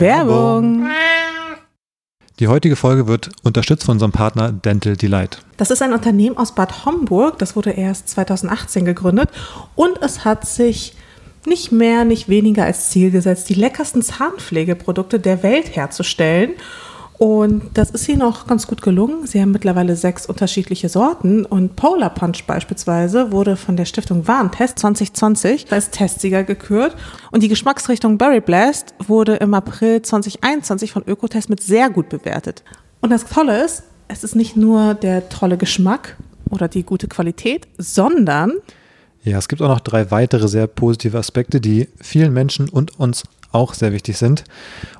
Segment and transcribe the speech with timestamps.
[0.00, 0.86] Werbung.
[2.40, 5.38] Die heutige Folge wird unterstützt von unserem Partner Dental Delight.
[5.56, 7.38] Das ist ein Unternehmen aus Bad Homburg.
[7.38, 9.30] Das wurde erst 2018 gegründet
[9.76, 10.96] und es hat sich
[11.46, 16.54] nicht mehr, nicht weniger als Ziel gesetzt, die leckersten Zahnpflegeprodukte der Welt herzustellen.
[17.18, 19.26] Und das ist ihnen auch ganz gut gelungen.
[19.26, 24.80] Sie haben mittlerweile sechs unterschiedliche Sorten und Polar Punch beispielsweise wurde von der Stiftung Warentest
[24.80, 26.96] 2020 als Testsieger gekürt.
[27.30, 32.64] Und die Geschmacksrichtung Berry Blast wurde im April 2021 von Ökotest mit sehr gut bewertet.
[33.00, 36.16] Und das Tolle ist, es ist nicht nur der tolle Geschmack
[36.50, 38.54] oder die gute Qualität, sondern
[39.22, 43.22] Ja, es gibt auch noch drei weitere sehr positive Aspekte, die vielen Menschen und uns
[43.54, 44.44] auch sehr wichtig sind.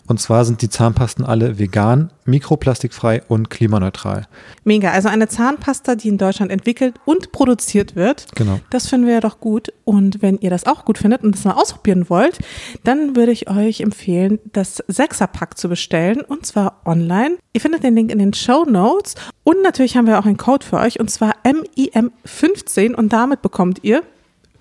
[0.06, 4.26] Und zwar sind die Zahnpasten alle vegan, mikroplastikfrei und klimaneutral.
[4.62, 4.90] mega.
[4.90, 8.26] Also eine Zahnpasta, die in Deutschland entwickelt und produziert wird.
[8.34, 8.60] Genau.
[8.68, 9.72] Das finden wir ja doch gut.
[9.84, 12.38] Und wenn ihr das auch gut findet und das mal ausprobieren wollt,
[12.84, 17.36] dann würde ich euch empfehlen, das Sechserpack zu bestellen und zwar online.
[17.54, 20.66] Ihr findet den Link in den Show Notes und natürlich haben wir auch einen Code
[20.66, 24.02] für euch und zwar MIM15 und damit bekommt ihr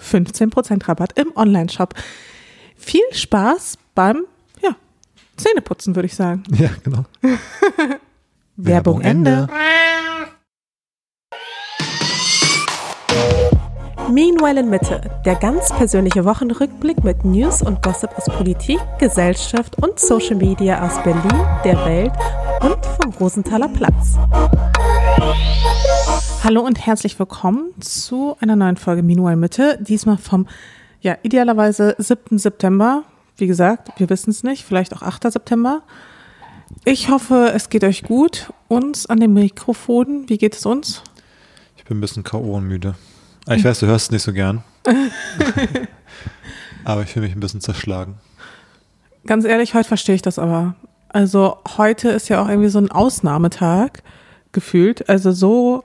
[0.02, 1.94] 15% Rabatt im Online-Shop.
[2.76, 4.26] Viel Spaß beim
[4.62, 4.76] ja,
[5.38, 6.44] Zähneputzen, würde ich sagen.
[6.52, 7.06] Ja, genau.
[8.56, 9.48] Werbung Ende.
[14.10, 20.00] Meanwhile in Mitte, der ganz persönliche Wochenrückblick mit News und Gossip aus Politik, Gesellschaft und
[20.00, 22.12] Social Media aus Berlin, der Welt
[22.62, 24.18] und vom Rosenthaler Platz.
[26.44, 30.48] Hallo und herzlich willkommen zu einer neuen Folge Meanwhile Mitte, diesmal vom,
[31.02, 32.38] ja, idealerweise 7.
[32.38, 33.06] September.
[33.38, 35.32] Wie gesagt, wir wissen es nicht, vielleicht auch 8.
[35.32, 35.82] September.
[36.86, 38.52] Ich hoffe, es geht euch gut.
[38.68, 41.02] Uns an dem Mikrofon, wie geht es uns?
[41.78, 42.56] Ich bin ein bisschen K.O.
[42.56, 42.96] und müde.
[43.48, 44.64] Ah, Ich weiß, du hörst es nicht so gern.
[46.86, 48.16] Aber ich fühle mich ein bisschen zerschlagen.
[49.26, 50.76] Ganz ehrlich, heute verstehe ich das aber.
[51.08, 54.04] Also heute ist ja auch irgendwie so ein Ausnahmetag
[54.52, 55.08] gefühlt.
[55.08, 55.84] Also so,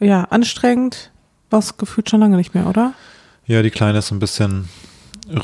[0.00, 1.10] ja, anstrengend
[1.50, 2.94] war es gefühlt schon lange nicht mehr, oder?
[3.46, 4.68] Ja, die Kleine ist ein bisschen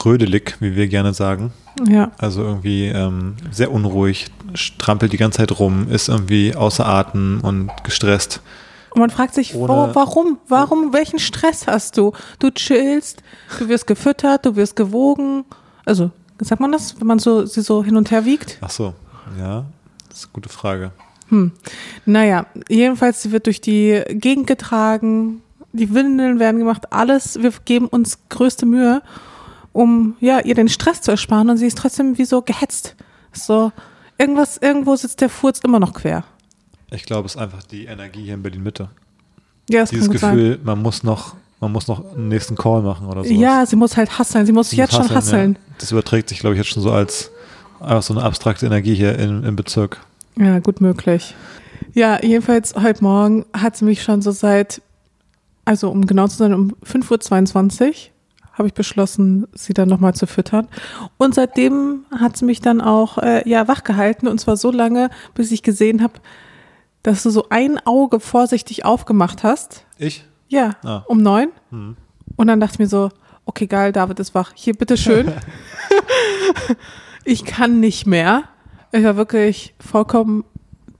[0.04, 1.52] rödelig, wie wir gerne sagen.
[1.88, 2.12] Ja.
[2.18, 7.70] Also irgendwie ähm, sehr unruhig, strampelt die ganze Zeit rum, ist irgendwie außer Atem und
[7.82, 8.40] gestresst.
[8.90, 10.38] Und man fragt sich, Ohne- wa- warum?
[10.48, 10.92] Warum?
[10.92, 12.12] Welchen Stress hast du?
[12.38, 13.22] Du chillst,
[13.58, 15.44] du wirst gefüttert, du wirst gewogen.
[15.84, 18.58] Also, sagt man das, wenn man so, sie so hin und her wiegt?
[18.60, 18.94] Ach so,
[19.38, 19.64] ja,
[20.08, 20.92] das ist eine gute Frage.
[22.06, 25.42] Naja, jedenfalls, sie wird durch die Gegend getragen,
[25.72, 29.02] die Windeln werden gemacht, alles, wir geben uns größte Mühe,
[29.74, 32.94] um ja, ihr den Stress zu ersparen und sie ist trotzdem wie so gehetzt.
[33.32, 33.72] So,
[34.16, 36.24] irgendwas, irgendwo sitzt der Furz immer noch quer.
[36.90, 38.88] Ich glaube, es ist einfach die Energie hier in Berlin-Mitte.
[39.68, 40.36] Ja, das Dieses gut sein.
[40.36, 43.30] Gefühl, man muss noch, man muss noch einen nächsten Call machen oder so.
[43.30, 45.54] Ja, sie muss halt hasseln, sie muss jetzt schon hasseln.
[45.54, 45.74] Ja.
[45.78, 47.32] Das überträgt sich, glaube ich, jetzt schon so als
[47.80, 50.00] einfach so eine abstrakte Energie hier im, im Bezirk.
[50.36, 51.34] Ja, gut möglich.
[51.94, 54.80] Ja, jedenfalls heute Morgen hat sie mich schon so seit,
[55.64, 57.94] also um genau zu sein, um 5.22 Uhr
[58.54, 60.68] habe ich beschlossen, sie dann nochmal zu füttern.
[61.18, 65.10] Und seitdem hat sie mich dann auch äh, ja, wach gehalten und zwar so lange,
[65.34, 66.14] bis ich gesehen habe,
[67.02, 69.84] dass du so ein Auge vorsichtig aufgemacht hast.
[69.98, 70.24] Ich?
[70.48, 71.04] Ja, Ah.
[71.08, 71.48] um neun.
[71.70, 71.96] Hm.
[72.36, 73.10] Und dann dachte ich mir so,
[73.44, 74.52] okay, geil, David ist wach.
[74.54, 75.32] Hier, bitteschön.
[77.24, 78.44] ich kann nicht mehr.
[78.92, 80.44] Ich war wirklich vollkommen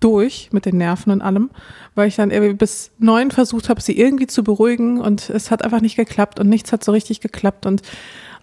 [0.05, 1.51] durch mit den Nerven und allem,
[1.95, 5.65] weil ich dann irgendwie bis neun versucht habe, sie irgendwie zu beruhigen und es hat
[5.65, 7.81] einfach nicht geklappt und nichts hat so richtig geklappt und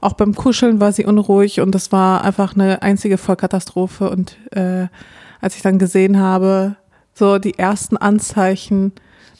[0.02, 4.88] auch beim Kuscheln war sie unruhig und das war einfach eine einzige Vollkatastrophe und äh,
[5.40, 6.78] als ich dann gesehen habe,
[7.14, 8.94] so die ersten Anzeichen,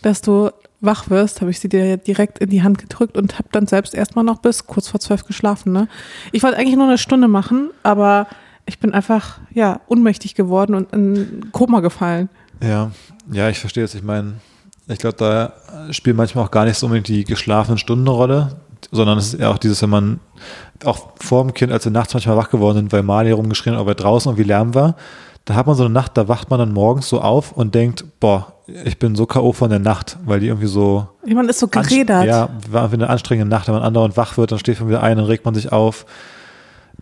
[0.04, 3.50] dass du wach wirst, habe ich sie dir direkt in die Hand gedrückt und habe
[3.52, 5.72] dann selbst erstmal noch bis kurz vor zwölf geschlafen.
[5.72, 5.88] Ne?
[6.32, 8.28] Ich wollte eigentlich nur eine Stunde machen, aber
[8.66, 12.30] ich bin einfach ja unmächtig geworden und in Koma gefallen.
[12.62, 12.92] Ja,
[13.32, 13.96] ja, ich verstehe es.
[13.96, 14.34] Ich meine,
[14.88, 15.54] ich glaube, da
[15.92, 18.56] spielt manchmal auch gar nicht so unbedingt die geschlafenen Stunden eine Rolle,
[18.92, 20.20] sondern es ist eher auch dieses, wenn man
[20.84, 23.86] auch vor dem Kind, als wir nachts manchmal wach geworden sind, weil Mali rumgeschrien hat,
[23.86, 24.96] weil draußen irgendwie Lärm war,
[25.46, 28.06] da hat man so eine Nacht, da wacht man dann morgens so auf und denkt,
[28.20, 29.54] boah, ich bin so K.O.
[29.54, 32.26] von der Nacht, weil die irgendwie so Man ist so gerädert.
[32.26, 35.04] Ja, war irgendwie eine anstrengende Nacht, wenn man andauernd wach wird, dann steht man wieder
[35.04, 36.06] ein, dann regt man sich auf.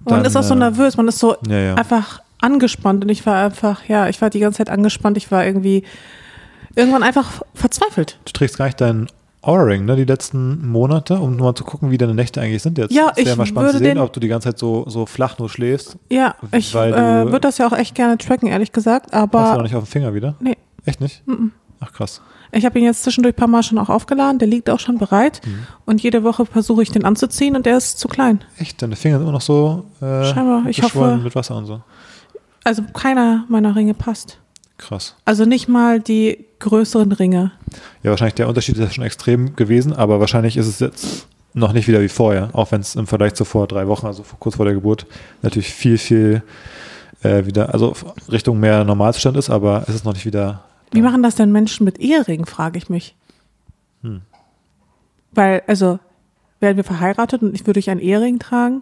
[0.05, 1.75] Man Dann, ist auch so äh, nervös, man ist so Ja, ja.
[1.75, 5.45] einfach angespannt und ich war einfach, ja, ich war die ganze Zeit angespannt, ich war
[5.45, 5.83] irgendwie
[6.75, 8.17] irgendwann einfach verzweifelt.
[8.25, 9.07] Du trägst gar nicht deinen
[9.41, 12.93] Aura-Ring, ne, die letzten Monate, um mal zu gucken, wie deine Nächte eigentlich sind jetzt.
[12.93, 15.05] Ja, Es wäre ich mal spannend zu sehen, ob du die ganze Zeit so, so
[15.05, 15.97] flach nur schläfst.
[16.09, 16.81] Ja, ich äh,
[17.25, 19.83] würde das ja auch echt gerne tracken, ehrlich gesagt, Hast du noch aber nicht auf
[19.83, 20.35] dem Finger wieder?
[20.39, 21.23] nee, Echt nicht?
[21.79, 22.21] Ach krass.
[22.51, 24.97] Ich habe ihn jetzt zwischendurch ein paar Mal schon auch aufgeladen, der liegt auch schon
[24.97, 25.67] bereit Mhm.
[25.85, 28.41] und jede Woche versuche ich den anzuziehen und der ist zu klein.
[28.57, 28.81] Echt?
[28.81, 31.81] Deine Finger sind immer noch so äh, Scheinbar, ich hoffe- mit Wasser und so.
[32.63, 34.37] Also keiner meiner Ringe passt.
[34.77, 35.15] Krass.
[35.25, 37.51] Also nicht mal die größeren Ringe.
[38.03, 41.73] Ja, wahrscheinlich der Unterschied ist ja schon extrem gewesen, aber wahrscheinlich ist es jetzt noch
[41.73, 44.55] nicht wieder wie vorher, auch wenn es im Vergleich zu vor drei Wochen, also kurz
[44.55, 45.05] vor der Geburt,
[45.41, 46.43] natürlich viel, viel
[47.23, 47.93] äh, wieder, also
[48.31, 50.63] Richtung mehr Normalzustand ist, aber es ist noch nicht wieder.
[50.91, 53.15] Wie machen das denn Menschen mit Eheringen, frage ich mich.
[54.01, 54.21] Hm.
[55.31, 55.99] Weil, also,
[56.59, 58.81] werden wir verheiratet und ich würde ich einen Ehering tragen,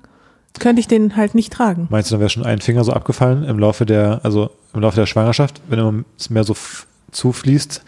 [0.60, 1.88] könnte ich den halt nicht tragen.
[1.90, 4.96] Meinst du, dann wäre schon ein Finger so abgefallen im Laufe der, also im Laufe
[4.96, 6.56] der Schwangerschaft, wenn immer es mehr so
[7.12, 7.84] zufließt,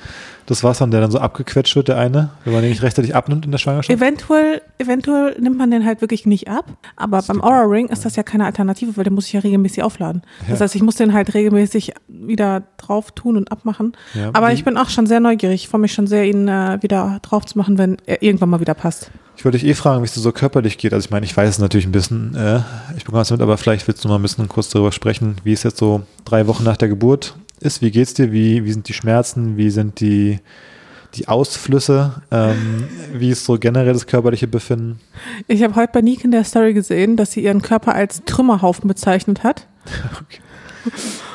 [0.46, 3.16] das Wasser und der dann so abgequetscht wird, der eine, wenn man den nicht rechtzeitig
[3.16, 3.96] abnimmt in der Schwangerschaft?
[3.96, 8.16] Eventuell, eventuell nimmt man den halt wirklich nicht ab, aber beim Aura Ring ist das
[8.16, 10.24] ja keine Alternative, weil den muss ich ja regelmäßig aufladen.
[10.48, 10.64] Das Ja.
[10.64, 13.94] heißt, ich muss den halt regelmäßig wieder drauf tun und abmachen.
[14.16, 15.64] Ja, aber wie- ich bin auch schon sehr neugierig.
[15.66, 18.60] Ich freue mich schon sehr, ihn äh, wieder drauf zu machen, wenn er irgendwann mal
[18.60, 19.12] wieder passt.
[19.38, 20.94] Ich wollte dich eh fragen, wie es dir so körperlich geht.
[20.94, 22.60] Also ich meine, ich weiß es natürlich ein bisschen, äh,
[22.98, 25.54] ich bekomme es mit, aber vielleicht willst du mal ein bisschen kurz darüber sprechen, wie
[25.54, 27.82] es jetzt so drei Wochen nach der Geburt ist.
[27.82, 28.32] Wie geht's dir?
[28.32, 29.58] Wie, wie sind die Schmerzen?
[29.58, 30.40] Wie sind die,
[31.16, 32.22] die Ausflüsse?
[32.32, 35.00] Ähm, wie ist so generell das körperliche Befinden?
[35.48, 38.88] Ich habe heute bei Nick in der Story gesehen, dass sie ihren Körper als Trümmerhaufen
[38.88, 39.68] bezeichnet hat.
[40.22, 40.40] Okay.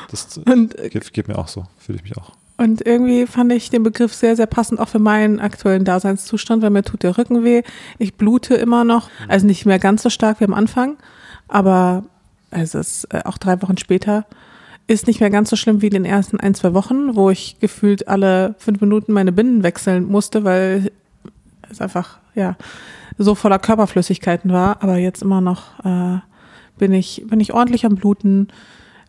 [0.09, 2.31] Das Und, äh, geht, geht mir auch so, fühle ich mich auch.
[2.57, 6.71] und irgendwie fand ich den Begriff sehr, sehr passend auch für meinen aktuellen Daseinszustand, weil
[6.71, 7.61] mir tut der Rücken weh.
[7.99, 10.97] Ich blute immer noch, also nicht mehr ganz so stark wie am Anfang,
[11.47, 12.05] aber
[12.49, 14.25] es ist äh, auch drei Wochen später
[14.87, 17.57] ist nicht mehr ganz so schlimm wie in den ersten ein, zwei Wochen, wo ich
[17.59, 20.91] gefühlt alle fünf Minuten meine Binden wechseln musste, weil
[21.69, 22.55] es einfach, ja,
[23.17, 24.83] so voller Körperflüssigkeiten war.
[24.83, 26.19] Aber jetzt immer noch äh,
[26.77, 28.49] bin ich, bin ich ordentlich am Bluten.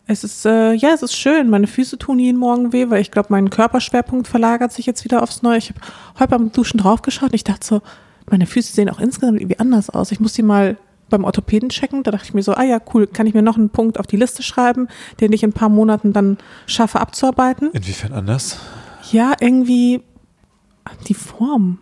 [0.07, 1.49] Es ist, äh, ja, es ist schön.
[1.49, 5.21] Meine Füße tun jeden Morgen weh, weil ich glaube, mein Körperschwerpunkt verlagert sich jetzt wieder
[5.21, 5.57] aufs Neue.
[5.57, 5.81] Ich habe
[6.17, 7.81] heute beim Duschen draufgeschaut und ich dachte so,
[8.29, 10.11] meine Füße sehen auch insgesamt irgendwie anders aus.
[10.11, 10.77] Ich muss die mal
[11.09, 12.03] beim Orthopäden checken.
[12.03, 14.07] Da dachte ich mir so, ah ja, cool, kann ich mir noch einen Punkt auf
[14.07, 14.87] die Liste schreiben,
[15.19, 17.71] den ich in ein paar Monaten dann schaffe abzuarbeiten.
[17.71, 18.57] Inwiefern anders?
[19.11, 20.03] Ja, irgendwie
[21.07, 21.79] die Form.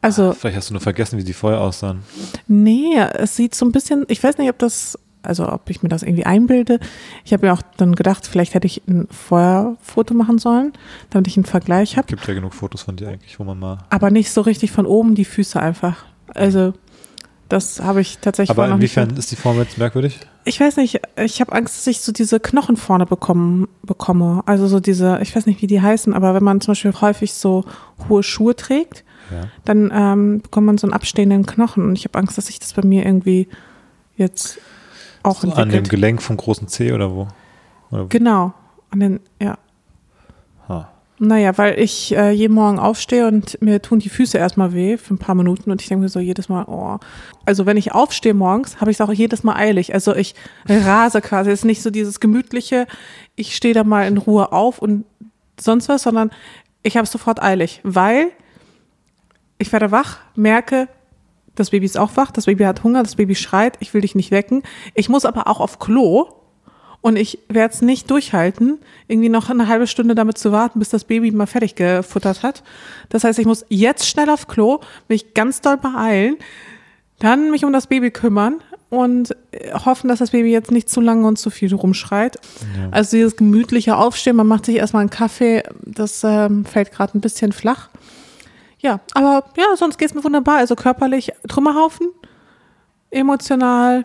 [0.00, 2.00] Also, Vielleicht hast du nur vergessen, wie die vorher aussahen.
[2.48, 5.88] Nee, es sieht so ein bisschen, ich weiß nicht, ob das, also ob ich mir
[5.88, 6.80] das irgendwie einbilde.
[7.24, 10.72] Ich habe mir auch dann gedacht, vielleicht hätte ich ein Vorherfoto machen sollen,
[11.10, 12.08] damit ich einen Vergleich habe.
[12.08, 13.78] Gibt ja genug Fotos von dir eigentlich, wo man mal.
[13.90, 16.04] Aber nicht so richtig von oben die Füße einfach.
[16.34, 16.74] Also
[17.48, 20.18] das habe ich tatsächlich Aber inwiefern ist die Form jetzt merkwürdig?
[20.44, 24.42] Ich weiß nicht, ich habe Angst, dass ich so diese Knochen vorne bekommen, bekomme.
[24.46, 27.34] Also so diese, ich weiß nicht, wie die heißen, aber wenn man zum Beispiel häufig
[27.34, 27.64] so
[28.08, 29.48] hohe Schuhe trägt, Ja.
[29.64, 31.84] dann ähm, bekommt man so einen abstehenden Knochen.
[31.84, 33.48] Und ich habe Angst, dass sich das bei mir irgendwie
[34.16, 34.58] jetzt
[35.22, 35.90] auch So an dem entwickelt.
[35.90, 37.28] Gelenk vom großen C oder wo?
[37.90, 38.06] Oder wo?
[38.08, 38.52] genau.
[38.90, 39.58] An den, ja.
[41.24, 45.14] Naja, weil ich äh, jeden Morgen aufstehe und mir tun die Füße erstmal weh für
[45.14, 46.98] ein paar Minuten und ich denke mir so jedes Mal, oh.
[47.46, 49.94] Also wenn ich aufstehe morgens, habe ich es auch jedes Mal eilig.
[49.94, 50.34] Also ich
[50.68, 51.50] rase quasi.
[51.52, 52.88] Es ist nicht so dieses gemütliche,
[53.36, 55.04] ich stehe da mal in Ruhe auf und
[55.60, 56.32] sonst was, sondern
[56.82, 58.32] ich habe es sofort eilig, weil
[59.58, 60.88] ich werde wach, merke,
[61.54, 64.16] das Baby ist auch wach, das Baby hat Hunger, das Baby schreit, ich will dich
[64.16, 64.64] nicht wecken.
[64.94, 66.41] Ich muss aber auch auf Klo
[67.02, 68.78] und ich werde es nicht durchhalten,
[69.08, 72.62] irgendwie noch eine halbe Stunde damit zu warten, bis das Baby mal fertig gefuttert hat.
[73.10, 76.36] Das heißt, ich muss jetzt schnell auf Klo, mich ganz doll beeilen,
[77.18, 81.00] dann mich um das Baby kümmern und äh, hoffen, dass das Baby jetzt nicht zu
[81.00, 82.36] lange und zu viel rumschreit.
[82.76, 82.88] Ja.
[82.92, 87.20] Also dieses gemütliche Aufstehen, man macht sich erstmal einen Kaffee, das ähm, fällt gerade ein
[87.20, 87.88] bisschen flach.
[88.78, 90.58] Ja, aber ja, sonst geht's mir wunderbar.
[90.58, 92.08] Also körperlich Trümmerhaufen,
[93.10, 94.04] emotional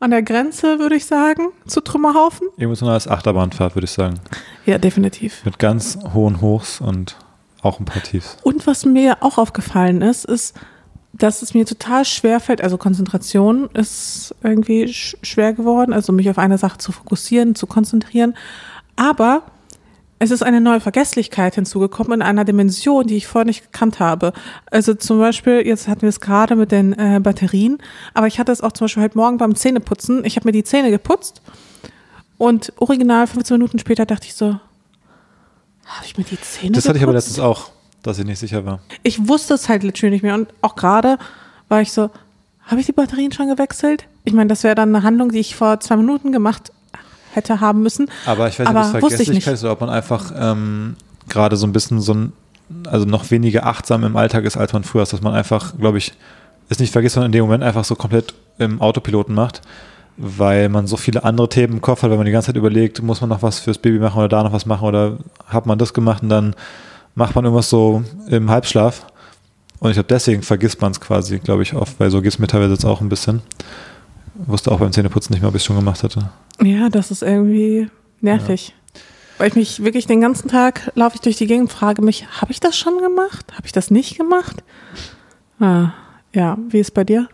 [0.00, 2.48] an der Grenze, würde ich sagen, zu Trümmerhaufen.
[2.58, 4.20] Emotionales Achterbahnfahrt, würde ich sagen.
[4.66, 5.44] Ja, definitiv.
[5.44, 7.16] Mit ganz hohen Hochs und
[7.62, 8.36] auch ein paar Tiefs.
[8.42, 10.54] Und was mir auch aufgefallen ist, ist,
[11.12, 16.28] dass es mir total schwer fällt, also Konzentration ist irgendwie sch schwer geworden, also mich
[16.28, 18.34] auf eine Sache zu fokussieren, zu konzentrieren.
[18.96, 19.42] Aber
[20.18, 24.32] es ist eine neue Vergesslichkeit hinzugekommen in einer Dimension, die ich vorher nicht gekannt habe.
[24.70, 27.78] Also zum Beispiel, jetzt hatten wir es gerade mit den äh, Batterien,
[28.14, 30.24] aber ich hatte es auch zum Beispiel heute Morgen beim Zähneputzen.
[30.24, 31.42] Ich habe mir die Zähne geputzt
[32.38, 34.46] und original 15 Minuten später dachte ich so,
[35.86, 37.28] habe ich mir die Zähne Das hatte ich aber geputzt?
[37.28, 37.70] letztens auch,
[38.02, 38.80] dass ich nicht sicher war.
[39.02, 40.34] ich wusste es halt literally nicht mehr.
[40.34, 41.18] Und auch gerade
[41.68, 42.10] war ich so,
[42.64, 44.06] habe ich die Batterien schon gewechselt?
[44.24, 46.72] Ich meine, das wäre dann eine Handlung, die ich vor zwei Minuten gemacht
[47.36, 48.10] hätte haben müssen.
[48.24, 50.96] Aber ich weiß nicht, ob es Vergesslichkeit ist oder ob man einfach ähm,
[51.28, 52.32] gerade so ein bisschen so ein,
[52.86, 55.98] also noch weniger achtsam im Alltag ist, als man früher ist, dass man einfach, glaube
[55.98, 56.12] ich,
[56.68, 59.62] es nicht vergisst, sondern in dem Moment einfach so komplett im Autopiloten macht,
[60.16, 63.02] weil man so viele andere Themen im Kopf hat, wenn man die ganze Zeit überlegt,
[63.02, 65.78] muss man noch was fürs Baby machen oder da noch was machen oder hat man
[65.78, 66.54] das gemacht und dann
[67.14, 69.06] macht man irgendwas so im Halbschlaf.
[69.78, 72.38] Und ich glaube, deswegen vergisst man es quasi, glaube ich, oft, weil so geht es
[72.38, 73.42] mir teilweise jetzt auch ein bisschen.
[74.46, 76.30] Wusste auch beim Zähneputzen nicht mehr, ob ich es schon gemacht hatte.
[76.62, 77.88] Ja, das ist irgendwie
[78.20, 78.74] nervig.
[79.38, 82.26] Weil ich mich wirklich den ganzen Tag laufe ich durch die Gegend und frage mich,
[82.40, 83.52] habe ich das schon gemacht?
[83.52, 84.62] Habe ich das nicht gemacht?
[85.60, 85.90] Ah,
[86.32, 87.28] ja, wie ist bei dir?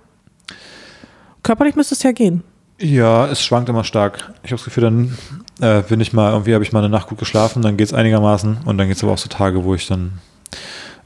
[1.42, 2.42] Körperlich müsste es ja gehen.
[2.80, 4.32] Ja, es schwankt immer stark.
[4.42, 5.18] Ich habe das Gefühl, dann
[5.60, 7.94] äh, bin ich mal, irgendwie habe ich mal eine Nacht gut geschlafen, dann geht es
[7.94, 10.18] einigermaßen und dann geht es aber auch so Tage, wo ich dann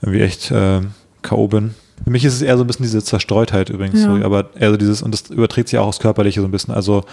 [0.00, 0.80] irgendwie echt äh,
[1.20, 1.48] K.O.
[1.48, 1.74] bin.
[2.04, 4.06] Für mich ist es eher so ein bisschen diese Zerstreutheit übrigens, Ja.
[4.08, 6.74] sorry, aber eher so dieses, und das überträgt sich auch aufs Körperliche so ein bisschen.
[6.74, 7.04] Also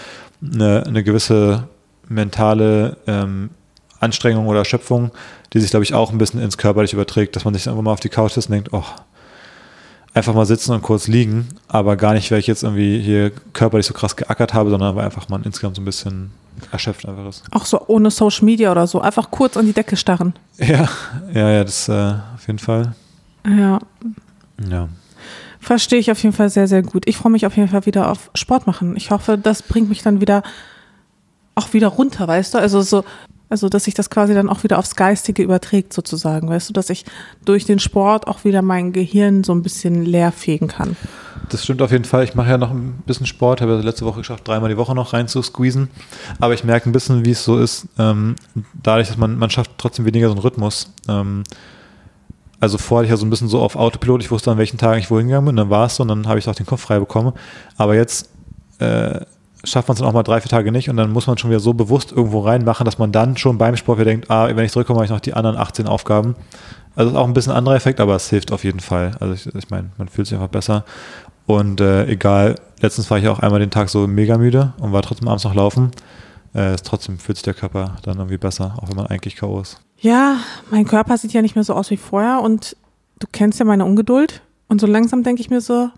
[0.41, 1.63] eine, eine gewisse
[2.09, 3.49] mentale ähm,
[3.99, 5.11] Anstrengung oder Erschöpfung,
[5.53, 7.91] die sich, glaube ich, auch ein bisschen ins Körperliche überträgt, dass man sich einfach mal
[7.91, 8.83] auf die Couch sitzt und denkt, oh,
[10.13, 13.85] einfach mal sitzen und kurz liegen, aber gar nicht, weil ich jetzt irgendwie hier körperlich
[13.87, 16.31] so krass geackert habe, sondern weil einfach man insgesamt so ein bisschen
[16.71, 17.43] erschöpft einfach ist.
[17.51, 19.01] Auch so ohne Social Media oder so.
[19.01, 20.33] Einfach kurz an die Decke starren.
[20.59, 20.87] Ja,
[21.33, 22.93] ja, ja, das äh, auf jeden Fall.
[23.47, 23.79] Ja,
[24.69, 24.89] Ja.
[25.59, 27.03] verstehe ich auf jeden Fall sehr, sehr gut.
[27.07, 28.95] Ich freue mich auf jeden Fall wieder auf Sport machen.
[28.97, 30.43] Ich hoffe, das bringt mich dann wieder
[31.55, 32.57] auch wieder runter, weißt du?
[32.57, 33.03] Also so,
[33.49, 36.89] also dass sich das quasi dann auch wieder aufs Geistige überträgt, sozusagen, weißt du, dass
[36.89, 37.05] ich
[37.45, 40.95] durch den Sport auch wieder mein Gehirn so ein bisschen leer fegen kann.
[41.49, 42.23] Das stimmt auf jeden Fall.
[42.23, 44.95] Ich mache ja noch ein bisschen Sport, habe ja letzte Woche geschafft, dreimal die Woche
[44.95, 45.89] noch rein zu squeezen.
[46.39, 48.35] Aber ich merke ein bisschen, wie es so ist, ähm,
[48.81, 50.91] dadurch, dass man, man schafft trotzdem weniger so einen Rhythmus.
[51.07, 51.43] Ähm,
[52.63, 54.77] also vorher hatte ich ja so ein bisschen so auf Autopilot, ich wusste an welchen
[54.77, 56.65] Tagen ich wohin gegangen bin, dann war es so und dann habe ich auch den
[56.65, 57.33] Kopf frei bekommen.
[57.75, 58.29] Aber jetzt
[58.79, 59.19] äh,
[59.65, 61.49] schafft man es dann auch mal drei, vier Tage nicht und dann muss man schon
[61.49, 64.63] wieder so bewusst irgendwo reinmachen, dass man dann schon beim Sport wieder denkt, ah, wenn
[64.63, 66.35] ich zurückkomme, habe ich noch die anderen 18 Aufgaben.
[66.95, 69.11] Also ist auch ein bisschen anderer Effekt, aber es hilft auf jeden Fall.
[69.19, 70.85] Also ich, ich meine, man fühlt sich einfach besser.
[71.45, 75.01] Und äh, egal, letztens war ich auch einmal den Tag so mega müde und war
[75.01, 75.91] trotzdem abends noch laufen.
[76.53, 79.59] Äh, trotzdem fühlt sich der Körper dann irgendwie besser, auch wenn man eigentlich K.O.
[79.59, 79.81] ist.
[80.03, 82.75] Ja, mein Körper sieht ja nicht mehr so aus wie vorher und
[83.19, 84.41] du kennst ja meine Ungeduld.
[84.67, 85.91] Und so langsam denke ich mir so,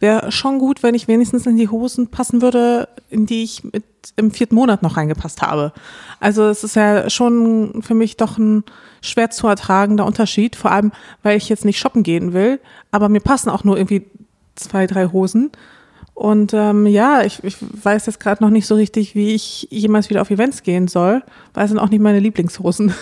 [0.00, 3.84] wäre schon gut, wenn ich wenigstens in die Hosen passen würde, in die ich mit
[4.16, 5.74] im vierten Monat noch reingepasst habe.
[6.20, 8.64] Also es ist ja schon für mich doch ein
[9.02, 12.60] schwer zu ertragender Unterschied, vor allem, weil ich jetzt nicht shoppen gehen will,
[12.92, 14.06] aber mir passen auch nur irgendwie
[14.54, 15.52] zwei, drei Hosen.
[16.14, 20.10] Und ähm, ja, ich, ich weiß jetzt gerade noch nicht so richtig, wie ich jemals
[20.10, 22.94] wieder auf Events gehen soll, weil es sind auch nicht meine Lieblingshosen.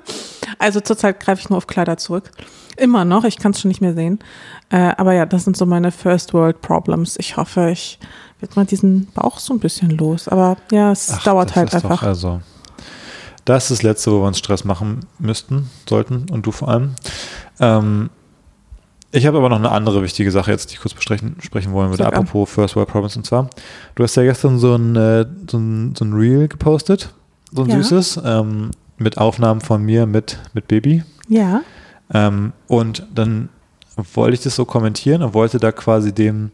[0.58, 2.30] also zurzeit greife ich nur auf Kleider zurück.
[2.76, 4.18] Immer noch, ich kann es schon nicht mehr sehen.
[4.70, 7.16] Äh, aber ja, das sind so meine First World Problems.
[7.18, 7.98] Ich hoffe, ich
[8.40, 10.26] werde mal diesen Bauch so ein bisschen los.
[10.28, 12.02] Aber ja, es Ach, dauert halt einfach.
[12.02, 12.40] Also,
[13.44, 16.94] das ist das Letzte, wo wir uns Stress machen müssten, sollten und du vor allem.
[17.60, 18.10] Ähm,
[19.12, 21.90] ich habe aber noch eine andere wichtige Sache jetzt, die ich kurz besprechen, sprechen wollen
[21.90, 22.20] würde, Sag an.
[22.22, 23.16] apropos First World Problems.
[23.16, 23.48] Und zwar,
[23.94, 27.10] du hast ja gestern so ein, äh, so ein, so ein Reel gepostet,
[27.52, 27.76] so ein Ja.
[27.76, 31.04] süßes, ähm, mit Aufnahmen von mir mit, mit Baby.
[31.28, 31.62] Ja.
[32.12, 33.48] Ähm, und dann
[34.14, 36.50] wollte ich das so kommentieren und wollte da quasi dem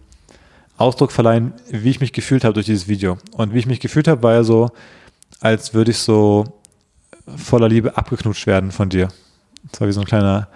[0.77, 3.19] Ausdruck verleihen, wie ich mich gefühlt habe durch dieses Video.
[3.33, 4.71] Und wie ich mich gefühlt habe, war ja so,
[5.41, 6.45] als würde ich so
[7.37, 9.09] voller Liebe abgeknutscht werden von dir.
[9.71, 10.49] Das war wie so ein kleiner,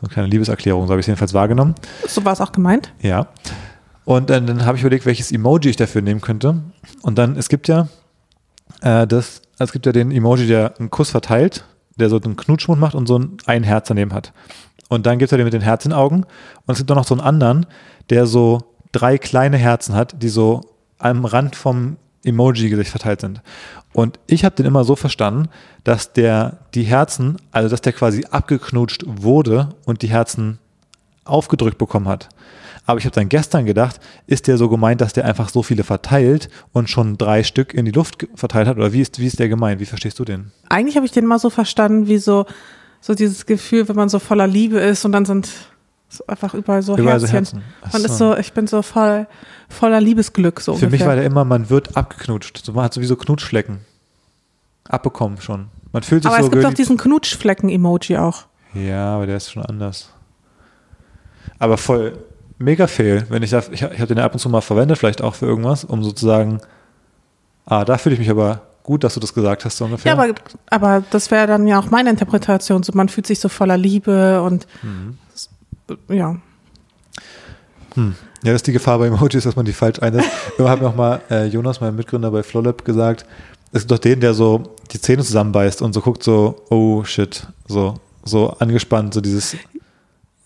[0.00, 1.74] so eine kleine Liebeserklärung, so habe ich es jedenfalls wahrgenommen.
[2.06, 2.92] So war es auch gemeint.
[3.00, 3.28] Ja.
[4.04, 6.62] Und dann, dann habe ich überlegt, welches Emoji ich dafür nehmen könnte.
[7.02, 7.88] Und dann, es gibt ja
[8.80, 11.64] äh, das, es gibt ja den Emoji, der einen Kuss verteilt,
[11.96, 14.32] der so einen Knutschmund macht und so ein, ein Herz daneben hat.
[14.88, 16.24] Und dann gibt es ja den mit den Herz in den Augen.
[16.66, 17.66] Und es gibt auch noch so einen anderen,
[18.10, 18.60] der so
[18.92, 20.60] drei kleine Herzen hat, die so
[20.98, 23.42] am Rand vom Emoji-Gesicht verteilt sind.
[23.94, 25.48] Und ich habe den immer so verstanden,
[25.84, 30.58] dass der die Herzen, also dass der quasi abgeknutscht wurde und die Herzen
[31.24, 32.28] aufgedrückt bekommen hat.
[32.86, 35.84] Aber ich habe dann gestern gedacht, ist der so gemeint, dass der einfach so viele
[35.84, 38.76] verteilt und schon drei Stück in die Luft verteilt hat?
[38.76, 39.80] Oder wie ist, wie ist der gemeint?
[39.80, 40.50] Wie verstehst du den?
[40.68, 42.46] Eigentlich habe ich den mal so verstanden, wie so,
[43.00, 45.48] so dieses Gefühl, wenn man so voller Liebe ist und dann sind
[46.14, 47.60] so einfach überall so Überall so Herzchen.
[47.60, 47.62] Herzen.
[47.82, 48.06] Ach Man so.
[48.08, 49.26] ist so, ich bin so voll,
[49.68, 50.60] voller Liebesglück.
[50.60, 51.06] So Für mich ungefähr.
[51.08, 52.64] war der immer, man wird abgeknutscht.
[52.64, 53.78] So, man hat sowieso Knutschflecken.
[54.88, 55.66] Abbekommen schon.
[55.92, 58.44] Man fühlt sich Aber so es gibt doch diesen Knutschflecken-Emoji auch.
[58.74, 60.10] Ja, aber der ist schon anders.
[61.58, 62.18] Aber voll
[62.58, 65.22] mega fail, wenn ich da, ich, ich habe den ab und zu mal verwendet, vielleicht
[65.22, 66.60] auch für irgendwas, um sozusagen,
[67.66, 70.12] ah, da fühle ich mich aber gut, dass du das gesagt hast, so ungefähr.
[70.14, 70.34] Ja, aber,
[70.70, 72.82] aber das wäre dann ja auch meine Interpretation.
[72.82, 75.18] So, man fühlt sich so voller Liebe und Mhm.
[76.08, 76.36] Ja.
[77.94, 78.14] Hm.
[78.42, 80.28] Ja, das ist die Gefahr bei Emojis, dass man die falsch einsetzt.
[80.58, 83.24] Wir haben auch mal äh, Jonas, mein Mitgründer bei Flolab, gesagt,
[83.72, 87.46] es gibt doch den, der so die Zähne zusammenbeißt und so guckt so, oh shit,
[87.66, 89.56] so, so angespannt, so dieses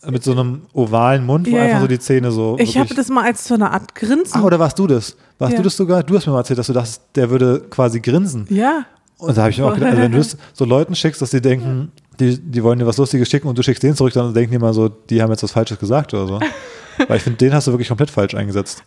[0.07, 1.81] mit so einem ovalen Mund, wo Ja, einfach ja.
[1.81, 2.57] so die Zähne so.
[2.61, 4.41] Ich habe das mal als so eine Art Grinsen.
[4.41, 5.17] Ah, oder warst du das?
[5.39, 5.59] Warst Ja.
[5.59, 6.03] du das sogar?
[6.05, 8.47] Du hast mir mal erzählt, dass du dachtest, der würde quasi grinsen.
[8.51, 8.85] ja.
[9.19, 11.31] Und da habe ich mir auch gedacht, also wenn du das so Leuten schickst, dass
[11.31, 14.35] die denken, die, die wollen dir was Lustiges schicken und du schickst denen zurück, dann
[14.35, 16.41] denken die mal so, die haben jetzt was Falsches gesagt oder so.
[17.09, 18.83] Weil ich finde, den hast du wirklich komplett falsch eingesetzt.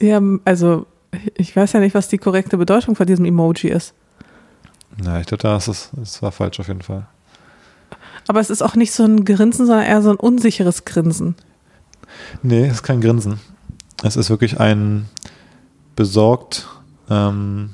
[0.00, 0.86] Ja, also
[1.36, 3.94] Ich weiß ja nicht, was die korrekte Bedeutung von diesem Emoji ist.
[5.02, 7.06] Na, ich glaube, das, ist, das war falsch auf jeden Fall.
[8.26, 11.34] Aber es ist auch nicht so ein Grinsen, sondern eher so ein unsicheres Grinsen.
[12.42, 13.40] Nee, es ist kein Grinsen.
[14.02, 15.08] Es ist wirklich ein
[15.96, 16.68] besorgt.
[17.10, 17.70] Ähm,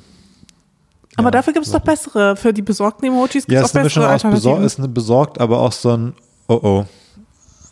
[1.17, 2.37] Aber ja, dafür gibt es doch bessere.
[2.37, 4.67] Für die besorgten Emojis gibt Ja, es es auch eine Mischung bessere aus besorgt, Alternativen.
[4.67, 6.15] ist eine besorgt, aber auch so ein
[6.47, 6.85] Oh oh.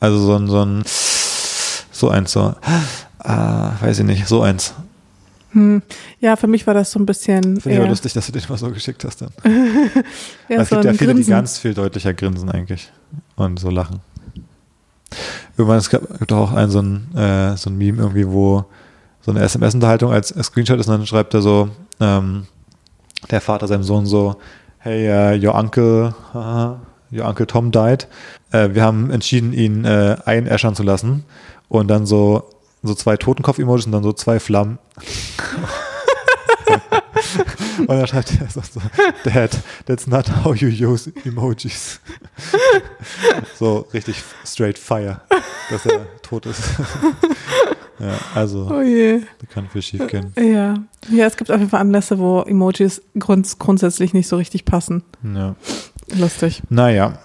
[0.01, 0.83] Also so ein, so ein,
[1.93, 2.55] so eins, so,
[3.19, 4.75] ah, weiß ich nicht, so eins.
[5.53, 5.83] Hm.
[6.19, 8.43] Ja, für mich war das so ein bisschen Finde ich aber lustig, dass du den
[8.49, 9.31] mal so geschickt hast dann.
[10.49, 11.31] eher es so gibt ja viele, die Grinsen.
[11.31, 12.91] ganz viel deutlicher grinsen eigentlich
[13.37, 14.01] und so lachen.
[15.59, 18.65] Irgendwann, es gab, gibt auch ein so ein, äh, so ein Meme irgendwie, wo
[19.21, 21.69] so eine SMS-Unterhaltung als Screenshot ist und dann schreibt er so,
[22.01, 22.47] ähm,
[23.31, 24.37] der Vater seinem Sohn so,
[24.79, 26.81] hey, uh, your uncle, haha,
[27.13, 28.09] your uncle Tom died.
[28.51, 31.25] Äh, wir haben entschieden, ihn äh, einäschern zu lassen
[31.69, 32.51] und dann so,
[32.83, 34.79] so zwei Totenkopf-Emojis und dann so zwei Flammen.
[37.79, 38.81] und dann schreibt er so, so,
[39.25, 39.51] Dad,
[39.87, 42.01] that's not how you use Emojis.
[43.59, 45.21] so richtig straight fire,
[45.71, 46.63] dass er tot ist.
[47.99, 49.21] ja, also, Oh je.
[49.21, 50.33] da kann viel schief gehen.
[50.37, 50.75] Ja.
[51.11, 55.03] ja, es gibt auf jeden Fall Anlässe, wo Emojis grunds grundsätzlich nicht so richtig passen.
[55.23, 55.55] Ja.
[56.17, 56.63] Lustig.
[56.69, 57.19] Naja.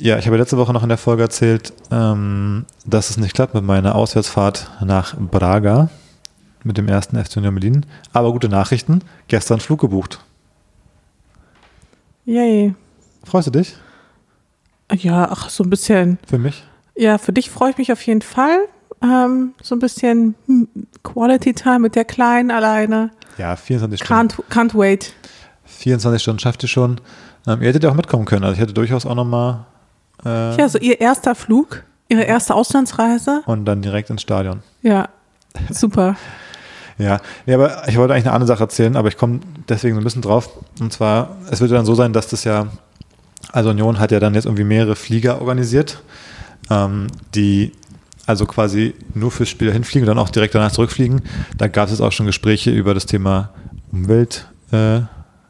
[0.00, 3.54] Ja, ich habe letzte Woche noch in der Folge erzählt, ähm, dass es nicht klappt
[3.54, 5.90] mit meiner Auswärtsfahrt nach Braga
[6.64, 7.86] mit dem ersten FC Union Berlin.
[8.12, 10.20] Aber gute Nachrichten, gestern Flug gebucht.
[12.24, 12.74] Yay.
[13.24, 13.76] Freust du dich
[14.92, 16.18] Ja, ach, so ein bisschen.
[16.26, 16.62] für mich?
[16.96, 18.58] Ja, für dich freue ich mich auf jeden Fall.
[19.02, 20.34] Ähm, so ein bisschen
[21.02, 23.10] Quality Time mit der Kleinen alleine.
[23.38, 24.28] Ja, 24 Stunden.
[24.28, 25.14] Can't, can't wait.
[25.64, 27.00] 24 Stunden schafft ihr schon.
[27.46, 28.44] Ähm, ihr hättet ja auch mitkommen können.
[28.44, 29.64] Also ich hätte durchaus auch nochmal
[30.24, 33.42] äh, Ja, so ihr erster Flug, ihre erste Auslandsreise.
[33.46, 34.62] und dann direkt ins Stadion.
[34.82, 35.08] Ja,
[35.70, 36.16] super.
[36.98, 39.40] Ja, nee, aber ich wollte eigentlich eine andere Sache erzählen, aber ich komme
[39.70, 40.50] deswegen so ein bisschen drauf.
[40.80, 42.66] Und zwar, es wird ja dann so sein, dass das ja,
[43.52, 46.02] also Union hat ja dann jetzt irgendwie mehrere Flieger organisiert,
[46.68, 47.72] ähm, die
[48.30, 51.22] also quasi nur fürs Spiel hinfliegen und dann auch direkt danach zurückfliegen.
[51.58, 53.50] Da gab es jetzt auch schon Gespräche über das Thema
[53.92, 55.00] Umwelt äh,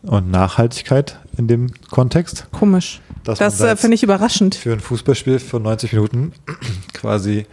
[0.02, 2.46] und Nachhaltigkeit in dem Kontext.
[2.52, 3.00] Komisch.
[3.24, 4.54] Das da äh, finde ich überraschend.
[4.54, 6.32] für ein Fußballspiel für 90 Minuten
[6.94, 7.46] quasi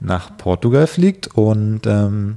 [0.00, 2.36] nach Portugal fliegt und ähm,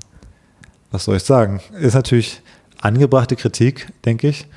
[0.91, 1.60] was soll ich sagen?
[1.80, 2.41] Ist natürlich
[2.80, 4.47] angebrachte Kritik, denke ich.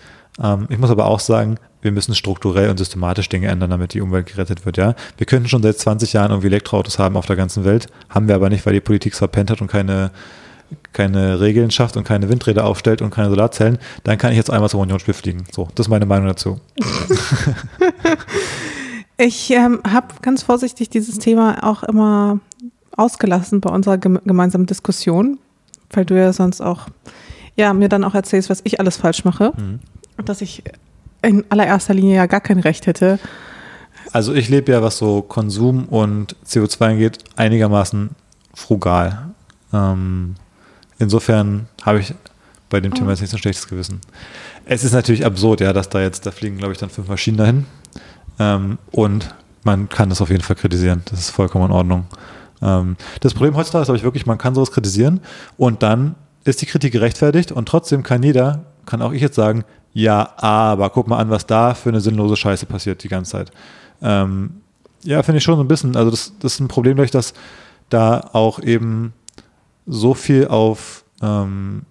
[0.40, 4.00] Ähm, ich muss aber auch sagen, wir müssen strukturell und systematisch Dinge ändern, damit die
[4.00, 4.76] Umwelt gerettet wird.
[4.76, 8.28] Ja, wir könnten schon seit 20 Jahren irgendwie Elektroautos haben auf der ganzen Welt, haben
[8.28, 10.10] wir aber nicht, weil die Politik es verpennt hat und keine
[10.92, 14.70] keine Regeln schafft und keine Windräder aufstellt und keine Solarzellen, dann kann ich jetzt einmal
[14.70, 15.42] zum Unionsspiel fliegen.
[15.50, 16.60] So, das ist meine Meinung dazu.
[19.22, 22.40] Ich ähm, habe ganz vorsichtig dieses Thema auch immer
[22.96, 25.38] ausgelassen bei unserer gem gemeinsamen Diskussion,
[25.90, 26.86] weil du ja sonst auch
[27.54, 29.52] ja, mir dann auch erzählst, was ich alles falsch mache.
[29.58, 29.80] Mhm.
[30.16, 30.62] Und dass ich
[31.22, 33.18] in allererster Linie ja gar kein Recht hätte.
[34.12, 38.10] Also ich lebe ja, was so Konsum und CO2 angeht, einigermaßen
[38.54, 39.30] frugal.
[39.72, 40.34] Ähm,
[40.98, 42.14] insofern habe ich
[42.70, 44.00] bei dem Thema jetzt nicht so ein schlechtes Gewissen.
[44.64, 47.36] Es ist natürlich absurd, ja, dass da jetzt, da fliegen, glaube ich, dann fünf Maschinen
[47.36, 47.66] dahin.
[48.38, 51.02] Ähm, und man kann das auf jeden Fall kritisieren.
[51.10, 52.06] Das ist vollkommen in Ordnung.
[52.62, 55.20] Ähm, das Problem heutzutage ist, glaube ich, wirklich, man kann sowas kritisieren
[55.56, 59.64] und dann ist die Kritik gerechtfertigt und trotzdem kann jeder, kann auch ich jetzt sagen,
[59.92, 63.50] ja, aber guck mal an, was da für eine sinnlose Scheiße passiert die ganze Zeit.
[64.02, 64.60] Ähm,
[65.02, 65.96] ja, finde ich schon so ein bisschen.
[65.96, 67.34] Also das, das ist ein Problem, durch dass
[67.88, 69.12] da auch eben
[69.86, 71.82] so viel auf ähm,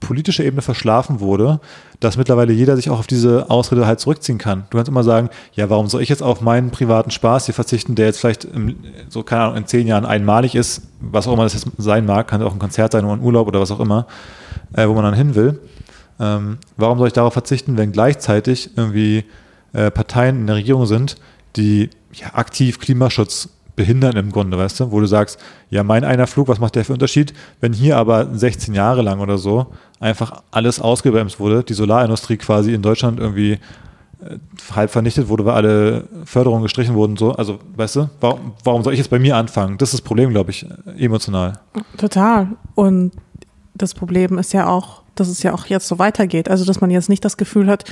[0.00, 1.60] politischer Ebene verschlafen wurde,
[2.00, 4.64] dass mittlerweile jeder sich auch auf diese Ausrede halt zurückziehen kann.
[4.70, 7.94] Du kannst immer sagen, ja, warum soll ich jetzt auf meinen privaten Spaß hier verzichten,
[7.94, 8.76] der jetzt vielleicht im,
[9.08, 12.28] so, keine Ahnung, in zehn Jahren einmalig ist, was auch immer das jetzt sein mag,
[12.28, 14.06] kann auch ein Konzert sein oder ein Urlaub oder was auch immer,
[14.74, 15.58] äh, wo man dann hin will.
[16.18, 19.24] Ähm, warum soll ich darauf verzichten, wenn gleichzeitig irgendwie
[19.72, 21.16] äh, Parteien in der Regierung sind,
[21.56, 26.26] die ja, aktiv Klimaschutz behindern im Grunde, weißt du, wo du sagst, ja, mein einer
[26.26, 27.34] Flug, was macht der für Unterschied?
[27.60, 29.66] Wenn hier aber 16 Jahre lang oder so
[30.00, 34.38] einfach alles ausgebremst wurde, die Solarindustrie quasi in Deutschland irgendwie äh,
[34.74, 38.94] halb vernichtet wurde, weil alle Förderungen gestrichen wurden, so, also, weißt du, warum, warum soll
[38.94, 39.76] ich jetzt bei mir anfangen?
[39.76, 41.60] Das ist das Problem, glaube ich, emotional.
[41.98, 42.48] Total.
[42.74, 43.12] Und
[43.74, 46.48] das Problem ist ja auch, dass es ja auch jetzt so weitergeht.
[46.48, 47.84] Also, dass man jetzt nicht das Gefühl hat,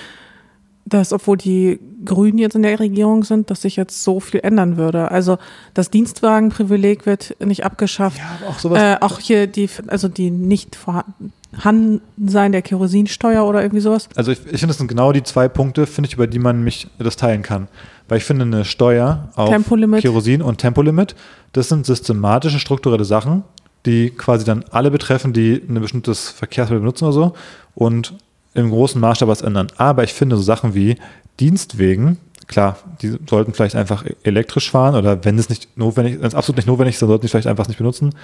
[0.86, 4.76] dass, obwohl die Grünen jetzt in der Regierung sind, dass sich jetzt so viel ändern
[4.76, 5.10] würde.
[5.10, 5.38] Also
[5.72, 8.18] das Dienstwagenprivileg wird nicht abgeschafft.
[8.18, 8.80] Ja, auch sowas.
[8.80, 14.08] Äh, auch hier die, also die nicht vorhanden sein der Kerosinsteuer oder irgendwie sowas.
[14.14, 16.62] Also ich, ich finde, das sind genau die zwei Punkte, finde ich, über die man
[16.62, 17.68] mich das teilen kann.
[18.08, 20.02] Weil ich finde, eine Steuer auf Tempolimit.
[20.02, 21.16] Kerosin und Tempolimit,
[21.52, 23.44] das sind systematische, strukturelle Sachen,
[23.86, 27.34] die quasi dann alle betreffen, die ein bestimmtes Verkehrsmittel benutzen oder so
[27.74, 28.14] und
[28.54, 29.68] im großen Maßstab was ändern.
[29.76, 30.96] Aber ich finde so Sachen wie
[31.40, 36.34] Dienstwegen, klar, die sollten vielleicht einfach elektrisch fahren oder wenn es nicht notwendig, wenn es
[36.34, 38.14] absolut nicht notwendig ist, dann sollten die vielleicht einfach nicht benutzen.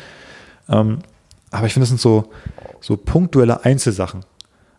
[0.68, 0.98] Ähm,
[1.50, 2.30] aber ich finde, es sind so,
[2.80, 4.24] so punktuelle Einzelsachen.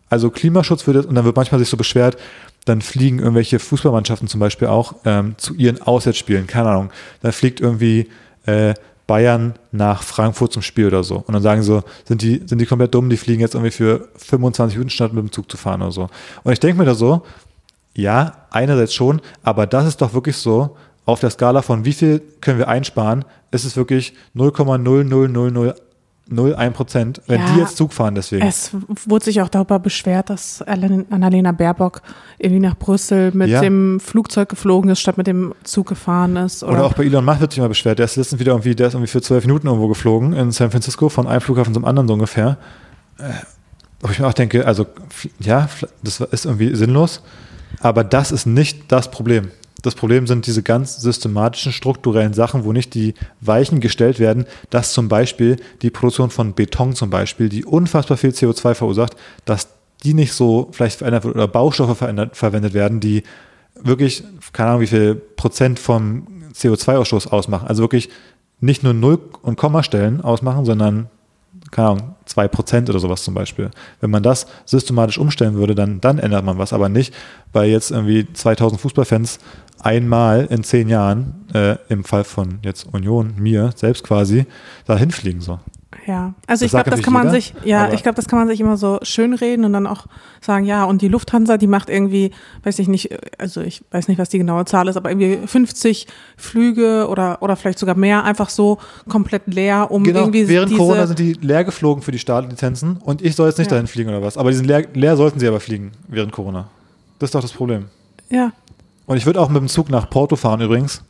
[0.08, 2.16] Also Klimaschutz würde, und dann wird manchmal sich so beschwert,
[2.64, 6.90] dann fliegen irgendwelche Fußballmannschaften zum Beispiel auch ähm, zu ihren Auswärtsspielen, keine Ahnung.
[7.20, 8.08] Da fliegt irgendwie
[8.46, 8.74] äh,
[9.06, 11.16] Bayern nach Frankfurt zum Spiel oder so.
[11.16, 14.08] Und dann sagen so, sind die, sind die komplett dumm, die fliegen jetzt irgendwie für
[14.16, 16.08] 25 Minuten statt mit dem Zug zu fahren oder so.
[16.44, 17.22] Und ich denke mir da so,
[17.94, 22.22] ja, einerseits schon, aber das ist doch wirklich so, auf der Skala von wie viel
[22.40, 25.74] können wir einsparen, ist es wirklich 0,00001
[26.72, 27.46] Prozent, wenn Ja.
[27.54, 28.46] die jetzt Zug fahren deswegen.
[28.46, 28.70] Es
[29.06, 32.02] wurde sich auch darüber beschwert, dass Anna- Annalena Baerbock
[32.38, 33.60] irgendwie nach Brüssel mit Ja.
[33.60, 36.62] dem Flugzeug geflogen ist, statt mit dem Zug gefahren ist.
[36.62, 37.98] Oder, Oder auch bei Elon Musk wird sich mal beschwert.
[37.98, 40.70] Der ist letztens wieder irgendwie, der ist irgendwie für zwölf Minuten irgendwo geflogen in San
[40.70, 42.56] Francisco von einem Flughafen zum anderen so ungefähr.
[43.18, 43.24] Äh,
[44.04, 44.86] Wo ich mir auch denke, also
[45.38, 45.68] ja,
[46.02, 47.22] das ist irgendwie sinnlos,
[47.80, 49.50] aber das ist nicht das Problem.
[49.82, 54.92] Das Problem sind diese ganz systematischen, strukturellen Sachen, wo nicht die Weichen gestellt werden, dass
[54.92, 59.68] zum Beispiel die Produktion von Beton zum Beispiel, die unfassbar viel CO2 verursacht, dass
[60.04, 63.22] die nicht so vielleicht verändert wird oder Baustoffe verändert, verwendet werden, die
[63.74, 67.68] wirklich, keine Ahnung, wie viel Prozent vom CO2-Ausstoß ausmachen.
[67.68, 68.08] Also wirklich
[68.60, 71.08] nicht nur Null- und Kommastellen ausmachen, sondern,
[71.70, 73.70] keine Ahnung, zwei Prozent oder sowas zum Beispiel.
[74.00, 77.14] Wenn man das systematisch umstellen würde, dann, dann ändert man was, aber nicht,
[77.52, 79.38] weil jetzt irgendwie 2000 Fußballfans
[79.80, 84.46] einmal in zehn Jahren, äh, im Fall von jetzt Union, mir selbst quasi,
[84.86, 85.60] dahin fliegen so.
[86.06, 88.48] Ja, also Das ich glaube, das kann man sich, ja, ich glaube, das kann man
[88.48, 90.06] sich immer so schönreden und dann auch
[90.40, 92.32] sagen, ja, und die Lufthansa, die macht irgendwie,
[92.64, 96.06] weiß ich nicht, also ich weiß nicht, was die genaue Zahl ist, aber irgendwie 50
[96.36, 100.78] Flüge oder oder vielleicht sogar mehr einfach so komplett leer, um irgendwie Genau, während diese,
[100.78, 103.76] Corona sind die leer geflogen für die Startlizenzen und ich soll jetzt nicht Ja.
[103.76, 104.36] dahin fliegen oder was.
[104.36, 106.68] Aber die sind leer, leer sollten sie aber fliegen während Corona.
[107.20, 107.86] Das ist doch das Problem.
[108.28, 108.52] ja,
[109.06, 111.02] Und ich würde auch mit dem Zug nach Porto fahren übrigens,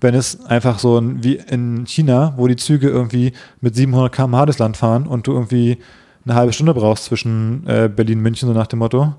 [0.00, 4.46] wenn es einfach so ein, wie in China, wo die Züge irgendwie mit 700 km/h
[4.46, 5.78] das Land fahren und du irgendwie
[6.24, 9.14] eine halbe Stunde brauchst zwischen äh, Berlin und München, so nach dem Motto,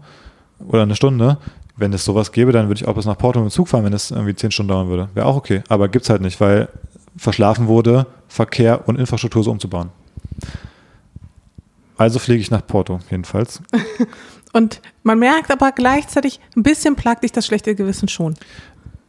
[0.59, 1.37] oder eine Stunde.
[1.77, 3.85] Wenn es sowas gäbe, dann würde ich auch bis nach Porto mit dem Zug fahren,
[3.85, 5.09] wenn es irgendwie 10 Stunden dauern würde.
[5.13, 5.63] Wäre auch okay.
[5.69, 6.67] Aber gibt's halt nicht, weil
[7.15, 9.89] verschlafen wurde, Verkehr und Infrastruktur so umzubauen.
[11.97, 13.61] Also fliege ich nach Porto, jedenfalls.
[14.53, 18.35] Und man merkt aber gleichzeitig, ein bisschen plagt dich das schlechte Gewissen schon.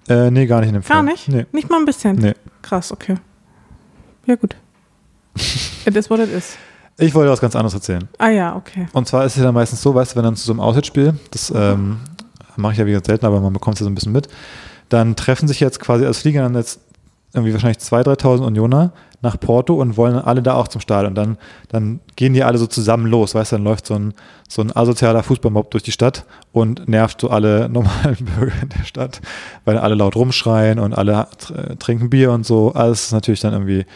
[0.09, 0.97] Äh, nee, gar nicht in dem Fall.
[0.97, 1.29] Gar nicht?
[1.29, 1.47] Nee.
[1.53, 2.17] Nicht mal ein bisschen?
[2.17, 2.35] nee.
[2.61, 3.17] Krass, okay.
[4.27, 4.57] Ja, gut.
[5.87, 6.57] it is what it is.
[6.99, 8.09] Ich wollte was ganz anderes erzählen.
[8.19, 8.87] Ah ja, okay.
[8.93, 10.61] Und zwar ist es ja dann meistens so, weißt du, wenn dann zu so einem
[10.61, 12.01] Auswärtsspiel, das ähm,
[12.57, 14.29] mache ich ja wie gesagt selten, aber man bekommt es ja so ein bisschen mit,
[14.89, 16.81] dann treffen sich jetzt quasi, also fliegen dann jetzt
[17.33, 21.13] irgendwie wahrscheinlich 2.000, 3.000 Unioner nach Porto und wollen alle da auch zum Stadion.
[21.13, 24.15] Und dann, dann gehen die alle so zusammen los, weißt du, dann läuft so ein,
[24.49, 28.85] so ein asozialer Fußballmob durch die Stadt und nervt so alle normalen Bürger in der
[28.85, 29.21] Stadt,
[29.65, 32.73] weil alle laut rumschreien und alle tr- trinken Bier und so.
[32.75, 33.87] Alles ist natürlich dann irgendwie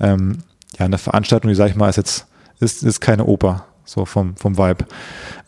[0.00, 0.38] ähm,
[0.78, 2.26] ja, eine Veranstaltung, die, sag ich mal, ist jetzt
[2.60, 4.84] ist, ist keine Oper, so vom, vom Vibe.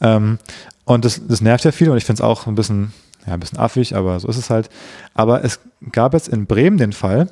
[0.00, 0.38] Ähm,
[0.84, 2.92] und das, das nervt ja viel und ich finde es auch ein bisschen,
[3.26, 4.68] ja, ein bisschen affig, aber so ist es halt.
[5.14, 5.60] Aber es
[5.92, 7.30] gab jetzt in Bremen den Fall,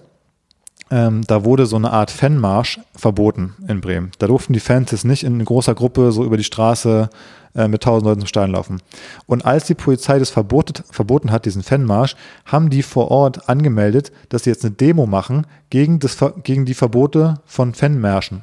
[0.91, 4.13] ähm, da wurde so eine Art Fanmarsch verboten in Bremen.
[4.19, 7.09] Da durften die Fans jetzt nicht in großer Gruppe so über die Straße
[7.55, 8.83] äh, mit tausend Leuten zum Stadion laufen.
[9.27, 14.13] Und als die Polizei das verbotet, verboten hat, diesen Fanmarsch, haben die vor Ort angemeldet,
[14.29, 18.43] dass sie jetzt eine Demo machen gegen, das, gegen die Verbote von Fanmärschen.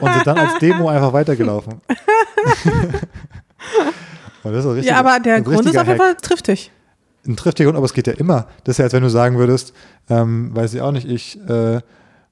[0.00, 1.80] Und sind dann als Demo einfach weitergelaufen.
[4.86, 6.70] Ja, aber der Grund ist auf jeden Fall triftig.
[7.26, 8.46] Ein triftiger Grund, aber es geht ja immer.
[8.64, 9.72] Das ist ja, als wenn du sagen würdest,
[10.08, 11.80] ähm, weiß ich auch nicht, ich äh,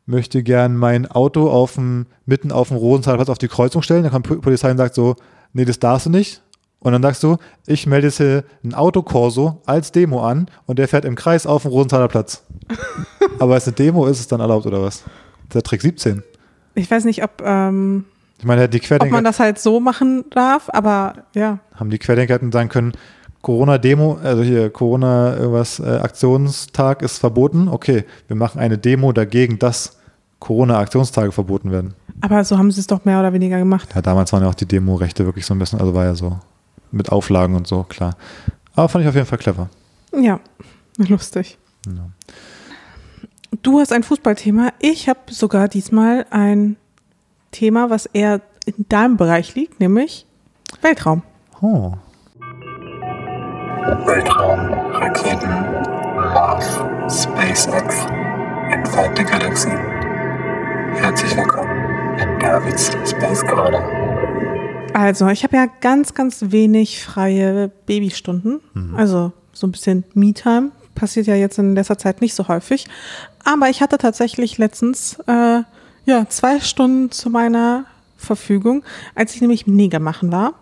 [0.07, 4.03] möchte gern mein Auto auf dem, mitten auf dem Rosenthalerplatz auf die Kreuzung stellen.
[4.03, 5.17] Dann kommt die Polizei und sagt so,
[5.53, 6.43] nee, das darfst du nicht.
[6.81, 10.89] Und dann sagst du, ich melde jetzt hier ein Autokorso als Demo an und der
[10.89, 12.45] fährt im Kreis auf dem Rosenthaler Platz.
[13.39, 15.03] aber als eine Demo ist es dann erlaubt, oder was?
[15.53, 16.23] Der Trick 17.
[16.75, 18.05] Ich weiß nicht, ob, ähm,
[18.39, 21.59] Ich meine, die ob Querdenker man das halt so machen darf, aber ja.
[21.75, 22.93] haben die Querdenker hätten sagen können,
[23.43, 27.69] Corona-Demo, also hier Corona irgendwas äh, Aktionstag ist verboten.
[27.69, 29.97] Okay, wir machen eine Demo dagegen, dass
[30.41, 31.95] Corona-Aktionstage verboten werden.
[32.21, 33.89] Aber so haben sie es doch mehr oder weniger gemacht.
[33.95, 36.39] Ja, damals waren ja auch die Demo-Rechte wirklich so ein bisschen, also war ja so
[36.91, 38.17] mit Auflagen und so, klar.
[38.75, 39.69] Aber fand ich auf jeden Fall clever.
[40.13, 40.41] Ja,
[40.97, 41.59] lustig.
[41.87, 42.09] Ja.
[43.63, 44.73] Du hast ein Fußballthema.
[44.81, 46.77] Ich habe sogar diesmal ein
[47.51, 50.27] Thema, was eher in deinem Bereich liegt, nämlich
[50.83, 51.23] Weltraum.
[51.61, 51.93] Oh.
[53.89, 56.67] Weltraum, Raketen, Mars,
[57.09, 58.05] SpaceX,
[58.71, 59.79] entfernte Galaxien.
[60.97, 63.83] Herzlich willkommen in Davids Space Garden.
[64.93, 68.61] Also, ich habe ja ganz, ganz wenig freie Babystunden.
[68.95, 70.71] Also so ein bisschen Me-Time.
[70.95, 72.87] Passiert ja jetzt in letzter Zeit nicht so häufig.
[73.43, 75.63] Aber ich hatte tatsächlich letztens äh,
[76.05, 77.87] ja, zwei Stunden zu meiner
[78.19, 80.53] Verfügung, als ich nämlich Nägel machen war.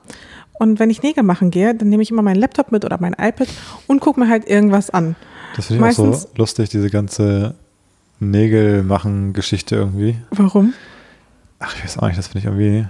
[0.59, 3.13] Und wenn ich Nägel machen gehe, dann nehme ich immer meinen Laptop mit oder mein
[3.13, 3.49] iPad
[3.87, 5.17] und gucke mir halt irgendwas an.
[5.57, 7.55] Das finde ich auch so Meistens- lustig, diese ganze
[8.21, 10.17] Nägel machen Geschichte irgendwie.
[10.31, 10.73] Warum?
[11.59, 12.87] Ach, ich weiß auch nicht, das finde ich irgendwie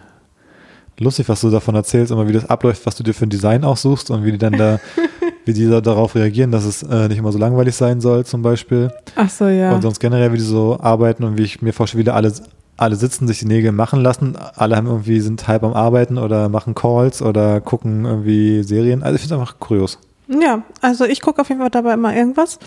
[0.98, 3.64] lustig, was du davon erzählst, immer wie das abläuft, was du dir für ein Design
[3.64, 4.80] aussuchst und wie die dann da,
[5.44, 8.42] wie die da darauf reagieren, dass es äh, nicht immer so langweilig sein soll, zum
[8.42, 8.90] Beispiel.
[9.14, 9.72] Ach so, ja.
[9.74, 12.32] Und sonst generell, wie die so arbeiten und wie ich mir vorstelle, wie da alle,
[12.76, 14.36] alle sitzen, sich die Nägel machen lassen.
[14.56, 19.02] Alle haben irgendwie, sind halb am Arbeiten oder machen Calls oder gucken irgendwie Serien.
[19.02, 19.98] Also ich finde es einfach kurios.
[20.28, 22.58] Ja, also ich gucke auf jeden Fall dabei immer irgendwas.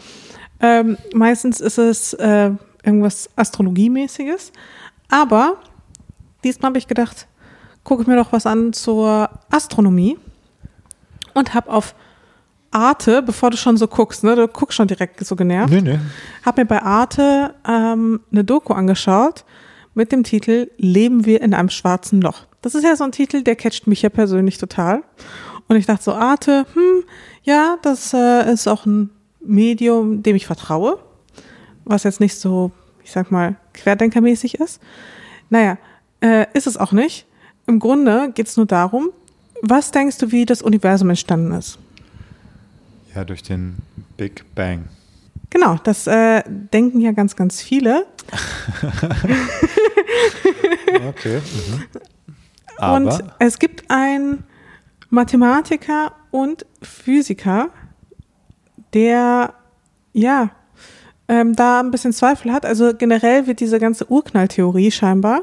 [0.62, 2.52] Ähm, meistens ist es äh,
[2.84, 4.52] irgendwas Astrologiemäßiges.
[5.10, 5.58] Aber
[6.44, 7.28] diesmal habe ich gedacht,
[7.84, 10.18] gucke ich mir doch was an zur Astronomie
[11.34, 11.96] und habe auf
[12.72, 16.00] Arte, bevor du schon so guckst, ne, du guckst schon direkt so genervt, Nee, nee.
[16.46, 19.44] habe mir bei Arte ähm, eine Doku angeschaut
[19.94, 22.46] mit dem Titel Leben wir in einem schwarzen Loch.
[22.62, 25.04] Das ist ja so ein Titel, der catcht mich ja persönlich total.
[25.68, 27.04] Und ich dachte so, Arte, hm,
[27.44, 31.00] ja, das äh, ist auch ein Medium, dem ich vertraue,
[31.86, 32.72] was jetzt nicht so,
[33.04, 34.82] ich sag mal, querdenkermäßig ist.
[35.50, 35.78] Naja,
[36.22, 37.26] äh, ist es auch nicht.
[37.68, 39.10] Im Grunde geht es nur darum,
[39.62, 41.78] was denkst du, wie das Universum entstanden ist?
[43.14, 43.78] Ja, durch den
[44.18, 44.86] Big Bang.
[45.50, 48.06] Genau, das äh, denken ja ganz, ganz viele.
[51.08, 51.38] Okay.
[51.38, 51.86] Mhm.
[52.78, 54.44] Aber, Und es gibt einen
[55.10, 57.70] Mathematiker und Physiker,
[58.94, 59.54] der
[60.14, 60.52] ja
[61.28, 62.66] ähm, da ein bisschen Zweifel hat.
[62.66, 65.42] Also generell wird diese ganze Urknalltheorie scheinbar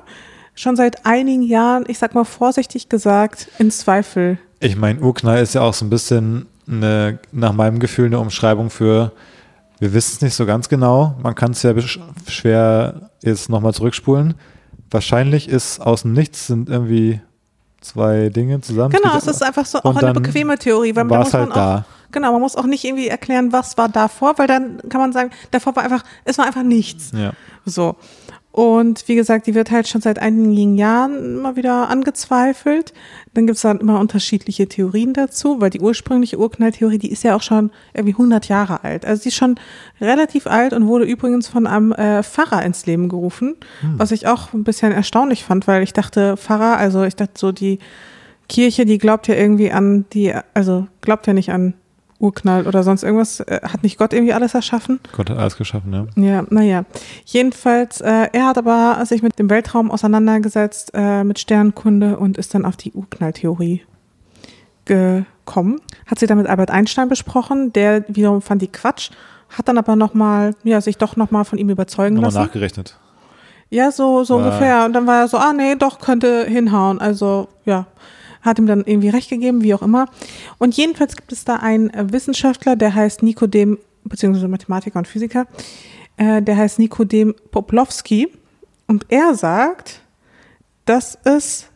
[0.55, 4.38] schon seit einigen Jahren, ich sag mal vorsichtig gesagt, in Zweifel.
[4.59, 8.71] ich meine, Urknall ist ja auch so ein bisschen eine, nach meinem Gefühl eine Umschreibung
[8.71, 9.12] für,
[9.79, 11.15] wir wissen es nicht so ganz genau.
[11.23, 11.75] Man kann es ja
[12.29, 14.35] schwer jetzt nochmal zurückspulen.
[14.91, 17.21] Wahrscheinlich ist aus dem Nichts sind irgendwie
[17.81, 18.95] zwei Dinge zusammen.
[18.95, 21.55] Genau, es ist einfach so auch eine bequeme Theorie, weil da muss halt man auch,
[21.55, 21.85] da.
[22.11, 25.31] genau, man muss auch nicht irgendwie erklären, was war davor, weil dann kann man sagen,
[25.51, 27.12] davor war einfach, es war einfach nichts.
[27.15, 27.33] Ja.
[27.65, 27.97] So.
[28.57, 32.95] Und wie gesagt, die wird halt schon seit einigen Jahren immer wieder angezweifelt.
[33.35, 37.42] Dann gibt's dann immer unterschiedliche Theorien dazu, weil die ursprüngliche Urknalltheorie, die ist ja auch
[37.42, 39.05] schon irgendwie 100 Jahre alt.
[39.05, 39.57] Also die ist schon
[40.01, 43.57] relativ alt und wurde übrigens von einem äh, Pfarrer ins Leben gerufen,
[43.99, 47.53] was ich auch ein bisschen erstaunlich fand, weil ich dachte, Pfarrer, also ich dachte so,
[47.53, 47.79] die
[48.49, 51.75] Kirche, die glaubt ja irgendwie an die, also glaubt ja nicht an
[52.19, 53.41] Urknall oder sonst irgendwas.
[53.41, 55.01] Äh, Hat nicht Gott irgendwie alles erschaffen?
[55.13, 56.07] Gott hat alles geschaffen, ja.
[56.23, 56.85] Ja, naja.
[57.25, 62.55] Jedenfalls, äh, er hat aber sich mit dem Weltraum auseinandergesetzt, äh, mit Sternkunde und ist
[62.55, 63.83] dann auf die Urknalltheorie
[64.85, 65.81] gekommen.
[66.07, 69.11] Hat sie dann mit Albert Einstein besprochen, der wiederum fand die Quatsch,
[69.51, 72.47] hat dann aber nochmal, ja, sich doch nochmal von ihm überzeugen Nochmal lassen.
[72.47, 72.99] nachgerechnet.
[73.69, 74.85] Ja, so, so ungefähr.
[74.85, 77.01] Und dann war er so, ah nee, doch, könnte hinhauen.
[77.01, 77.87] Also, ja,
[78.47, 80.07] hat ihm dann irgendwie recht gegeben, wie auch immer.
[80.59, 85.47] Und jedenfalls gibt es da einen äh, Wissenschaftler, der heißt Nikodem, beziehungsweise Mathematiker und Physiker,
[86.17, 88.29] äh, der heißt Nikodem Poplowski.
[88.87, 90.01] Und er sagt,
[90.85, 91.67] dass es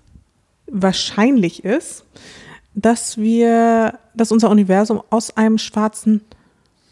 [0.66, 2.04] wahrscheinlich ist,
[2.74, 6.22] dass wir, dass unser Universum aus einem schwarzen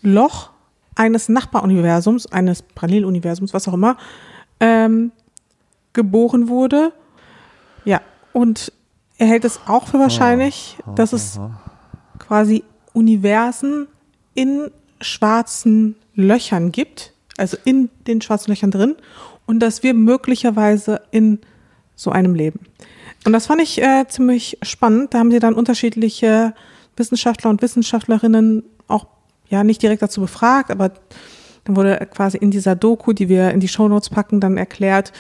[0.03, 0.51] Loch
[0.97, 3.97] eines Nachbaruniversums, eines Paralleluniversums, was auch immer,
[4.59, 5.13] ähm,
[5.93, 6.93] geboren wurde.
[7.85, 8.01] Ja,
[8.33, 8.73] und
[9.19, 11.41] er hält es auch für wahrscheinlich, dass es
[12.19, 13.89] quasi Universen
[14.35, 18.97] in schwarzen Löchern gibt, also in den schwarzen Löchern drin,
[19.47, 21.41] und dass wir möglicherweise in
[21.97, 22.61] so einem leben.
[23.25, 25.15] Und das fand ich äh, ziemlich spannend.
[25.15, 26.55] Da haben sie dann unterschiedliche
[26.97, 29.07] Wissenschaftler und Wissenschaftlerinnen auch
[29.49, 30.93] ja nicht direkt dazu befragt, aber
[31.65, 35.13] dann wurde quasi in dieser Doku, die wir in die Shownotes packen, dann erklärt,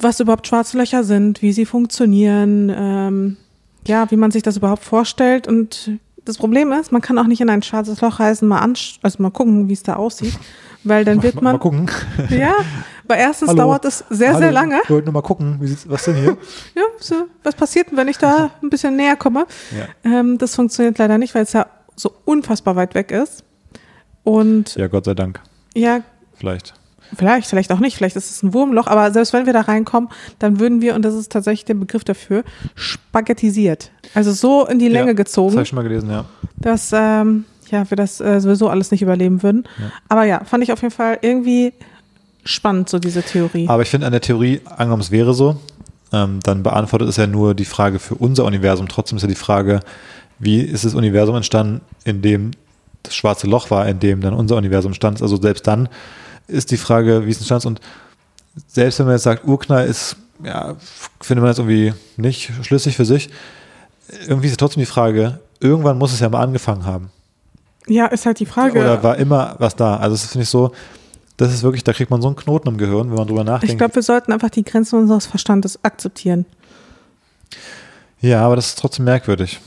[0.00, 3.36] was überhaupt schwarze Löcher sind, wie sie funktionieren, ähm,
[3.86, 5.46] ja, wie man sich das überhaupt vorstellt.
[5.48, 5.92] Und
[6.24, 9.30] das Problem ist, man kann auch nicht in ein schwarzes Loch reisen, mal also mal
[9.30, 10.38] gucken, wie es da aussieht,
[10.84, 11.90] weil dann wird mal, man, mal gucken.
[12.30, 12.54] ja,
[13.04, 13.58] weil erstens Hallo.
[13.58, 14.80] dauert es sehr, sehr Hallo, lange.
[14.82, 16.36] Ich wollte nur mal gucken, wie sieht's, was denn hier?
[16.74, 19.46] Ja, so, was passiert, denn, wenn ich da ein bisschen näher komme?
[19.76, 20.10] Ja.
[20.10, 23.44] Ähm, das funktioniert leider nicht, weil es ja so unfassbar weit weg ist.
[24.24, 25.40] Und ja, Gott sei Dank.
[25.74, 26.00] ja,
[26.34, 26.74] Vielleicht.
[27.16, 30.10] Vielleicht, vielleicht auch nicht, vielleicht ist es ein Wurmloch, aber selbst wenn wir da reinkommen,
[30.38, 33.90] dann würden wir, und das ist tatsächlich der Begriff dafür, spaghettisiert.
[34.14, 36.26] Also so in die Länge ja, Das gezogen, habe ich schon mal gelesen, ja.
[36.56, 39.64] dass ähm, ja, wir das äh, sowieso alles nicht überleben würden.
[39.78, 39.92] Ja.
[40.08, 41.72] Aber ja, fand ich auf jeden Fall irgendwie
[42.44, 43.68] spannend, so diese Theorie.
[43.68, 45.56] Aber ich finde an der Theorie, angenommen es wäre so,
[46.12, 48.88] ähm, dann beantwortet es ja nur die Frage für unser Universum.
[48.88, 49.80] Trotzdem ist ja die Frage,
[50.38, 52.52] wie ist das Universum entstanden, in dem
[53.02, 55.22] das schwarze Loch war, in dem dann unser Universum stand.
[55.22, 55.88] Also selbst dann
[56.48, 57.66] ist die Frage, wie es entstanden ist.
[57.66, 57.80] Und
[58.68, 60.76] selbst wenn man jetzt sagt, Urknall ist, ja,
[61.20, 63.30] findet man das irgendwie nicht schlüssig für sich.
[64.26, 67.10] Irgendwie ist ja trotzdem die Frage, irgendwann muss es ja mal angefangen haben.
[67.86, 68.78] ja, ist halt die Frage.
[68.80, 69.96] Oder war immer was da?
[69.96, 70.72] Also das finde ich so,
[71.36, 73.72] das ist wirklich, da kriegt man so einen Knoten im Gehirn, wenn man drüber nachdenkt.
[73.72, 76.46] ich glaube, wir sollten einfach die Grenzen unseres Verstandes akzeptieren.
[78.20, 79.60] Ja, aber das ist trotzdem merkwürdig.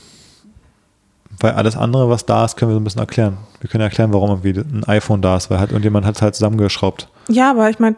[1.40, 3.38] Weil alles andere, was da ist, können wir so ein bisschen erklären.
[3.60, 6.34] Wir können erklären, warum irgendwie ein iPhone da ist, weil halt irgendjemand hat es halt
[6.34, 7.08] zusammengeschraubt.
[7.28, 7.96] Ja, aber ich meine,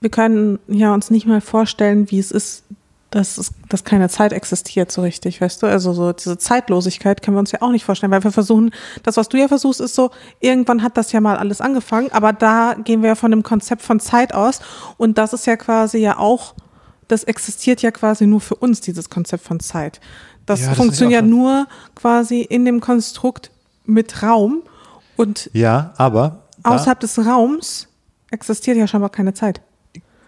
[0.00, 2.64] wir können ja uns nicht mal vorstellen, wie es ist,
[3.12, 5.66] dass, es, dass keine Zeit existiert so richtig, weißt du?
[5.66, 9.16] Also so diese Zeitlosigkeit können wir uns ja auch nicht vorstellen, weil wir versuchen, das,
[9.16, 12.74] was du ja versuchst, ist so, irgendwann hat das ja mal alles angefangen, aber da
[12.82, 14.60] gehen wir ja von dem Konzept von Zeit aus
[14.96, 16.54] und das ist ja quasi ja auch,
[17.08, 20.00] das existiert ja quasi nur für uns, dieses Konzept von Zeit.
[20.46, 23.50] Das Ja, das funktioniert nur quasi in dem Konstrukt
[23.84, 24.62] mit Raum
[25.16, 27.88] und Ja, aber außerhalb des Raums
[28.30, 29.60] existiert ja scheinbar keine Zeit.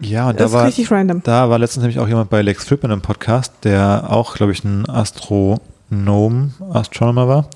[0.01, 1.23] ja, und Das da ist war, richtig random.
[1.25, 4.63] da war letztens nämlich auch jemand bei Lex Friedman im Podcast, der auch, glaube ich,
[4.65, 7.49] ein Astronom, Astronomer war.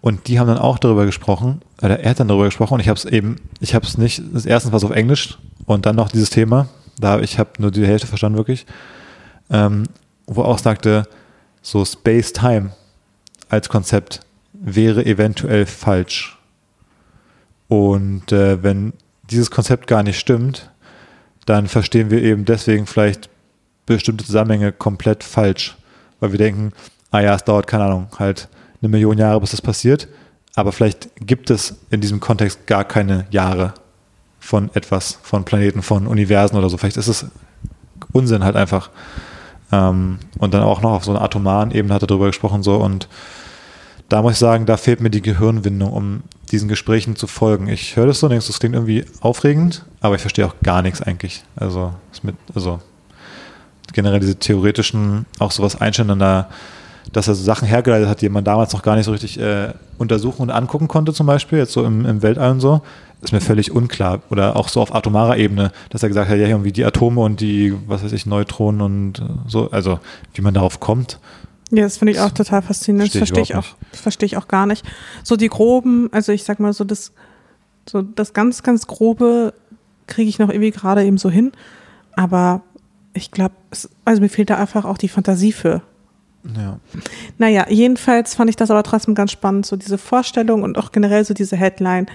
[0.00, 2.88] Und die haben dann auch darüber gesprochen, oder er hat dann darüber gesprochen und ich
[2.88, 5.96] habe es eben, ich habe es nicht, das erste war es auf Englisch und dann
[5.96, 6.68] noch dieses Thema,
[7.00, 8.66] da ich habe nur die Hälfte verstanden wirklich,
[9.50, 9.84] ähm,
[10.26, 11.08] wo er auch sagte,
[11.66, 12.70] so Space-Time
[13.48, 14.20] als Konzept
[14.52, 16.38] wäre eventuell falsch.
[17.66, 18.92] Und äh, wenn
[19.30, 20.70] dieses Konzept gar nicht stimmt,
[21.44, 23.28] dann verstehen wir eben deswegen vielleicht
[23.84, 25.76] bestimmte Zusammenhänge komplett falsch.
[26.20, 26.72] Weil wir denken,
[27.10, 28.48] ah ja, es dauert, keine Ahnung, halt
[28.80, 30.06] eine Million Jahre, bis das passiert.
[30.54, 33.74] Aber vielleicht gibt es in diesem Kontext gar keine Jahre
[34.38, 36.76] von etwas, von Planeten, von Universen oder so.
[36.76, 37.26] Vielleicht ist es
[38.12, 38.90] Unsinn halt einfach.
[39.72, 42.76] Ähm, und dann auch noch auf so einer atomaren Ebene hat er darüber gesprochen so
[42.76, 43.08] und
[44.08, 47.68] da muss ich sagen, da fehlt mir die Gehirnwindung, um diesen Gesprächen zu folgen.
[47.68, 50.82] Ich höre das so und denke, das klingt irgendwie aufregend, aber ich verstehe auch gar
[50.82, 51.42] nichts eigentlich.
[51.56, 52.80] Also, mit, also
[53.92, 56.48] generell diese theoretischen, auch sowas Einstellen da,
[57.12, 59.72] dass er so Sachen hergeleitet hat, die man damals noch gar nicht so richtig äh,
[59.98, 62.82] untersuchen und angucken konnte, zum Beispiel, jetzt so im, im Weltall und so,
[63.26, 64.22] ist mir völlig unklar.
[64.30, 67.40] Oder auch so auf atomarer Ebene, dass er gesagt hat, ja, irgendwie die Atome und
[67.40, 69.98] die, was weiß ich, Neutronen und äh, so, also
[70.34, 71.18] wie man darauf kommt.
[71.70, 73.12] Ja, das finde ich auch total faszinierend.
[73.12, 74.00] Das Verstehe ich verstehe ich auch.
[74.00, 74.86] verstehe ich auch gar nicht.
[75.24, 77.12] So die groben, also ich sag mal so das,
[77.88, 79.52] so das ganz, ganz grobe
[80.06, 81.52] kriege ich noch irgendwie gerade eben so hin.
[82.14, 82.62] Aber
[83.12, 83.54] ich glaube,
[84.04, 85.82] also mir fehlt da einfach auch die Fantasie für.
[86.56, 86.78] Ja.
[87.38, 91.24] Naja, jedenfalls fand ich das aber trotzdem ganz spannend, so diese Vorstellung und auch generell
[91.24, 92.06] so diese Headline.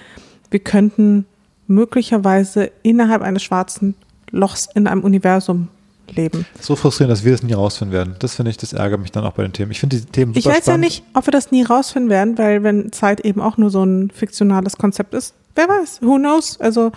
[0.51, 1.25] Wir könnten
[1.67, 3.95] möglicherweise innerhalb eines schwarzen
[4.29, 5.69] Lochs in einem Universum
[6.09, 6.45] leben.
[6.59, 8.15] So frustrierend, dass wir das nie rausfinden werden.
[8.19, 9.71] Das finde ich, das ärgert mich dann auch bei den Themen.
[9.71, 10.83] Ich finde die Themen super Ich weiß ja spannend.
[10.83, 14.11] nicht, ob wir das nie rausfinden werden, weil wenn Zeit eben auch nur so ein
[14.11, 16.59] fiktionales Konzept ist, wer weiß, who knows?
[16.59, 16.91] Also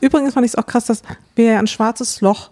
[0.00, 1.02] übrigens fand ich es auch krass, dass
[1.34, 2.50] wir ja ein schwarzes Loch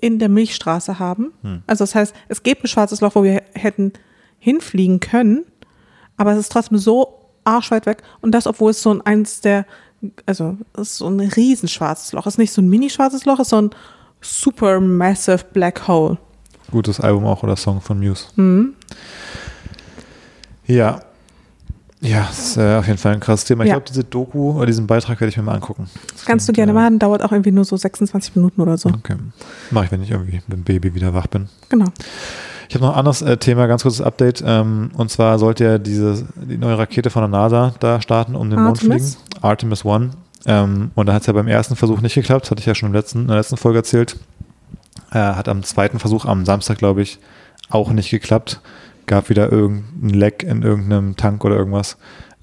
[0.00, 1.32] in der Milchstraße haben.
[1.42, 1.62] Hm.
[1.66, 3.92] Also das heißt, es gibt ein schwarzes Loch, wo wir hätten
[4.38, 5.44] hinfliegen können,
[6.16, 9.66] aber es ist trotzdem so arschweit weg und das, obwohl es so ein eins der,
[10.26, 12.26] also es ist so ein riesen schwarzes Loch.
[12.26, 13.70] Es ist nicht so ein mini schwarzes Loch, es ist so ein
[14.20, 16.18] super massive black hole.
[16.70, 18.26] Gutes Album auch oder Song von Muse.
[18.36, 18.74] Mhm.
[20.66, 21.00] Ja.
[22.04, 23.64] Ja, das ist äh, auf jeden Fall ein krasses Thema.
[23.64, 23.74] Ich Ja.
[23.76, 25.88] glaube, diese Doku oder diesen Beitrag werde ich mir mal angucken.
[26.12, 28.76] Das Kannst du klingt, gerne äh, machen, dauert auch irgendwie nur so 26 Minuten oder
[28.76, 28.90] so.
[28.90, 29.16] Okay.
[29.70, 31.48] Mache ich, wenn ich irgendwie mit dem Baby wieder wach bin.
[31.70, 31.86] Genau.
[32.68, 34.42] Ich habe noch ein anderes äh, Thema, ganz kurzes Update.
[34.46, 38.50] Ähm, und zwar sollte ja diese, die neue Rakete von der NASA da starten, um
[38.50, 39.16] den Mond Artemis?
[39.16, 39.44] fliegen.
[39.44, 40.10] Artemis One.
[40.46, 42.42] Ähm, und da hat es ja beim ersten Versuch nicht geklappt.
[42.44, 44.16] Das hatte ich ja schon im letzten, in der letzten Folge erzählt.
[45.10, 47.18] Äh, hat am zweiten Versuch, am Samstag, glaube ich,
[47.70, 48.60] auch nicht geklappt.
[49.06, 51.96] Gab wieder irgendein Leck in irgendeinem Tank oder irgendwas.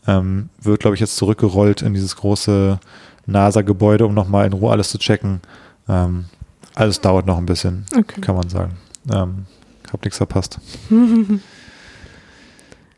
[0.07, 2.79] Ähm, wird, glaube ich, jetzt zurückgerollt in dieses große
[3.27, 5.41] NASA-Gebäude, um nochmal in Ruhe alles zu checken.
[5.87, 6.25] Ähm,
[6.75, 8.21] also es dauert noch ein bisschen, Okay.
[8.21, 8.73] kann man sagen.
[9.11, 9.45] Ähm,
[9.91, 10.59] hab nichts verpasst.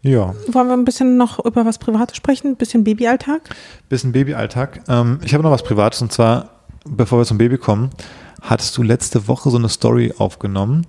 [0.02, 2.48] ja, Wollen wir ein bisschen noch über was Privates sprechen?
[2.52, 3.42] Ein bisschen Babyalltag?
[3.90, 4.82] bisschen Babyalltag.
[4.88, 6.50] Ähm, ich habe noch was Privates und zwar,
[6.86, 7.90] bevor wir zum Baby kommen,
[8.42, 10.86] hattest du letzte Woche so eine Story aufgenommen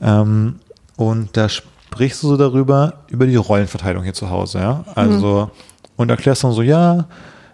[0.00, 0.56] ähm,
[0.96, 1.48] und da
[1.94, 4.84] sprichst du so darüber, über die Rollenverteilung hier zu Hause, ja?
[4.96, 5.48] Also,
[5.94, 7.06] und erklärst dann so, ja,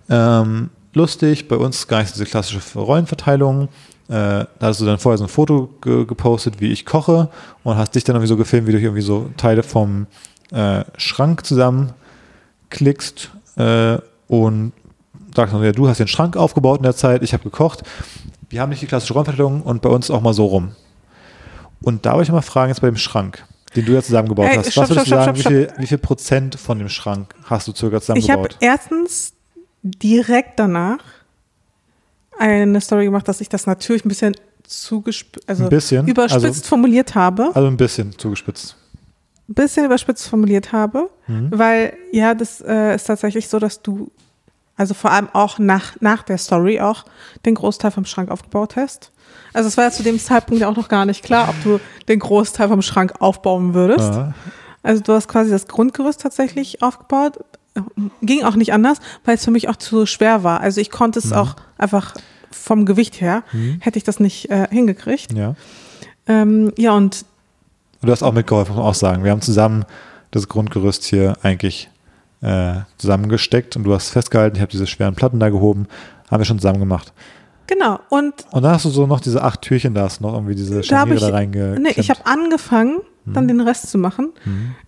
[0.08, 3.68] ähm, lustig, bei uns ist gar nicht diese klassische Rollenverteilung.
[4.08, 7.28] Äh, da hast du dann vorher so ein Foto ge gepostet, wie ich koche
[7.64, 10.06] und hast dich dann irgendwie so gefilmt, wie du hier irgendwie so Teile vom
[10.52, 14.72] äh, Schrank zusammenklickst äh, und
[15.36, 17.82] sagst dann, ja, du hast den Schrank aufgebaut in der Zeit, ich habe gekocht.
[18.48, 20.72] wir haben nicht die klassische Rollenverteilung und bei uns auch mal so rum.
[21.82, 23.44] Und da wollte ich mal fragen, jetzt bei dem Schrank,
[23.76, 24.72] den du ja zusammengebaut Ey, hast.
[24.72, 27.34] stopp, Was würdest stopp, du sagen, stopp, wie, viel, wie viel Prozent von dem Schrank
[27.44, 28.56] hast du circa Ich habe zusammengebaut?
[28.60, 29.32] erstens
[29.82, 30.98] direkt danach
[32.38, 36.06] eine Story gemacht, dass ich das natürlich ein bisschen zugespitzt, also Ein bisschen?
[36.08, 37.50] überspitzt Also- formuliert habe.
[37.54, 38.76] also ein bisschen zugespitzt.
[39.48, 41.48] Ein bisschen überspitzt formuliert habe, Mhm.
[41.52, 44.10] weil ja, das äh, ist tatsächlich so, dass du,
[44.80, 47.04] also vor allem auch nach, nach der Story auch,
[47.44, 49.12] den Großteil vom Schrank aufgebaut hast.
[49.52, 51.80] Also es war ja zu dem Zeitpunkt ja auch noch gar nicht klar, ob du
[52.08, 54.14] den Großteil vom Schrank aufbauen würdest.
[54.14, 54.32] Ja.
[54.82, 57.40] Also du hast quasi das Grundgerüst tatsächlich aufgebaut.
[58.22, 60.62] Ging auch nicht anders, weil es für mich auch zu schwer war.
[60.62, 62.14] Also ich konnte es auch einfach
[62.50, 63.42] vom Gewicht her,
[63.80, 65.34] hätte ich das nicht äh, hingekriegt.
[65.34, 65.56] ja.
[66.26, 67.26] Ähm, ja, und
[68.00, 69.24] Und du hast auch mitgeholfen, muss man auch sagen.
[69.24, 69.84] Wir haben zusammen
[70.30, 71.90] das Grundgerüst hier eigentlich
[72.42, 75.86] äh, zusammengesteckt und du hast festgehalten, ich habe diese schweren Platten da gehoben,
[76.30, 77.12] haben wir schon zusammen gemacht.
[77.66, 80.34] genau, und Und dann hast du so noch diese acht Türchen, da hast du noch
[80.34, 81.82] irgendwie diese da Scharniere ich, da reingeklemmt.
[81.82, 84.30] nee, ich habe angefangen, dann den Rest zu machen.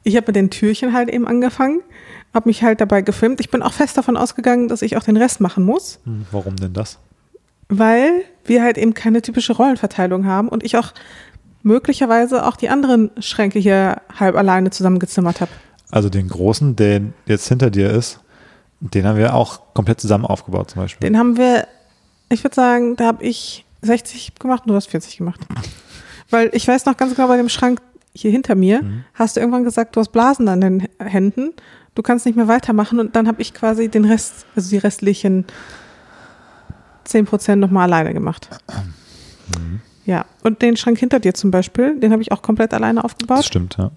[0.03, 1.81] Ich habe mit den Türchen halt eben angefangen,
[2.35, 3.39] habe mich halt dabei gefilmt.
[3.41, 6.01] Ich bin auch fest davon ausgegangen, dass ich auch den Rest machen muss.
[6.05, 6.99] Hm, Warum denn das?
[7.75, 10.93] weil wir halt eben keine typische Rollenverteilung haben und ich auch
[11.63, 15.51] möglicherweise auch die anderen Schränke hier halb alleine zusammengezimmert habe.
[15.93, 18.19] Also den großen, der jetzt hinter dir ist,
[18.81, 21.07] den haben wir auch komplett zusammen aufgebaut zum Beispiel.
[21.07, 21.69] Den haben wir,
[22.31, 25.41] ich würde sagen, da habe ich 60 gemacht und du hast 40 gemacht.
[26.31, 27.81] Weil ich weiß noch ganz genau, bei dem Schrank
[28.15, 28.83] hier hinter mir
[29.15, 31.51] hast du irgendwann gesagt, du hast Blasen an den Händen,
[31.95, 35.45] du kannst nicht mehr weitermachen und dann habe ich quasi den Rest, also die restlichen
[37.07, 38.49] 10% nochmal alleine gemacht.
[40.07, 43.05] Ja, und den Schrank hinter dir zum Beispiel, den habe ich auch komplett alleine das
[43.05, 43.45] aufgebaut.
[43.45, 43.91] stimmt, ja.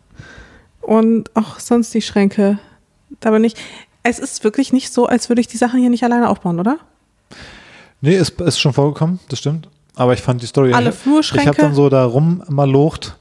[0.85, 2.59] Und auch sonst die Schränke,
[3.19, 3.55] da bin ich.
[4.03, 6.77] Es ist wirklich nicht so, als würde ich die Sachen hier nicht alleine aufbauen, oder?
[8.01, 9.67] Nee, ist, ist schon vorgekommen, das stimmt.
[9.95, 10.73] Aber ich fand die Story.
[10.73, 11.41] Alle ich, Flurschränke?
[11.41, 13.17] Ich habe dann so da rummalocht,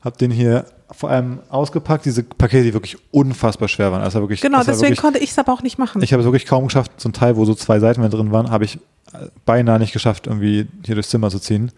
[0.00, 4.02] habe den hier vor allem ausgepackt, diese Pakete, die wirklich unfassbar schwer waren.
[4.02, 6.02] Also wirklich, Genau, deswegen wirklich, konnte ich es aber auch nicht machen.
[6.02, 8.32] Ich habe es wirklich kaum geschafft, so ein Teil, wo so zwei Seiten mehr drin
[8.32, 8.76] waren, habe ich
[9.12, 11.70] äh, beinahe nicht geschafft, irgendwie hier durchs Zimmer zu ziehen.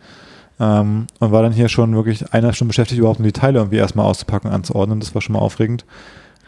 [0.61, 3.77] Ähm, und war dann hier schon wirklich eine Stunde beschäftigt, überhaupt nur die Teile irgendwie
[3.77, 4.99] erstmal auszupacken, anzuordnen.
[5.01, 5.85] Das war schon mal aufregend.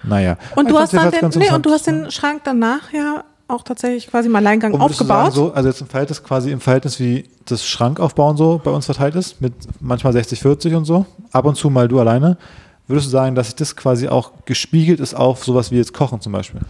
[0.03, 0.37] Naja.
[0.57, 1.01] und du hast den,
[1.37, 5.33] nee, und du hast den Schrank danach ja auch tatsächlich quasi im Alleingang du aufgebaut.
[5.33, 8.87] Sagen, so, also jetzt im Verhältnis quasi im Verhältnis wie das Schrankaufbauen so bei uns
[8.87, 12.39] verteilt ist, mit manchmal 60, 40 und so, ab und zu mal du alleine,
[12.87, 16.21] würdest du sagen, dass sich das quasi auch gespiegelt ist auf sowas wie jetzt Kochen
[16.21, 16.61] zum Beispiel?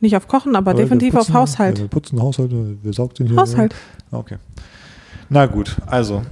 [0.00, 1.78] Nicht auf Kochen, aber wir definitiv auf putzen- Haushalt.
[1.78, 2.50] Ja, wir putzen Haushalt,
[2.82, 3.36] wir saugen hier.
[3.36, 3.74] Haushalt.
[4.10, 4.36] Okay.
[5.30, 6.22] Na gut, also,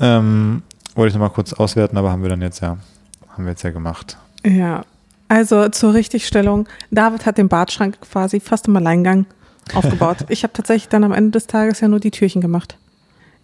[0.00, 0.62] ähm,
[0.94, 2.78] wollte ich nochmal kurz auswerten, aber haben wir dann jetzt ja,
[3.28, 4.16] haben wir jetzt ja gemacht.
[4.44, 4.84] Ja.
[5.28, 6.68] Also zur Richtigstellung.
[6.90, 9.26] David hat den Badschrank quasi fast im Alleingang
[9.74, 10.18] aufgebaut.
[10.28, 12.78] ich habe tatsächlich dann am Ende des Tages ja nur die Türchen gemacht.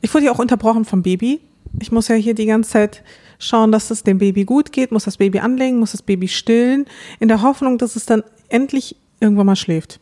[0.01, 1.41] Ich wurde ja auch unterbrochen vom Baby.
[1.81, 3.03] Ich muss ja hier die ganze Zeit
[3.39, 6.87] schauen, dass es dem Baby gut geht, muss das Baby anlegen, muss das Baby stillen,
[7.19, 10.01] in der Hoffnung, dass es dann endlich irgendwann mal schläft.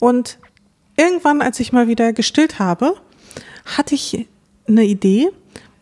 [0.00, 0.38] Und
[0.96, 2.94] irgendwann, als ich mal wieder gestillt habe,
[3.64, 4.26] hatte ich
[4.66, 5.30] eine Idee,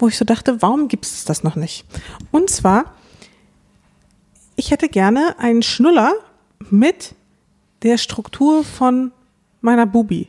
[0.03, 1.84] wo ich so dachte, warum gibt es das noch nicht?
[2.32, 2.96] Und zwar,
[4.57, 6.12] ich hätte gerne einen Schnuller
[6.70, 7.14] mit
[7.82, 9.12] der Struktur von
[9.61, 10.28] meiner Bubi.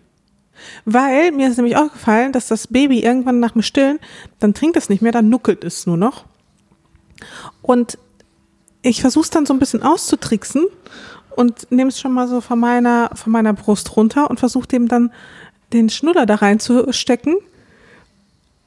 [0.85, 3.97] Weil mir ist nämlich aufgefallen, dass das Baby irgendwann nach dem Stillen,
[4.39, 6.25] dann trinkt es nicht mehr, dann nuckelt es nur noch.
[7.63, 7.97] Und
[8.83, 10.67] ich versuche es dann so ein bisschen auszutricksen
[11.35, 14.87] und nehme es schon mal so von meiner, von meiner Brust runter und versuche dem
[14.87, 15.11] dann
[15.73, 17.37] den Schnuller da reinzustecken.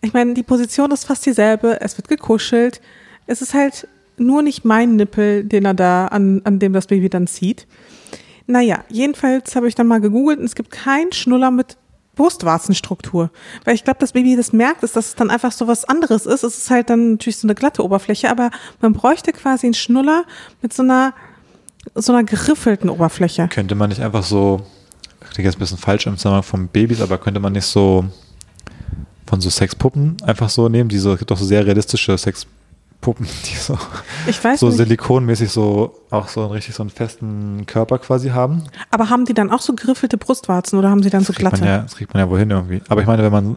[0.03, 2.81] Ich meine, die Position ist fast dieselbe, es wird gekuschelt.
[3.27, 3.89] Es ist halt
[4.19, 7.67] nur nicht mein Nippel, den er da, an, an dem das Baby dann zieht.
[8.47, 11.77] Naja, jedenfalls habe ich dann mal gegoogelt und es gibt keinen Schnuller mit
[12.15, 13.31] Brustwarzenstruktur.
[13.65, 16.27] Weil ich glaube, das Baby das merkt, ist, dass es dann einfach so was anderes
[16.27, 16.43] ist.
[16.43, 20.25] Es ist halt dann natürlich so eine glatte Oberfläche, aber man bräuchte quasi einen Schnuller
[20.63, 21.13] mit so einer,
[21.95, 23.49] so einer geriffelten Oberfläche.
[23.49, 24.63] Könnte man nicht einfach so,
[25.25, 28.05] ich kriege jetzt ein bisschen falsch im Zusammenhang von Babys, aber könnte man nicht so
[29.27, 33.27] von so Sexpuppen einfach so nehmen, die so, es gibt doch so sehr realistische Sexpuppen,
[33.51, 33.77] die so,
[34.27, 34.77] Ich weiß so nicht.
[34.77, 38.65] silikonmäßig so auch so einen richtig so einen festen Körper quasi haben.
[38.91, 41.51] Aber haben die dann auch so geriffelte Brustwarzen oder haben sie dann so Das man
[41.53, 41.65] glatte?
[41.67, 42.81] ja, das kriegt man ja wohin irgendwie.
[42.89, 43.57] Aber ich meine, wenn man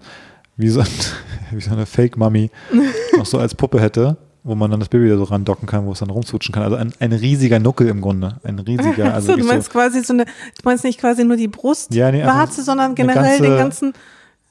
[0.58, 0.88] wie so, ein,
[1.52, 2.50] wie so eine Fake-Mummy
[3.18, 5.92] noch so als Puppe hätte, wo man dann das Baby da so randocken kann, wo
[5.92, 6.64] es dann rumzutschen kann.
[6.64, 8.38] Also ein, ein riesiger Nuckel im Grunde.
[8.44, 10.32] Ein riesiger, also so, du meinst so, quasi so eine, du
[10.64, 13.94] meinst nicht quasi nur die Brustwarze, Ja, nee, einfach sondern generell ganze- den ganzen.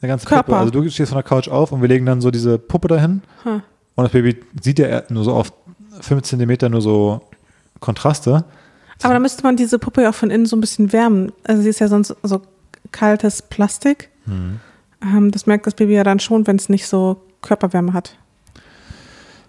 [0.01, 0.43] Eine ganze Körper.
[0.45, 0.57] Puppe.
[0.59, 3.23] Also du stehst von der Couch auf und wir legen dann so diese Puppe dahin
[3.43, 3.63] Hm.
[3.97, 5.53] und das Baby sieht ja nur so auf
[6.01, 7.21] 5 Zentimeter nur so
[7.81, 8.45] Kontraste.
[9.03, 11.33] Aber da müsste man diese Puppe ja auch von innen so ein bisschen wärmen.
[11.45, 12.43] Also sie ist ja sonst so
[12.93, 14.09] kaltes Plastik.
[14.25, 14.59] Hm.
[15.03, 18.17] Ähm, das merkt das Baby ja dann schon, wenn es nicht so Körperwärme hat.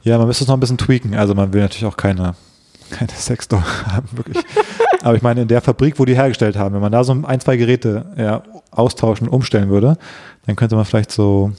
[0.03, 1.15] Ja, man müsste es noch ein bisschen tweaken.
[1.15, 2.35] Also man will natürlich auch keine,
[2.91, 4.43] keine Sexdoll haben, wirklich.
[5.01, 7.39] Aber ich meine, in der Fabrik, wo die hergestellt haben, wenn man da so ein,
[7.39, 9.97] zwei Geräte ja, austauschen und umstellen würde,
[10.45, 11.51] dann könnte man vielleicht so,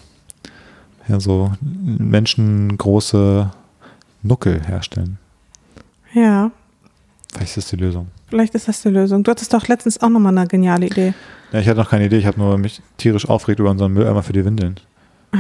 [1.09, 3.51] ja, so menschengroße
[4.23, 5.19] Nuckel herstellen.
[6.13, 6.51] Ja,
[7.33, 8.09] Vielleicht ist das die Lösung.
[8.29, 9.23] vielleicht ist das die Lösung.
[9.23, 11.15] Du hattest doch letztens auch nochmal eine geniale Idee.
[11.53, 14.25] Ja, ich hatte noch keine Idee, ich habe nur mich tierisch aufgeregt über unseren Mülleimer
[14.25, 14.81] für die Windeln.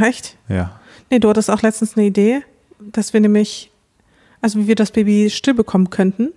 [0.01, 0.37] Echt?
[0.49, 0.79] Ja.
[1.11, 2.43] Nee, du hattest auch letztens eine Idee,
[2.79, 3.73] dass wir nämlich,
[4.41, 6.29] also wie wir das Baby still bekommen könnten.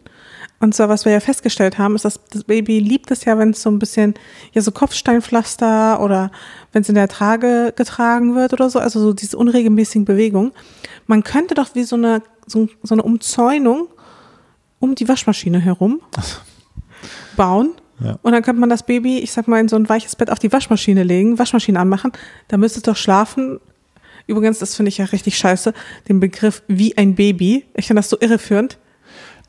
[0.63, 3.49] Und zwar, was wir ja festgestellt haben, ist, dass das Baby liebt es ja, wenn
[3.49, 4.13] es so ein bisschen,
[4.53, 6.31] ja, so Kopfsteinpflaster oder
[6.71, 10.53] wenn es in der Trage getragen wird oder so, also so diese unregelmäßigen Bewegungen.
[11.05, 13.89] Man könnte doch wie so eine, so, so eine Umzäunung
[14.79, 15.99] um die Waschmaschine herum
[17.35, 17.73] bauen.
[17.99, 18.17] Ja.
[18.21, 20.39] Und dann könnte man das Baby, ich sag mal, in so ein weiches Bett auf
[20.39, 22.13] die Waschmaschine legen, Waschmaschine anmachen.
[22.47, 23.59] Da müsste es doch schlafen.
[24.27, 25.73] Übrigens, das finde ich ja richtig scheiße,
[26.07, 27.65] den Begriff wie ein Baby.
[27.73, 28.77] Ich finde das so irreführend.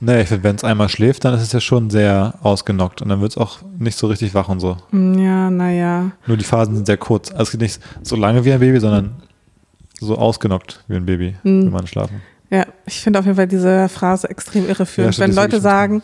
[0.04, 3.08] Naja, ich finde, wenn es einmal schläft, dann ist es ja schon sehr ausgenockt und
[3.08, 4.76] dann wird es auch nicht so richtig wach und so.
[4.90, 6.10] Hm, Ja, naja.
[6.26, 7.30] Nur die Phasen sind sehr kurz.
[7.30, 9.14] Also es geht nicht so lange wie ein Baby, sondern
[10.00, 11.66] so ausgenockt wie ein Baby, Mhm.
[11.66, 12.20] wenn man schlafen.
[12.50, 15.14] Ja, ich finde auf jeden Fall diese Phrase extrem Ja, irreführend.
[15.14, 16.02] stimmt, Wenn Leute sagen,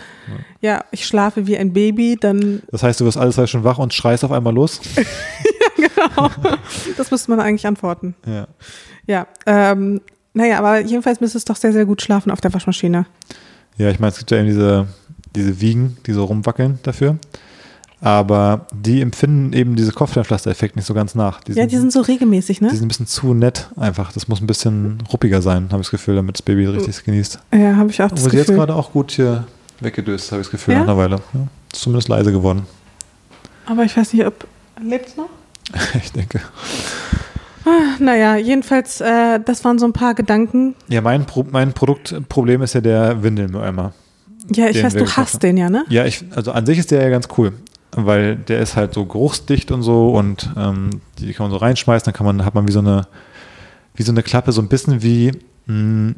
[0.60, 3.78] ja, ich schlafe wie ein Baby, dann, Das heißt, du wirst alles Zeit schon wach
[3.78, 4.80] und schreist auf einmal los?
[6.96, 8.14] das müsste man eigentlich antworten.
[8.26, 8.46] Ja.
[9.06, 10.00] Ja, ähm,
[10.32, 13.06] naja, aber jedenfalls müsste es doch sehr, sehr gut schlafen auf der Waschmaschine.
[13.80, 14.86] Ja, ich meine, es gibt ja eben diese,
[15.34, 17.16] diese Wiegen, die so rumwackeln dafür.
[18.02, 21.40] Aber die empfinden eben diese Kopfsteinpflaster-Effekt nicht so ganz nach.
[21.48, 22.68] ja, die sind so regelmäßig, ne?
[22.68, 24.12] die sind ein bisschen zu nett einfach.
[24.12, 27.38] Das muss ein bisschen ruppiger sein, habe ich das Gefühl, damit das Baby richtig genießt.
[27.54, 28.56] Ja, habe ich auch das Obwohl sie jetzt Gefühl.
[28.56, 29.46] gerade auch gut hier
[29.80, 30.80] weggedöst, habe ich das Gefühl, Ja?
[30.80, 31.16] nach einer Weile.
[31.34, 31.40] Ja,
[31.72, 32.66] ist zumindest leise geworden.
[33.66, 34.46] Aber ich weiß nicht, ob.
[34.82, 35.28] Lebt's noch?
[36.02, 36.40] ich denke.
[37.98, 40.74] Naja, jedenfalls, äh, das waren so ein paar Gedanken.
[40.88, 43.92] Ja, mein, Pro mein Produktproblem ist ja der Windelmeimer.
[44.52, 45.40] Ja, ich weiß, du hast haben.
[45.40, 45.84] den ja, ne?
[45.88, 47.52] Ja, ich, also an sich ist der ja ganz cool,
[47.92, 52.06] weil der ist halt so geruchsdicht und so und ähm, die kann man so reinschmeißen,
[52.06, 53.06] dann kann man, hat man wie so eine,
[53.94, 55.32] wie so eine Klappe, so ein bisschen wie,
[55.66, 56.14] mh,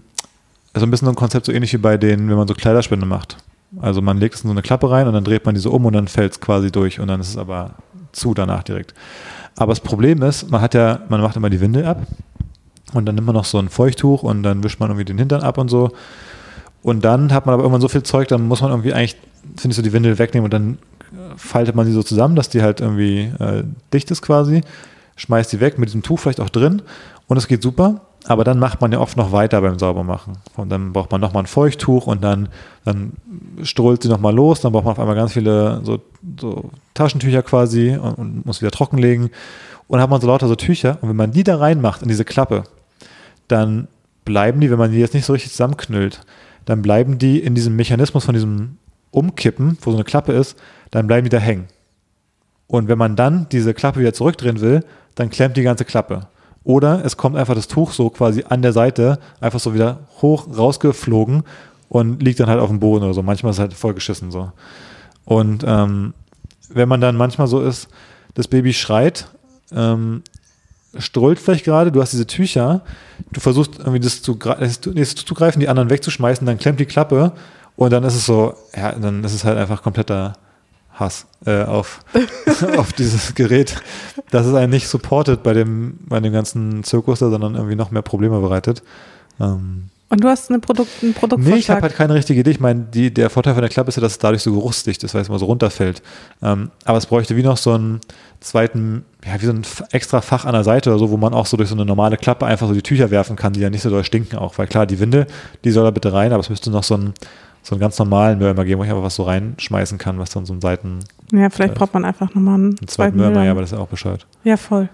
[0.73, 3.07] also ein bisschen so ein Konzept so ähnlich wie bei den, wenn man so Kleiderspende
[3.07, 3.37] macht.
[3.81, 5.71] Also man legt es in so eine Klappe rein und dann dreht man die so
[5.71, 7.75] um und dann fällt es quasi durch und dann ist es aber
[8.13, 8.95] zu danach direkt.
[9.57, 12.07] Aber das Problem ist, man hat ja, man macht immer die Windel ab
[12.95, 15.43] und dann nimmt man noch so ein Feuchttuch und dann wischt man irgendwie den Hintern
[15.43, 15.91] ab und so.
[16.83, 19.17] Und dann hat man aber irgendwann so viel Zeug, dann muss man irgendwie eigentlich,
[19.57, 20.79] finde ich, so die Windel wegnehmen und dann
[21.13, 24.63] äh, faltet man die so zusammen, dass die halt irgendwie äh, dicht ist quasi,
[25.17, 26.83] schmeißt die weg mit diesem Tuch vielleicht auch drin
[27.29, 28.01] und es geht super.
[28.25, 30.39] Aber dann macht man ja oft noch weiter beim Saubermachen.
[30.57, 32.49] Und dann braucht man nochmal ein Feuchttuch und dann,
[32.85, 33.15] dann
[33.65, 34.61] strollt sie nochmal los.
[34.61, 36.01] Dann braucht man auf einmal ganz viele so,
[36.41, 39.25] so Taschentücher quasi und, und muss wieder trockenlegen.
[39.25, 39.33] Und
[39.99, 40.99] dann hat man so lauter so Tücher.
[41.01, 42.65] Und wenn man die da reinmacht in diese Klappe,
[43.49, 43.89] dann
[44.25, 46.21] bleiben die, wenn man die jetzt nicht so richtig zusammenknüllt,
[46.65, 48.79] dann bleiben die in diesem Mechanismus von diesem
[49.11, 50.57] Umkippen, wo so eine Klappe ist,
[50.91, 51.67] dann bleiben die da hängen.
[52.67, 56.29] Und wenn man dann diese Klappe wieder zurückdrehen will, dann klemmt die ganze Klappe.
[56.65, 60.47] Oder es kommt einfach das Tuch so quasi an der Seite einfach so wieder hoch
[60.57, 61.43] rausgeflogen
[61.89, 63.23] und liegt dann halt auf dem Boden oder so.
[63.23, 64.53] Manchmal ist es halt voll geschissen so.
[65.25, 66.15] Und ähm,
[66.69, 67.89] wenn man dann manchmal so ist,
[68.35, 69.29] das Baby schreit,
[69.73, 70.23] ähm,
[70.99, 72.83] strollt vielleicht gerade, du hast diese Tücher,
[73.33, 76.87] du versuchst irgendwie das zu, das zu- das zuzugreifen, die anderen wegzuschmeißen, dann klemmt die
[76.87, 77.33] Klappe
[77.77, 80.35] und dann ist es so, ja, dann ist es halt einfach kompletter
[80.93, 82.01] Hass äh, auf,
[82.77, 83.77] auf dieses Gerät,
[84.31, 87.91] dass es einen nicht supportet bei dem, bei dem ganzen Zirkus, da, sondern irgendwie noch
[87.91, 88.83] mehr Probleme bereitet.
[89.41, 91.77] Ähm, Und du hast eine Produkt, einen nee, ich Produktvorschlag.
[91.77, 92.51] habe halt keine richtige Idee.
[92.51, 95.03] Ich meine, die, der Vorteil von der Klappe ist ja, dass es dadurch so geruchsdicht
[95.03, 96.03] ist, weil es immer so runterfällt.
[96.43, 98.01] Ähm, aber es bräuchte wie noch so einen
[98.41, 101.47] zweiten, ja, wie so ein extra Fach an der Seite oder so, wo man auch
[101.47, 103.81] so durch so eine normale Klappe einfach so die Tücher werfen kann, die ja nicht
[103.81, 104.59] so doll stinken auch.
[104.59, 105.27] Weil klar, die Winde,
[105.65, 107.15] die soll da bitte rein, aber es müsste noch so einen,
[107.63, 110.45] so einen ganz normalen Mülleimer geben, wo ich einfach was so reinschmeißen kann, was dann
[110.45, 110.99] so einen Seiten,
[111.33, 113.47] ja, vielleicht braucht man einfach nochmal einen, einen zweiten Mülleimer.
[113.47, 114.27] ja, aber das ist ja auch bescheuert.
[114.45, 114.91] Ja, voll.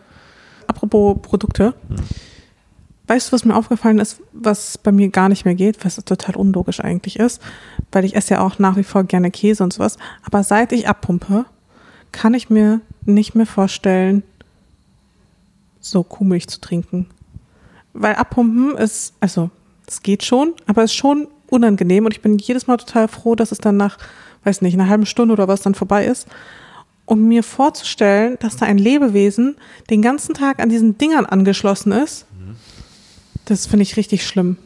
[0.68, 1.74] Apropos Produkte.
[1.88, 1.96] Hm.
[3.08, 6.36] Weißt du, was mir aufgefallen ist, was bei mir gar nicht mehr geht, was total
[6.36, 7.42] unlogisch eigentlich ist,
[7.90, 9.96] weil ich esse ja auch nach wie vor gerne Käse und sowas.
[10.24, 11.46] Aber seit ich abpumpe,
[12.12, 14.22] kann ich mir nicht mehr vorstellen,
[15.80, 17.06] so Kuhmilch zu trinken.
[17.94, 19.48] Weil abpumpen ist, also
[19.86, 23.34] es geht schon, aber es ist schon unangenehm und ich bin jedes Mal total froh,
[23.34, 23.96] dass es dann nach,
[24.44, 26.28] weiß nicht, einer halben Stunde oder was dann vorbei ist.
[27.06, 29.56] Und mir vorzustellen, dass da ein Lebewesen
[29.88, 32.26] den ganzen Tag an diesen Dingern angeschlossen ist,
[33.48, 34.56] das finde ich richtig schlimm.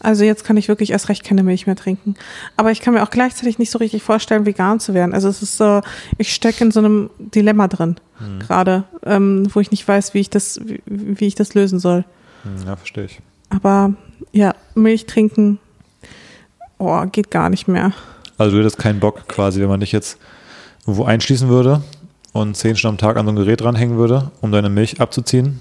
[0.00, 2.16] Also jetzt kann ich wirklich erst recht keine Milch mehr trinken.
[2.56, 5.14] Aber ich kann mir auch gleichzeitig nicht so richtig vorstellen, vegan zu werden.
[5.14, 5.82] Also es ist so,
[6.16, 7.94] ich stecke in so einem Dilemma drin
[8.40, 12.04] gerade, ähm, wo ich nicht weiß, wie ich das, wie, wie ich das lösen soll.
[12.42, 13.20] Hm, Ja, verstehe ich.
[13.50, 13.92] Aber
[14.32, 15.60] ja, Milch trinken,
[16.78, 17.92] oh, geht gar nicht mehr.
[18.36, 20.18] Also du hättest keinen Bock quasi, wenn man dich jetzt
[20.80, 21.82] irgendwo einschließen würde
[22.32, 25.60] und zehn Stunden am Tag an so ein Gerät dranhängen würde, um deine Milch abzuziehen.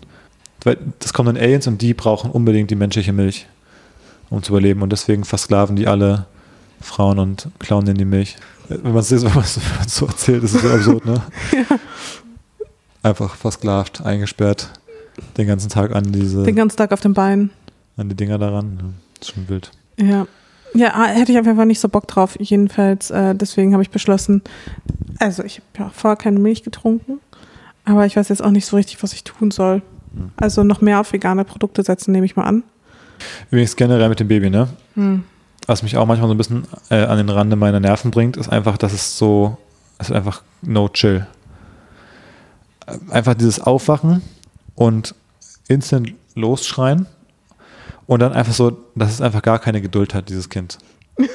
[0.68, 3.48] Weil das kommen dann Aliens und die brauchen unbedingt die menschliche Milch,
[4.30, 4.82] um zu überleben.
[4.82, 6.26] Und deswegen versklaven die alle
[6.82, 8.36] Frauen und klauen denen die Milch.
[8.68, 9.08] Wenn man es
[9.88, 11.22] so erzählt, ist es so absurd, ne?
[13.02, 14.70] Einfach versklavt, eingesperrt,
[15.38, 17.52] den ganzen Tag an diese, Den ganzen Tag auf den Beinen.
[17.96, 18.78] an die Dinger daran.
[18.78, 19.72] Ja, ist schon wild.
[19.96, 20.28] Ja.
[20.74, 22.36] Ja, ah, hätte ich auf jeden Fall nicht so Bock drauf.
[22.42, 24.42] Jedenfalls, äh, deswegen habe ich beschlossen,
[25.18, 27.22] also ich habe ja vorher keine Milch getrunken,
[27.86, 29.82] aber ich weiß jetzt auch nicht so richtig, was ich tun soll.
[30.38, 32.64] Also noch mehr auf vegane Produkte setzen, nehme ich mal an.
[33.52, 34.68] Übrigens generell mit dem Baby, ne?
[34.96, 35.24] Hm.
[35.66, 38.50] Was mich auch manchmal so ein bisschen äh, an den Rande meiner Nerven bringt, ist
[38.50, 39.58] einfach, dass es so,
[39.98, 41.26] es ist einfach no chill.
[43.10, 44.22] Einfach dieses Aufwachen
[44.76, 45.14] und
[45.68, 47.06] instant losschreien
[48.06, 50.78] und dann einfach so, dass es einfach gar keine Geduld hat, dieses Kind.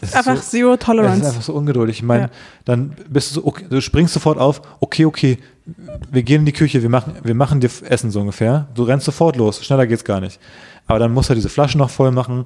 [0.00, 1.26] Es ist Einfach so, Zero es ist Tolerance.
[1.26, 1.96] einfach so ungeduldig.
[1.98, 2.30] Ich meine, Ja.
[2.66, 5.38] dann bist du so, okay, du springst sofort auf, okay, okay,
[6.10, 8.68] wir gehen in die Küche, wir machen, wir machen dir Essen so ungefähr.
[8.74, 10.38] Du rennst sofort los, schneller geht's gar nicht.
[10.86, 12.42] Aber dann musst du diese Flasche noch voll machen.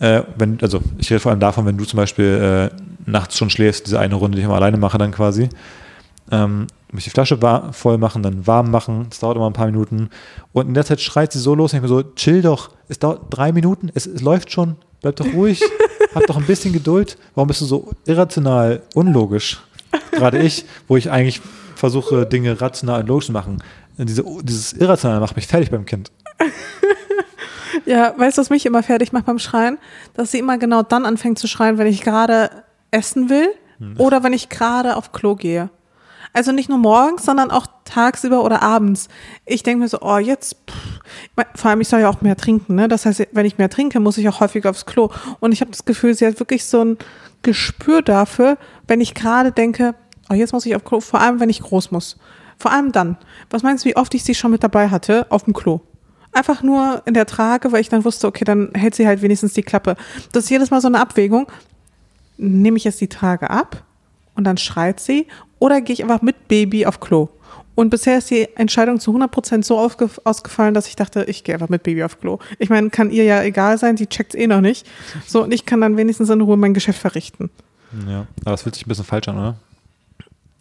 [0.00, 2.76] Äh, wenn, also ich rede vor allem davon, wenn du zum Beispiel äh,
[3.10, 5.48] nachts schon schläfst, diese eine Runde, die ich immer alleine mache dann quasi.
[6.30, 9.06] Ähm, muss ich die Flasche wa- voll machen, dann warm machen.
[9.10, 10.08] Das dauert immer ein paar Minuten.
[10.52, 13.22] Und in der Zeit schreit sie so los, ich mir so, chill doch, es dauert
[13.30, 15.60] drei Minuten, es, es läuft schon, bleib doch ruhig,
[16.14, 17.16] hab doch ein bisschen Geduld.
[17.34, 19.60] Warum bist du so irrational, unlogisch?
[20.10, 21.40] Gerade ich, wo ich eigentlich
[21.76, 23.62] versuche, Dinge rational und logisch zu machen.
[23.98, 26.10] Diese, dieses Irrational macht mich fertig beim Kind.
[27.84, 29.78] Ja, weißt du, was mich immer fertig macht beim Schreien?
[30.14, 32.50] Dass sie immer genau dann anfängt zu schreien, wenn ich gerade
[32.90, 33.48] essen will
[33.98, 35.70] oder wenn ich gerade auf Klo gehe.
[36.32, 39.08] Also nicht nur morgens, sondern auch tagsüber oder abends.
[39.44, 41.00] Ich denke mir so, oh, jetzt, pff.
[41.54, 42.88] Vor allem, ich soll ja auch mehr trinken, ne?
[42.88, 45.10] Das heißt, wenn ich mehr trinke, muss ich auch häufiger aufs Klo.
[45.40, 46.98] Und ich habe das Gefühl, sie hat wirklich so ein
[47.42, 49.94] Gespür dafür, wenn ich gerade denke,
[50.30, 52.16] oh, jetzt muss ich auf Klo, vor allem, wenn ich groß muss.
[52.58, 53.16] Vor allem dann.
[53.50, 55.80] Was meinst du, wie oft ich sie schon mit dabei hatte auf dem Klo?
[56.32, 59.54] Einfach nur in der Trage, weil ich dann wusste, okay, dann hält sie halt wenigstens
[59.54, 59.96] die Klappe.
[60.32, 61.50] Das ist jedes Mal so eine Abwägung.
[62.36, 63.84] Nehme ich jetzt die Trage ab
[64.34, 65.26] und dann schreit sie
[65.58, 67.30] oder gehe ich einfach mit Baby auf Klo?
[67.74, 71.68] Und bisher ist die Entscheidung zu 100% so ausgefallen, dass ich dachte, ich gehe einfach
[71.68, 72.38] mit Baby auf Klo.
[72.58, 74.86] Ich meine, kann ihr ja egal sein, die checkt's eh noch nicht.
[75.26, 77.50] So, und ich kann dann wenigstens in Ruhe mein Geschäft verrichten.
[78.08, 79.54] Ja, aber das fühlt sich ein bisschen falsch an, oder?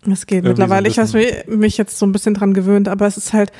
[0.05, 0.89] Das geht mittlerweile.
[0.89, 3.51] so ich habe mich jetzt so ein bisschen dran gewöhnt, aber es ist halt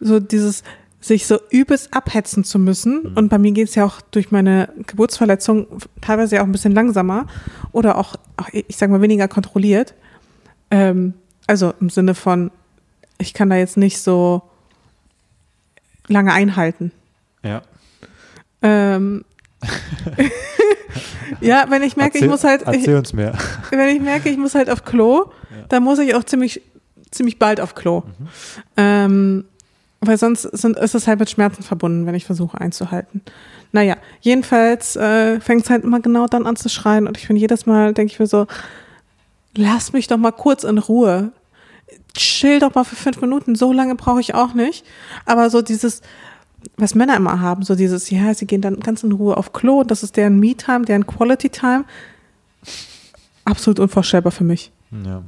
[0.00, 0.62] so dieses,
[1.00, 3.02] sich so übelst abhetzen zu müssen.
[3.10, 3.16] Mhm.
[3.16, 5.66] Und bei mir geht es ja auch durch meine Geburtsverletzung
[6.00, 7.26] teilweise ja auch ein bisschen langsamer
[7.72, 8.16] oder auch,
[8.52, 9.94] ich sag mal, weniger kontrolliert.
[10.70, 11.14] Ähm,
[11.46, 12.50] also im Sinne von,
[13.18, 14.42] ich kann da jetzt nicht so
[16.08, 16.92] lange einhalten.
[17.42, 17.62] Ja.
[18.62, 19.24] Ähm,
[21.40, 23.34] ja, wenn ich merke, ich Erzähl- muss halt, ich, Erzähl uns mehr.
[23.70, 25.30] wenn ich merke, ich muss halt auf Klo,
[25.68, 26.62] dann muss ich auch ziemlich,
[27.10, 28.02] ziemlich bald auf Klo.
[28.76, 29.44] Ähm,
[30.00, 33.22] weil sonst sind, ist es halt mit Schmerzen verbunden, wenn ich versuche einzuhalten.
[33.72, 37.36] Naja, jedenfalls äh, fängt es halt immer genau dann an zu schreien und ich bin
[37.36, 38.46] jedes Mal, denke ich mir so,
[39.56, 41.32] lass mich doch mal kurz in Ruhe.
[42.14, 44.84] Chill doch mal für fünf Minuten, so lange brauche ich auch nicht.
[45.24, 46.02] Aber so dieses,
[46.76, 49.82] was Männer immer haben, so dieses, ja, sie gehen dann ganz in Ruhe auf Klo,
[49.82, 51.84] das ist deren Me-Time, deren Quality-Time.
[53.44, 55.22] Absolut unvorstellbar für mich, Ja.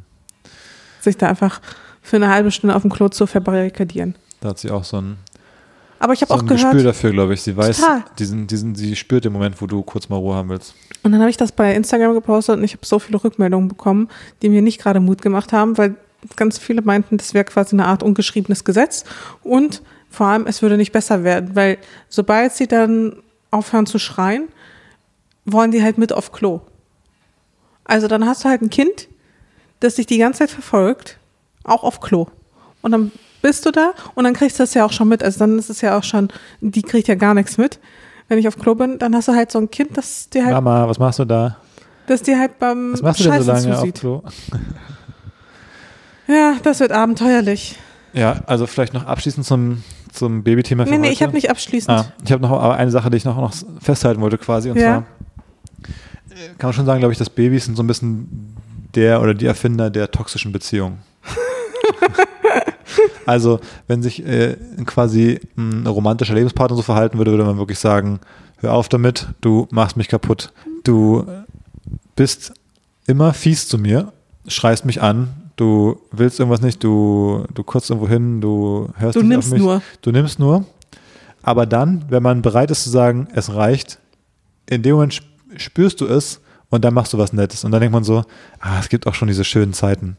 [1.09, 1.61] Sich da einfach
[2.03, 4.15] für eine halbe Stunde auf dem Klo zu verbarrikadieren.
[4.41, 5.17] Da hat sie auch so ein,
[5.99, 7.43] Aber ich habe so auch ein gehört, Gespür dafür, glaube ich.
[7.43, 8.05] Sie weiß, Total.
[8.19, 10.75] diesen, diesen, sie spürt den Moment, wo du kurz mal Ruhe haben willst.
[11.03, 14.09] und dann habe ich das bei Instagram gepostet und ich habe so viele Rückmeldungen bekommen,
[14.43, 15.97] die mir nicht gerade Mut gemacht haben, weil
[16.37, 19.05] ganz viele meinten, das wäre quasi eine Art ungeschriebenes Gesetz
[19.43, 21.79] und vor allem, es würde nicht besser werden, weil
[22.09, 23.17] sobald sie dann
[23.51, 24.49] aufhören zu schreien,
[25.45, 26.61] wollen die halt mit auf Klo.
[27.85, 29.09] Also dann hast du halt ein Kind,
[29.81, 31.19] das dich die ganze Zeit verfolgt,
[31.65, 32.27] auch auf Klo.
[32.83, 33.13] Und dann
[33.43, 35.23] bist du da und dann kriegst du das ja auch schon mit.
[35.23, 36.29] Also dann ist es ja auch schon,
[36.61, 37.79] die kriegt ja gar nichts mit.
[38.29, 40.55] Wenn ich auf Klo bin, dann hast du halt so ein Kind, das dir halt,
[40.55, 41.57] Mama, was machst du da?
[42.07, 44.01] das dir halt beim Was machst du denn so lange auf zusieht.
[44.01, 44.23] Klo?
[46.27, 47.77] Ja, das wird abenteuerlich.
[48.13, 51.13] Ja, also vielleicht noch abschließend zum, zum Babythema Nee, nee, heute.
[51.13, 51.91] ich habe nicht abschließend.
[51.99, 54.71] Ah, ich habe noch aber eine Sache, die ich noch, noch festhalten wollte quasi.
[54.71, 54.83] Und Ja.
[54.83, 54.99] zwar
[56.31, 58.57] äh, kann man schon sagen, glaube ich, dass Babys sind so ein bisschen
[58.95, 60.99] der oder die Erfinder der toxischen Beziehung.
[63.27, 68.21] also, wenn sich äh, quasi ein romantischer Lebenspartner so verhalten würde, würde man wirklich sagen,
[68.59, 70.53] hör auf damit, du machst mich kaputt.
[70.85, 71.27] Du
[72.17, 72.53] bist
[73.07, 74.13] immer fies zu mir,
[74.47, 79.21] schreist mich an, du willst irgendwas nicht, du, du kurzt irgendwo hin, du hörst Du
[79.21, 79.63] nicht nimmst auf mich.
[79.63, 79.83] nur.
[80.03, 80.65] Du nimmst nur.
[81.43, 83.99] Aber dann, wenn man bereit ist zu sagen, es reicht,
[84.69, 86.41] in dem Moment sp- spürst du es
[86.71, 87.65] und dann machst du was Nettes.
[87.65, 88.25] Und dann denkt man so,
[88.61, 90.17] ah, es gibt auch schon diese schönen Zeiten.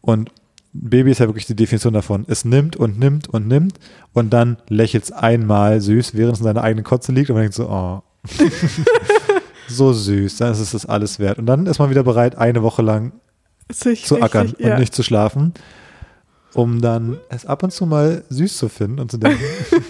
[0.00, 0.30] Und
[0.74, 2.24] Baby ist ja wirklich die Definition davon.
[2.28, 3.78] Es nimmt und nimmt und nimmt
[4.12, 7.42] und dann lächelt es einmal süß, während es in seiner eigenen Kotze liegt und man
[7.42, 8.02] denkt so, oh.
[9.68, 11.38] so süß, dann ist es das alles wert.
[11.38, 13.12] Und dann ist man wieder bereit, eine Woche lang
[13.70, 14.78] Sich zu ackern richtig, und ja.
[14.78, 15.54] nicht zu schlafen,
[16.54, 19.42] um dann es ab und zu mal süß zu finden und zu denken,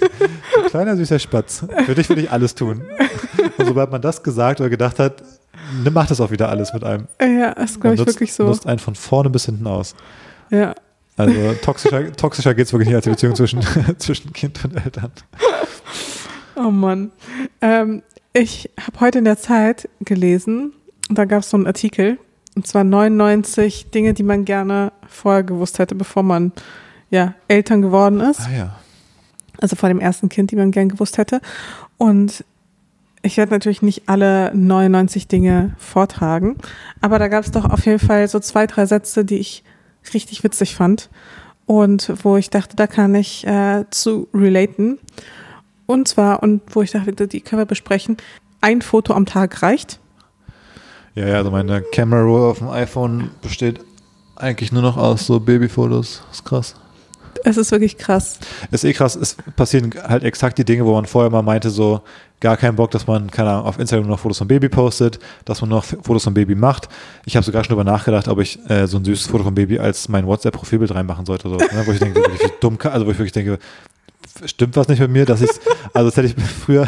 [0.68, 2.82] kleiner süßer Spatz, für dich will ich alles tun.
[3.56, 5.22] Und sobald man das gesagt oder gedacht hat,
[5.92, 7.08] macht das auch wieder alles mit einem.
[7.20, 8.44] Ja, ist, glaube ich, nutzt, wirklich so.
[8.44, 9.94] nutzt einen von vorne bis hinten aus.
[10.50, 10.74] Ja.
[11.16, 13.60] Also toxischer, toxischer geht es wirklich nicht als die Beziehung zwischen,
[13.98, 15.12] zwischen Kind und Eltern.
[16.56, 17.12] Oh Mann.
[17.60, 18.02] Ähm,
[18.32, 20.72] ich habe heute in der Zeit gelesen,
[21.08, 22.18] da gab es so einen Artikel,
[22.56, 26.52] und zwar 99 Dinge, die man gerne vorher gewusst hätte, bevor man
[27.10, 28.40] ja Eltern geworden ist.
[28.40, 28.76] Ah ja.
[29.60, 31.40] Also vor dem ersten Kind, die man gern gewusst hätte.
[31.96, 32.44] Und
[33.24, 36.56] ich werde natürlich nicht alle 99 Dinge vortragen,
[37.00, 39.64] aber da gab es doch auf jeden Fall so zwei, drei Sätze, die ich
[40.12, 41.08] richtig witzig fand
[41.64, 44.98] und wo ich dachte, da kann ich äh, zu relaten.
[45.86, 48.18] Und zwar, und wo ich dachte, die können wir besprechen,
[48.60, 50.00] ein Foto am Tag reicht.
[51.14, 53.80] Ja, ja, also meine Camera Roll auf dem iPhone besteht
[54.36, 56.22] eigentlich nur noch aus so Babyfotos.
[56.28, 56.74] Das ist krass.
[57.44, 58.38] Es ist wirklich krass.
[58.70, 62.02] Ist eh krass, es passieren halt exakt die Dinge, wo man vorher mal meinte, so
[62.40, 65.60] gar keinen Bock, dass man, keine Ahnung, auf Instagram noch Fotos vom Baby postet, dass
[65.60, 66.88] man noch Fotos vom Baby macht.
[67.24, 69.78] Ich habe sogar schon darüber nachgedacht, ob ich äh, so ein süßes Foto vom Baby
[69.78, 71.48] als mein WhatsApp-Profilbild reinmachen sollte.
[71.48, 71.82] So, ne?
[71.84, 73.58] Wo ich denke, wirklich, dumm also wo ich wirklich denke,
[74.44, 75.50] stimmt was nicht mit mir, dass ich,
[75.92, 76.86] also das hätte ich früher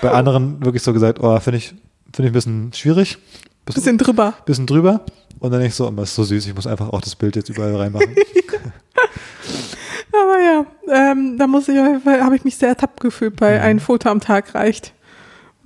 [0.00, 1.68] bei anderen wirklich so gesagt, oh, finde ich,
[2.12, 3.18] finde ich ein bisschen schwierig,
[3.64, 4.34] Bisschen drüber.
[4.44, 5.02] bisschen drüber.
[5.38, 7.36] Und dann denke ich so, es ist so süß, ich muss einfach auch das Bild
[7.36, 8.14] jetzt überall reinmachen.
[10.12, 10.66] Aber ja,
[11.12, 13.62] ähm, da muss ich habe ich mich sehr ertappt gefühlt bei Mhm.
[13.64, 14.92] ein Foto am Tag reicht.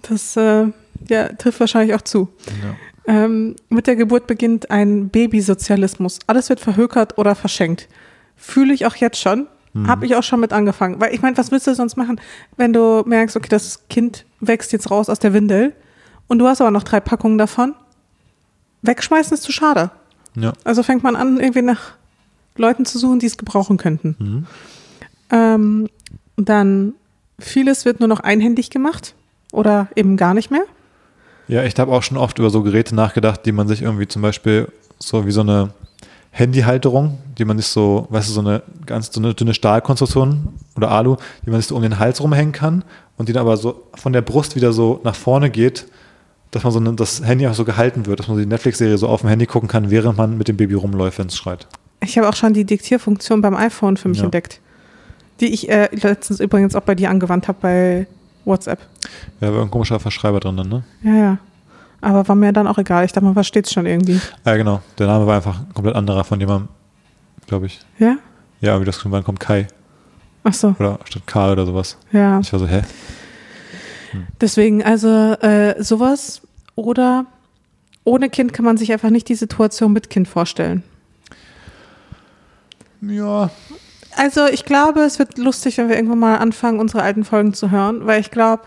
[0.03, 0.67] Das äh,
[1.09, 2.29] ja, trifft wahrscheinlich auch zu.
[2.63, 2.75] ja.
[3.09, 6.19] Ähm, mit der Geburt beginnt ein Babysozialismus.
[6.27, 7.89] Alles wird verhökert oder verschenkt.
[8.37, 9.47] Fühle ich auch jetzt schon.
[9.75, 9.87] Mhm.
[9.87, 11.01] Habe ich auch schon mit angefangen.
[11.01, 12.21] Weil ich meine, was willst du sonst machen,
[12.57, 15.73] wenn du merkst, okay, das Kind wächst jetzt raus aus der Windel
[16.27, 17.75] und du hast aber noch drei Packungen davon?
[18.83, 19.91] Wegschmeißen ist zu schade.
[20.35, 20.53] ja.
[20.65, 21.93] Also fängt man an, irgendwie nach
[22.59, 24.17] Leuten zu suchen, die es gebrauchen könnten.
[24.19, 24.47] Mhm.
[25.31, 25.89] Ähm,
[26.37, 26.95] dann
[27.39, 29.15] vieles wird nur noch einhändig gemacht
[29.53, 30.65] oder eben gar nicht mehr.
[31.49, 34.23] Ja, ich habe auch schon oft über so Geräte nachgedacht, die man sich irgendwie zum
[34.23, 35.71] Beispiel so wie so eine
[36.33, 40.91] Handyhalterung, die man sich so, weißt du, so eine ganz so eine dünne Stahlkonstruktion oder
[40.91, 42.85] Alu, die man sich so um den Hals rumhängen kann
[43.17, 45.87] und die dann aber so von der Brust wieder so nach vorne geht,
[46.51, 49.09] dass man so eine, das Handy auch so gehalten wird, dass man die Netflix-Serie so
[49.09, 51.67] auf dem Handy gucken kann, während man mit dem Baby rumläuft, wenn es schreit.
[52.01, 54.25] Ich habe auch schon die Diktierfunktion beim iPhone für mich Ja.
[54.25, 54.61] entdeckt.
[55.41, 58.07] Die ich äh, letztens übrigens auch bei dir angewandt habe bei
[58.45, 58.81] WhatsApp.
[59.41, 60.85] Ja, war ein komischer Verschreiber drin, ne?
[61.03, 61.39] Ja, ja.
[62.01, 63.05] Aber war mir dann auch egal.
[63.05, 64.21] Ich dachte, man versteht es schon irgendwie.
[64.45, 64.81] Ja, genau.
[64.99, 66.69] Der Name war einfach ein komplett anderer von jemandem,
[67.47, 67.81] glaube ich.
[67.99, 68.17] Ja?
[68.61, 69.67] Ja, wie das wann kommt Kai
[70.45, 71.99] Ach so, oder statt Karl oder sowas.
[72.13, 72.39] ja.
[72.41, 72.83] Ich war so, hä?
[74.41, 76.41] Deswegen, also äh, sowas
[76.75, 77.27] oder
[78.05, 80.83] ohne Kind kann man sich einfach nicht die Situation mit Kind vorstellen.
[83.01, 83.51] Ja,
[84.17, 87.71] Also ich glaube, es wird lustig, wenn wir irgendwann mal anfangen, unsere alten Folgen zu
[87.71, 88.63] hören, weil ich glaube,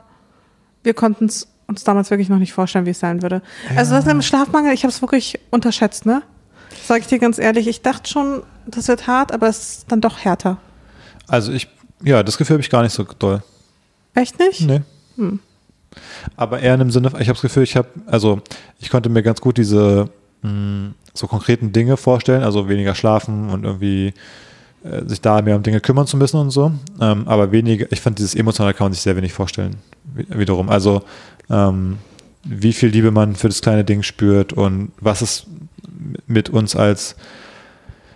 [0.83, 3.41] wir konnten es uns damals wirklich noch nicht vorstellen, wie es sein würde.
[3.75, 6.23] Also das mit dem Schlafmangel, ich habe es wirklich unterschätzt, ne?
[6.85, 10.01] Sag ich dir ganz ehrlich, ich dachte schon, das wird hart, aber es ist dann
[10.01, 10.57] doch härter.
[11.27, 11.67] Also ich,
[12.03, 13.43] ja, das Gefühl habe ich gar nicht so doll.
[14.15, 14.61] Echt nicht?
[14.61, 14.81] Nee.
[15.15, 15.39] Hm.
[16.35, 18.41] Aber eher in dem Sinne, ich habe das Gefühl, ich habe, also
[18.79, 20.09] ich konnte mir ganz gut diese
[20.41, 24.13] mh, so konkreten Dinge vorstellen, also weniger schlafen und irgendwie
[24.83, 26.71] äh, sich da mehr um Dinge kümmern zu müssen und so.
[27.01, 29.75] Ähm, aber weniger, ich fand dieses emotionale kann man sich sehr wenig vorstellen,
[30.15, 30.69] wi- wiederum.
[30.69, 31.03] Also
[31.49, 31.97] ähm,
[32.43, 35.45] wie viel Liebe man für das kleine Ding spürt und was es
[36.25, 37.15] mit uns als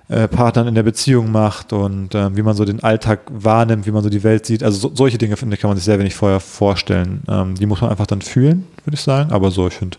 [0.08, 3.92] äh, Partnern in der Beziehung macht und ähm, wie man so den Alltag wahrnimmt, wie
[3.92, 4.64] man so die Welt sieht.
[4.64, 7.24] Also so, solche Dinge, finde ich, kann man sich sehr wenig vorher vorstellen.
[7.28, 9.32] Ähm, die muss man einfach dann fühlen, würde ich sagen.
[9.34, 9.98] Aber so, ich finde,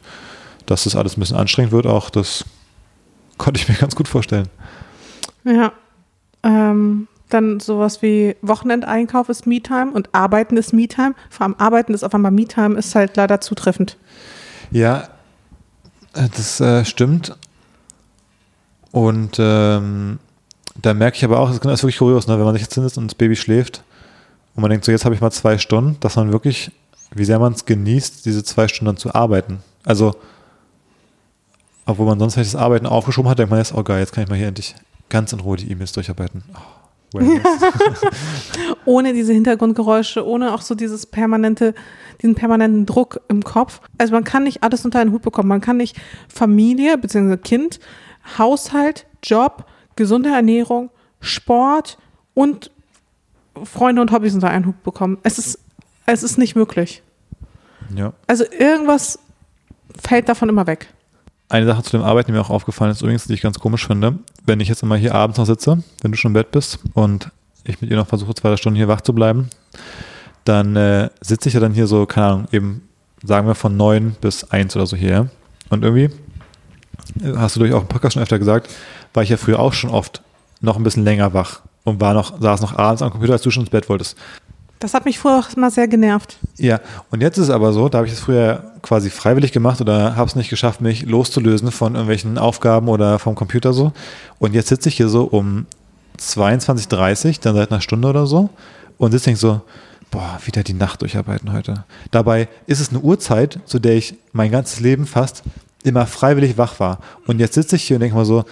[0.65, 2.45] dass das alles ein bisschen anstrengend wird, auch das
[3.39, 4.49] konnte ich mir ganz gut vorstellen.
[5.45, 5.73] Ja.
[6.43, 11.15] Ähm, dann sowas wie Wochenendeinkauf ist Me-Time und Arbeiten ist Me-Time.
[11.31, 13.97] Vor allem Arbeiten ist auf einmal Me-Time, ist halt leider zutreffend.
[14.71, 15.09] Ja,
[16.15, 17.37] äh, das äh, stimmt.
[18.93, 20.19] Und ähm,
[20.81, 22.39] da merke ich aber auch, das ist wirklich kurios, ne?
[22.39, 23.83] wenn man sich jetzt hinsetzt und das Baby schläft
[24.55, 26.71] und man denkt so, jetzt habe ich mal zwei Stunden, dass man wirklich
[27.15, 29.61] wie sehr man es genießt, diese zwei Stunden dann zu arbeiten.
[29.85, 30.17] Also,
[31.87, 34.25] obwohl man sonst vielleicht das Arbeiten aufgeschoben hat, denkt man jetzt, oh geil, jetzt kann
[34.25, 34.75] ich mal hier endlich
[35.09, 36.43] ganz in Ruhe die E-Mails durcharbeiten.
[36.55, 36.59] Oh,
[38.85, 41.75] ohne diese Hintergrundgeräusche, ohne auch so dieses permanente,
[42.21, 43.81] diesen permanenten Druck im Kopf.
[43.99, 45.49] Also man kann nicht alles unter einen Hut bekommen.
[45.49, 45.97] Man kann nicht
[46.29, 47.37] Familie bzw.
[47.37, 47.79] Kind,
[48.39, 49.67] Haushalt, Job,
[49.97, 51.99] gesunde Ernährung, Sport
[52.35, 52.71] und
[53.63, 55.19] Freunde und Hobbys unter einen Hut bekommen.
[55.23, 55.61] Es ist,
[56.07, 57.03] es ist nicht möglich.
[57.95, 58.13] ja.
[58.27, 59.21] Also irgendwas
[59.97, 60.89] fällt davon immer weg.
[61.49, 63.87] Eine Sache zu dem Arbeiten, die mir auch aufgefallen ist, übrigens, die ich ganz komisch
[63.87, 66.79] finde, wenn ich jetzt immer hier abends noch sitze, wenn du schon im Bett bist
[66.95, 67.31] und
[67.65, 69.51] ich mit ihr noch versuche, zwei drei Stunden hier wach zu bleiben,
[70.45, 72.89] dann äh, sitze ich ja dann hier so, keine Ahnung, eben,
[73.23, 75.31] sagen wir von neun bis eins oder so hier.
[75.71, 76.15] Und irgendwie,
[77.23, 78.71] äh, hast du durch auch im Podcast schon öfter gesagt,
[79.13, 80.23] war ich ja früher auch schon oft
[80.61, 83.51] noch ein bisschen länger wach und war noch, saß noch abends am Computer, als du
[83.51, 84.17] schon ins Bett wolltest.
[84.85, 86.37] Das hat mich früher auch immer sehr genervt.
[86.59, 86.79] Ja,
[87.11, 90.15] und jetzt ist es aber so, da habe ich es früher quasi freiwillig gemacht oder
[90.15, 93.95] habe es nicht geschafft, mich loszulösen von irgendwelchen Aufgaben oder vom Computer so.
[94.39, 95.65] Und jetzt sitze ich hier so um
[96.19, 98.51] 22.30 dann seit einer Stunde oder so
[98.99, 99.63] und sitze denk so,
[100.11, 101.87] boah, wieder die Nacht durcharbeiten heute.
[102.11, 105.45] Dabei ist es eine Uhrzeit, zu der ich mein ganzes Leben fast
[105.83, 106.99] immer freiwillig wach war.
[107.27, 108.45] Und jetzt sitze ich hier und denke mal so,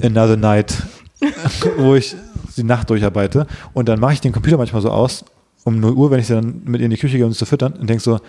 [0.00, 0.74] another night,
[1.76, 2.16] wo ich
[2.56, 3.46] die Nacht durcharbeite.
[3.72, 5.24] Und dann mache ich den Computer manchmal so aus,
[5.64, 7.46] um 0 Uhr, wenn ich dann mit ihr in die Küche gehe, um sie zu
[7.46, 8.20] füttern, und denke so,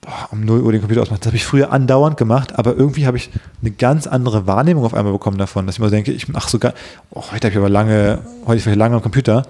[0.00, 1.20] boah, um 0 Uhr den Computer ausmachen.
[1.20, 4.94] Das habe ich früher andauernd gemacht, aber irgendwie habe ich eine ganz andere Wahrnehmung auf
[4.94, 6.74] einmal bekommen davon, dass ich mal denke, ich ach sogar,
[7.10, 9.44] oh, heute habe ich aber lange, heute war ich lange am Computer.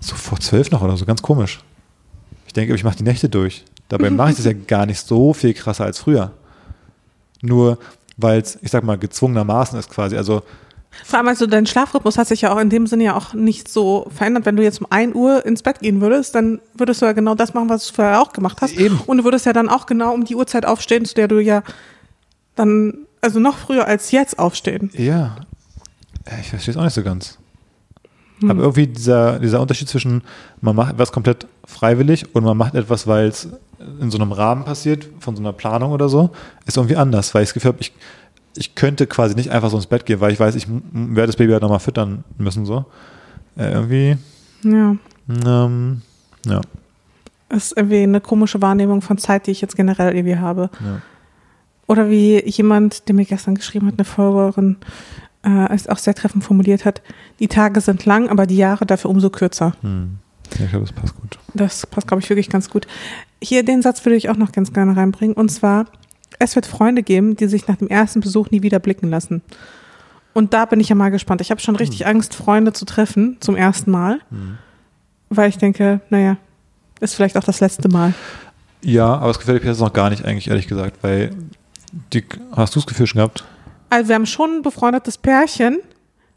[0.00, 1.60] So vor zwölf noch oder so, ganz komisch.
[2.46, 3.64] Ich denke, ich mache die Nächte durch.
[3.88, 6.32] Dabei mache ich das ja gar nicht so viel krasser als früher.
[7.42, 7.78] Nur
[8.16, 10.16] weil es, ich sag mal, gezwungenermaßen ist quasi.
[10.16, 10.42] Also
[11.04, 13.68] Vor allem, also dein Schlafrhythmus hat sich ja auch in dem Sinne ja auch nicht
[13.68, 14.46] so verändert.
[14.46, 17.34] Wenn du jetzt um 1 Uhr ins Bett gehen würdest, dann würdest du ja genau
[17.34, 18.74] das machen, was du vorher auch gemacht hast.
[18.74, 18.98] Eben.
[19.06, 21.62] Und du würdest ja dann auch genau um die Uhrzeit aufstehen, zu der du ja
[22.56, 24.90] dann, also noch früher als jetzt aufstehen.
[24.94, 25.36] Ja,
[26.40, 27.38] ich verstehe es auch nicht so ganz.
[28.42, 30.22] Aber irgendwie dieser, dieser Unterschied zwischen,
[30.62, 33.48] man macht etwas komplett freiwillig und man macht etwas, weil es
[34.00, 36.30] in so einem Rahmen passiert, von so einer Planung oder so,
[36.64, 37.92] ist irgendwie anders, weil ich das Gefühl habe, ich,
[38.60, 41.36] ich könnte quasi nicht einfach so ins Bett gehen, weil ich weiß, ich werde das
[41.36, 42.84] Baby halt nochmal füttern müssen, so.
[43.56, 44.16] Äh, irgendwie,
[44.62, 44.96] Ja.
[45.46, 46.02] ähm,
[46.46, 46.60] ja,
[47.48, 50.70] Das ist irgendwie eine komische Wahrnehmung von Zeit, die ich jetzt generell irgendwie habe.
[50.84, 51.00] ja.
[51.86, 54.76] Oder wie jemand, der mir gestern geschrieben hat, eine Folgerin,
[55.42, 57.02] äh, es auch sehr treffend formuliert hat,
[57.40, 59.72] die Tage sind lang, aber die Jahre dafür umso kürzer.
[59.80, 60.18] Hm.
[60.58, 61.38] ja ich glaube, das passt gut.
[61.54, 62.86] Das passt, glaube ich, wirklich ganz gut.
[63.42, 65.34] Hier den Satz würde ich auch noch ganz gerne reinbringen.
[65.34, 65.86] Und zwar,
[66.38, 69.42] es wird Freunde geben, die sich nach dem ersten Besuch nie wieder blicken lassen.
[70.32, 71.40] Und da bin ich ja mal gespannt.
[71.40, 74.20] Ich habe schon richtig Angst, Freunde zu treffen zum ersten Mal,
[75.28, 76.36] weil ich denke, naja,
[77.00, 78.14] ist vielleicht auch das letzte Mal.
[78.82, 81.30] Ja, aber es gefällt mir jetzt noch gar nicht eigentlich, ehrlich gesagt, weil
[82.12, 83.44] die, hast du das Gefühl schon gehabt,
[83.90, 85.78] Also wir haben schon ein befreundetes Pärchen,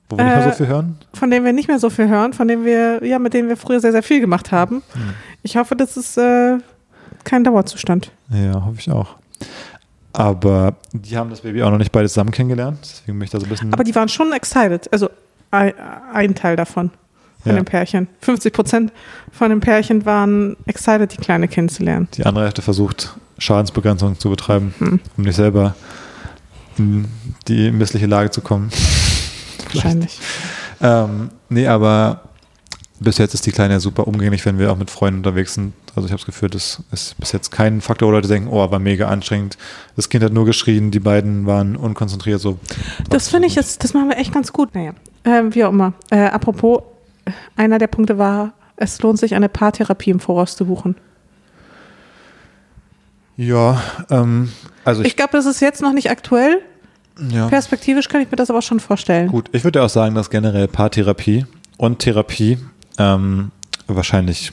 [0.10, 0.98] wo wir nicht mehr Äh, so viel hören?
[1.14, 3.58] von dem wir nicht mehr so viel hören, von dem wir, ja, mit denen wir
[3.58, 4.82] früher sehr, sehr viel gemacht haben.
[5.44, 6.58] Ich hoffe, das ist äh,
[7.24, 8.12] kein Dauerzustand.
[8.30, 9.16] Ja, hoffe ich auch.
[10.14, 13.40] Aber die haben das Baby auch noch nicht beide zusammen kennengelernt, deswegen bin ich da
[13.40, 13.74] so ein bisschen.
[13.74, 14.92] Aber die waren schon excited.
[14.94, 15.10] Also
[15.52, 15.74] ein,
[16.14, 16.92] ein Teil davon,
[17.42, 17.56] von Ja.
[17.60, 18.08] dem Pärchen.
[18.22, 18.94] 50 Prozent
[19.32, 22.08] von dem Pärchen waren excited, die Kleine kennenzulernen.
[22.14, 25.00] die andere Hälfte versucht, Schadensbegrenzung zu betreiben, Hm.
[25.18, 25.76] um nicht selber
[26.78, 27.06] in
[27.48, 28.70] die missliche Lage zu kommen.
[29.74, 30.20] Wahrscheinlich.
[30.82, 32.22] Ähm, nee, aber
[33.00, 35.74] bis jetzt ist die Kleine ja super umgänglich, wenn wir auch mit Freunden unterwegs sind.
[35.96, 38.72] Also ich habe das Gefühl, das ist bis jetzt kein Faktor, wo Leute denken, oh,
[38.72, 39.58] war mega anstrengend.
[39.96, 42.40] Das Kind hat nur geschrien, die beiden waren unkonzentriert.
[42.40, 42.58] So.
[43.10, 44.74] Das finde ich, jetzt, das machen wir echt ganz gut.
[44.74, 44.94] Naja,
[45.26, 45.94] ähm, wie auch immer.
[46.10, 46.82] Äh, apropos,
[47.56, 50.96] einer der Punkte war, es lohnt sich, eine Paartherapie im Voraus zu buchen.
[53.36, 54.52] Ja, ähm,
[54.86, 56.62] also ich, Ich glaube, das ist jetzt noch nicht aktuell.
[57.32, 57.48] ja.
[57.48, 59.28] Perspektivisch kann ich mir das aber schon vorstellen.
[59.30, 61.46] Gut, ich würde auch sagen, dass generell Paartherapie
[61.78, 62.58] und Therapie
[62.98, 63.52] ähm,
[63.88, 64.52] wahrscheinlich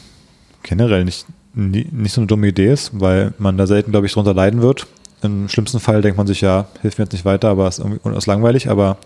[0.62, 4.34] generell nicht, nicht so eine dumme Idee ist, weil man da selten, glaube ich, drunter
[4.34, 4.86] leiden wird.
[5.22, 8.16] Im schlimmsten Fall denkt man sich, ja, hilft mir jetzt nicht weiter, aber ist irgendwie
[8.16, 8.70] ist langweilig.
[8.70, 8.97] Aber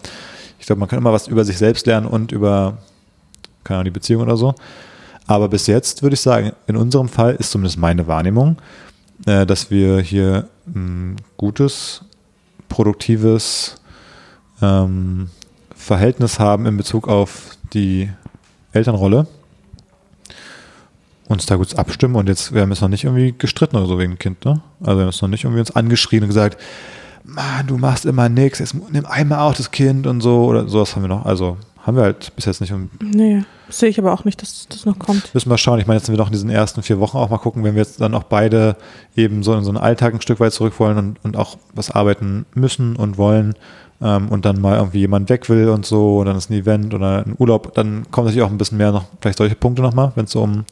[0.59, 2.79] ich glaube, man kann immer was über sich selbst lernen und über,
[3.65, 4.55] keine Ahnung, die Beziehung oder so.
[5.27, 8.59] Aber bis jetzt würde ich sagen, in unserem Fall ist zumindest meine Wahrnehmung,
[9.27, 12.03] äh, dass wir hier ein gutes,
[12.69, 13.77] produktives
[14.61, 15.31] ähm,
[15.75, 18.11] Verhältnis haben in Bezug auf die
[18.75, 19.27] Elternrolle.
[21.27, 23.99] Uns da gut abstimmen und jetzt, wir haben jetzt noch nicht irgendwie gestritten oder so
[23.99, 24.61] wegen dem Kind, ne?
[24.81, 26.61] Also wir haben jetzt noch nicht irgendwie uns angeschrien und gesagt,
[27.25, 30.95] Mann, du machst immer nichts, jetzt nimm einmal auch das Kind und so oder sowas
[30.95, 31.25] haben wir noch.
[31.25, 32.73] Also haben wir halt bis jetzt nicht.
[32.73, 35.33] Und Nee, Sehe ich aber auch nicht, dass das noch kommt.
[35.35, 35.81] Müssen wir schauen.
[35.81, 37.75] Ich meine, jetzt sind wir noch in diesen ersten vier Wochen auch mal gucken, wenn
[37.75, 38.77] wir jetzt dann auch beide
[39.17, 41.91] eben so in so einen Alltag ein Stück weit zurück wollen und, und auch was
[41.91, 43.55] arbeiten müssen und wollen
[44.05, 46.95] ähm, und dann mal irgendwie jemand weg will und so, und dann ist ein Event
[46.95, 50.13] oder ein Urlaub, dann kommen natürlich auch ein bisschen mehr noch, vielleicht solche Punkte nochmal,
[50.15, 50.65] wenn es so um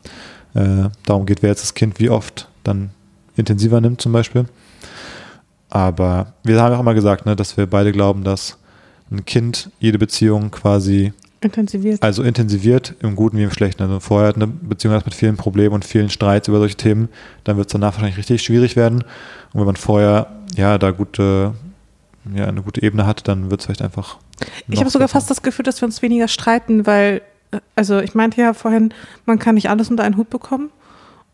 [0.55, 2.91] äh, darum geht, wer jetzt das Kind wie oft dann
[3.37, 4.45] intensiver nimmt zum Beispiel.
[5.71, 8.59] Aber wir haben auch immer gesagt, ne, dass wir beide glauben, dass
[9.11, 12.03] ein Kind jede Beziehung quasi Intensiviert.
[12.03, 13.83] also intensiviert, im Guten wie im Schlechten.
[13.83, 17.09] Also vorher hat eine Beziehung hat mit vielen Problemen und vielen Streits über solche Themen,
[17.45, 19.03] dann wird es danach wahrscheinlich richtig schwierig werden.
[19.53, 21.55] Und wenn man vorher ja da gute,
[22.35, 24.19] ja, eine gute Ebene hat, dann wird es vielleicht einfach.
[24.69, 25.19] Ich habe sogar besser.
[25.19, 28.95] fast das Gefühl, dass wir uns weniger streiten, weil, äh, also ich meinte ja vorhin,
[29.27, 30.71] man kann nicht alles unter einen Hut bekommen.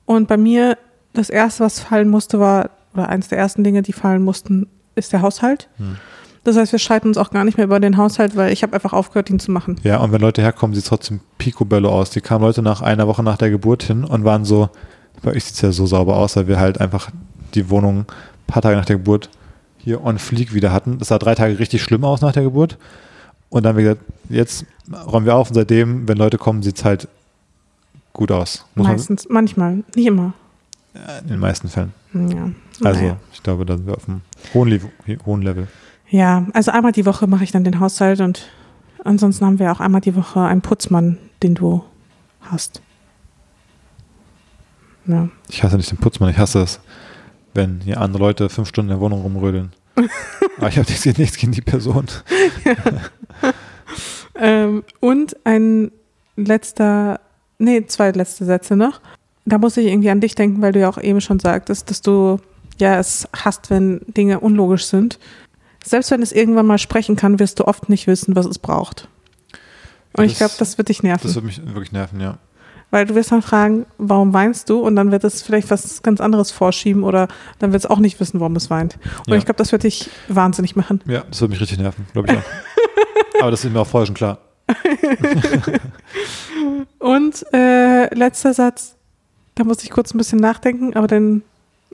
[0.07, 0.78] Und bei mir,
[1.12, 5.12] das Erste, was fallen musste, war, oder eins der ersten Dinge, die fallen mussten, ist
[5.12, 5.68] der Haushalt.
[5.76, 5.97] Hm.
[6.45, 8.72] Das heißt, wir streiten uns auch gar nicht mehr über den Haushalt, weil ich habe
[8.72, 9.78] einfach aufgehört, ihn zu machen.
[9.82, 12.09] Ja, und wenn Leute herkommen, sieht es trotzdem picobello aus.
[12.09, 14.70] Die kamen Leute nach einer Woche nach der Geburt hin und waren so,
[15.22, 17.11] bei euch sieht es ja so sauber aus, weil wir halt einfach
[17.55, 18.07] die Wohnung ein
[18.47, 19.28] paar Tage nach der Geburt
[19.79, 20.99] hier on fleek wieder hatten.
[20.99, 22.79] Das sah drei Tage richtig schlimm aus nach der Geburt.
[23.49, 24.66] Und dann haben wir gesagt, jetzt
[25.07, 27.09] räumen wir auf und seitdem, wenn Leute kommen, sieht es halt
[28.12, 28.66] gut aus.
[28.74, 30.22] Muss Meistens, manchmal, nicht immer.
[30.22, 30.33] man
[31.22, 31.93] in den meisten Fällen.
[32.12, 32.51] Ja.
[32.83, 33.16] Also naja.
[33.33, 34.22] ich glaube, da sind wir auf einem
[34.55, 34.91] hohen, Level,
[35.24, 35.68] hohen Level.
[36.11, 38.49] Ja, also einmal die Woche mache ich dann den Haushalt und
[39.05, 41.85] ansonsten haben wir auch einmal die Woche einen Putzmann, den du
[42.41, 42.83] hast.
[45.07, 45.29] Ja.
[45.49, 46.81] Ich hasse nicht den Putzmann, ich hasse es,
[47.59, 49.72] wenn hier andere Leute fünf Stunden in der Wohnung rumrödeln.
[50.56, 52.06] Aber ich habe nichts, nichts gegen die Person.
[54.40, 55.90] Ähm, und ein
[56.36, 57.20] letzter,
[57.59, 59.00] nee, zwei letzte Sätze noch.
[59.46, 62.02] Da muss ich irgendwie an dich denken, weil du ja auch eben schon sagtest, dass
[62.02, 62.38] du
[62.78, 65.18] ja es hasst, wenn Dinge unlogisch sind.
[65.84, 69.09] Selbst wenn es irgendwann mal sprechen kann, wirst du oft nicht wissen, was es braucht.
[70.16, 71.26] Und ich Das- glaube, das wird dich nerven.
[71.26, 72.38] Das würde mich wirklich nerven, ja.
[72.91, 74.80] Weil du wirst dann fragen, warum weinst du?
[74.80, 77.28] Und dann wird es vielleicht was ganz anderes vorschieben oder
[77.59, 78.99] dann wird es auch nicht wissen, warum es weint.
[79.26, 79.36] Und Ja.
[79.36, 81.03] ich glaube, das wird dich wahnsinnig machen.
[81.07, 82.43] Ja, das würde mich richtig nerven, glaube ich auch.
[83.43, 84.39] Aber das ist mir auch vorher schon klar.
[86.99, 88.95] Und äh, letzter Satz,
[89.55, 91.43] da muss ich kurz ein bisschen nachdenken, aber dann,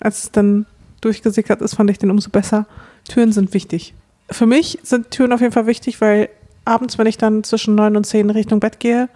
[0.01, 0.67] als es dann
[1.01, 2.67] durchgesickert ist, fand ich den umso besser.
[3.09, 3.95] Türen sind wichtig.
[4.31, 6.29] Für mich sind Türen auf jeden Fall wichtig, weil
[6.65, 9.09] abends, wenn ich dann zwischen neun und zehn Richtung Bett gehe,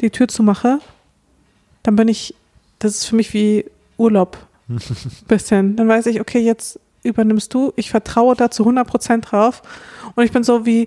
[0.00, 0.78] die Tür zumache,
[1.82, 2.34] dann bin ich,
[2.78, 3.64] das ist für mich wie
[3.96, 4.38] Urlaub.
[5.28, 5.76] Bisschen.
[5.76, 7.72] Dann weiß ich, okay, jetzt übernimmst du.
[7.76, 9.62] Ich vertraue da zu 100% drauf.
[10.14, 10.86] Und ich bin so wie,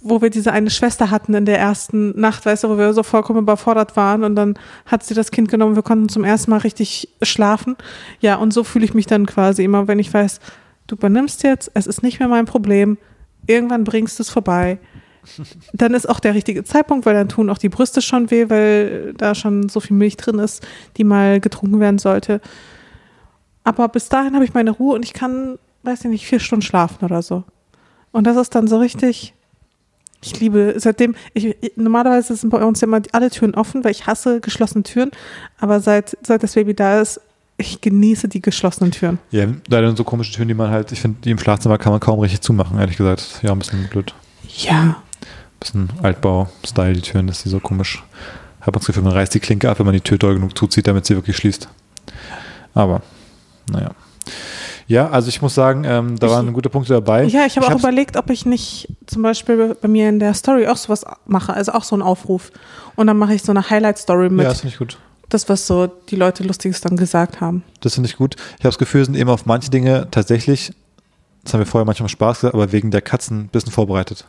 [0.00, 3.02] wo wir diese eine Schwester hatten in der ersten Nacht, weißt du, wo wir so
[3.02, 6.58] vollkommen überfordert waren und dann hat sie das Kind genommen, wir konnten zum ersten Mal
[6.58, 7.76] richtig schlafen.
[8.20, 10.40] Ja, und so fühle ich mich dann quasi immer, wenn ich weiß,
[10.86, 12.96] du übernimmst jetzt, es ist nicht mehr mein Problem,
[13.46, 14.78] irgendwann bringst du es vorbei.
[15.72, 19.14] Dann ist auch der richtige Zeitpunkt, weil dann tun auch die Brüste schon weh, weil
[19.14, 20.66] da schon so viel Milch drin ist,
[20.96, 22.40] die mal getrunken werden sollte.
[23.64, 26.62] Aber bis dahin habe ich meine Ruhe und ich kann, weiß ich nicht, vier Stunden
[26.62, 27.44] schlafen oder so.
[28.12, 29.34] Und das ist dann so richtig.
[30.22, 34.40] Ich liebe, seitdem, ich, normalerweise sind bei uns immer alle Türen offen, weil ich hasse
[34.40, 35.10] geschlossene Türen.
[35.58, 37.20] Aber seit, seit das Baby da ist,
[37.56, 39.18] ich genieße die geschlossenen Türen.
[39.30, 42.00] Ja, leider so komische Türen, die man halt, ich finde, die im Schlafzimmer kann man
[42.00, 43.40] kaum richtig zumachen, ehrlich gesagt.
[43.42, 44.14] Ja, ein bisschen blöd.
[44.56, 45.02] Ja.
[45.72, 48.02] Ein bisschen Altbau-Style, die Türen, dass die so komisch.
[48.60, 50.56] Ich habe das Gefühl, man reißt die Klinke ab, wenn man die Tür doll genug
[50.56, 51.68] zuzieht, damit sie wirklich schließt.
[52.74, 53.02] Aber,
[53.70, 53.90] naja.
[54.86, 57.24] Ja, also ich muss sagen, ähm, da Ich- waren gute Punkte dabei.
[57.24, 60.66] Ja, ich habe auch überlegt, ob ich nicht zum Beispiel bei mir in der Story
[60.66, 62.50] auch sowas mache, also auch so einen Aufruf.
[62.96, 64.98] Und dann mache ich so eine Highlight-Story mit Ja, das finde ich gut.
[65.30, 67.62] das, was so die Leute Lustiges dann gesagt haben.
[67.80, 68.36] Das finde ich gut.
[68.36, 70.72] Ich habe das Gefühl, sind eben auf manche Dinge tatsächlich,
[71.44, 74.26] das haben wir vorher manchmal Spaß gesagt, aber wegen der Katzen ein bisschen vorbereitet.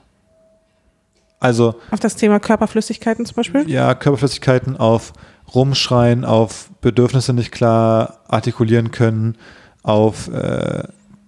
[1.40, 3.70] Also, Auf das Thema Körperflüssigkeiten zum Beispiel.
[3.70, 5.14] ja, Körperflüssigkeiten auf
[5.54, 9.38] Rumschreien, auf Bedürfnisse nicht klar artikulieren können,
[9.84, 10.84] auf äh,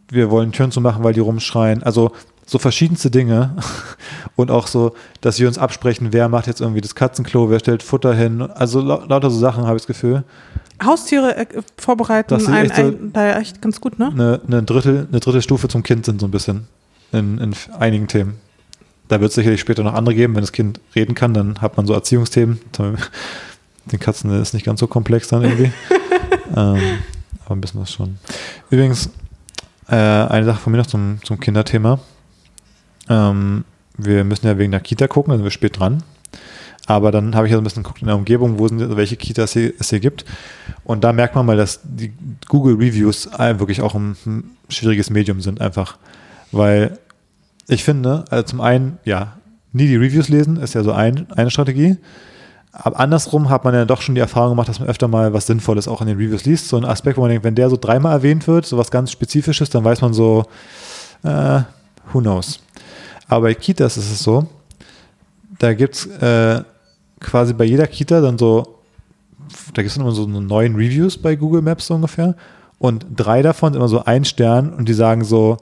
[0.10, 1.84] wir wollen Türen zu machen, weil die rumschreien.
[1.84, 2.12] Also
[2.46, 3.56] so verschiedenste Dinge
[4.36, 7.84] und auch so, dass wir uns absprechen, wer macht jetzt irgendwie das Katzenklo, wer stellt
[7.84, 8.42] Futter hin.
[8.42, 10.24] Also lau lauter so Sachen habe ich das Gefühl.
[10.84, 11.46] Haustiere äh,
[11.78, 14.08] vorbereiten, Das ist ein, echt so- ein, da echt ganz gut, ne?
[14.08, 16.68] Eine, eine, Drittel, eine dritte Stufe zum Kind sind so ein bisschen
[17.12, 18.36] in, in einigen Themen.
[19.08, 20.36] Da wird es sicherlich später noch andere geben.
[20.36, 22.60] Wenn das Kind reden kann, dann hat man so Erziehungsthemen.
[23.92, 25.72] Den Katzen ist nicht ganz so komplex dann irgendwie.
[26.56, 27.00] ähm,
[27.46, 28.18] aber ein bisschen was schon.
[28.70, 29.10] Übrigens,
[29.88, 32.00] äh, eine Sache von mir noch zum, zum Kinderthema.
[33.10, 33.64] Ähm,
[33.98, 36.04] wir müssen ja wegen der Kita gucken, da sind wir spät dran.
[36.86, 39.18] Aber dann habe ich ja so ein bisschen geguckt in der Umgebung, wo sind, welche
[39.18, 40.24] Kitas hier, es hier gibt.
[40.86, 42.14] Und da merkt man mal, dass die
[42.48, 44.16] Google Reviews äh, wirklich auch ein
[44.70, 45.98] schwieriges Medium sind, einfach.
[46.52, 46.98] Weil
[47.68, 49.34] ich finde, also zum einen, ja,
[49.74, 51.98] nie die Reviews lesen, ist ja so ein, eine Strategie.
[52.72, 55.48] Aber andersrum hat man ja doch schon die Erfahrung gemacht, dass man öfter mal was
[55.48, 56.68] Sinnvolles auch in den Reviews liest.
[56.70, 59.12] So ein Aspekt, wo man denkt, wenn der so dreimal erwähnt wird, so was ganz
[59.12, 60.46] Spezifisches, dann weiß man so,
[61.24, 61.62] äh,
[62.14, 62.60] who knows.
[63.28, 64.48] Aber bei Kitas ist es so,
[65.60, 66.64] da gibt es äh,
[67.20, 68.78] quasi bei jeder Kita dann so,
[69.74, 72.36] da gibt es immer so neun Reviews bei Google Maps so ungefähr.
[72.80, 75.58] Und drei davon sind immer so ein Stern und die sagen so,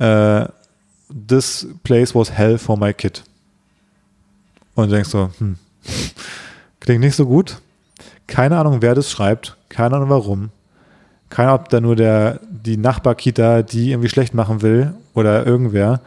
[0.00, 0.46] äh,
[1.08, 3.22] this place was hell for my kid.
[4.74, 5.56] Und du denkst so, hm,
[6.80, 7.60] klingt nicht so gut.
[8.26, 10.50] Keine Ahnung, wer das schreibt, keine Ahnung warum.
[11.30, 16.00] Keine Ahnung, ob da nur der, die Nachbarkita, die irgendwie schlecht machen will oder irgendwer.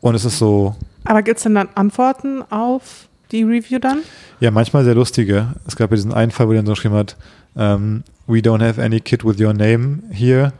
[0.00, 4.02] Und es ist so, Aber gibt es denn dann Antworten auf die Review dann?
[4.40, 5.54] Ja, manchmal sehr lustige.
[5.66, 7.16] Es gab ja diesen einen Fall, wo der dann so geschrieben hat,
[7.56, 10.52] ähm, we don't have any kid with your name here.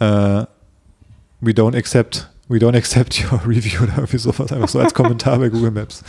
[0.00, 0.44] Uh,
[1.40, 5.38] we don't accept, we don't accept your review oder irgendwie sowas, einfach so als Kommentar
[5.38, 6.02] bei Google Maps.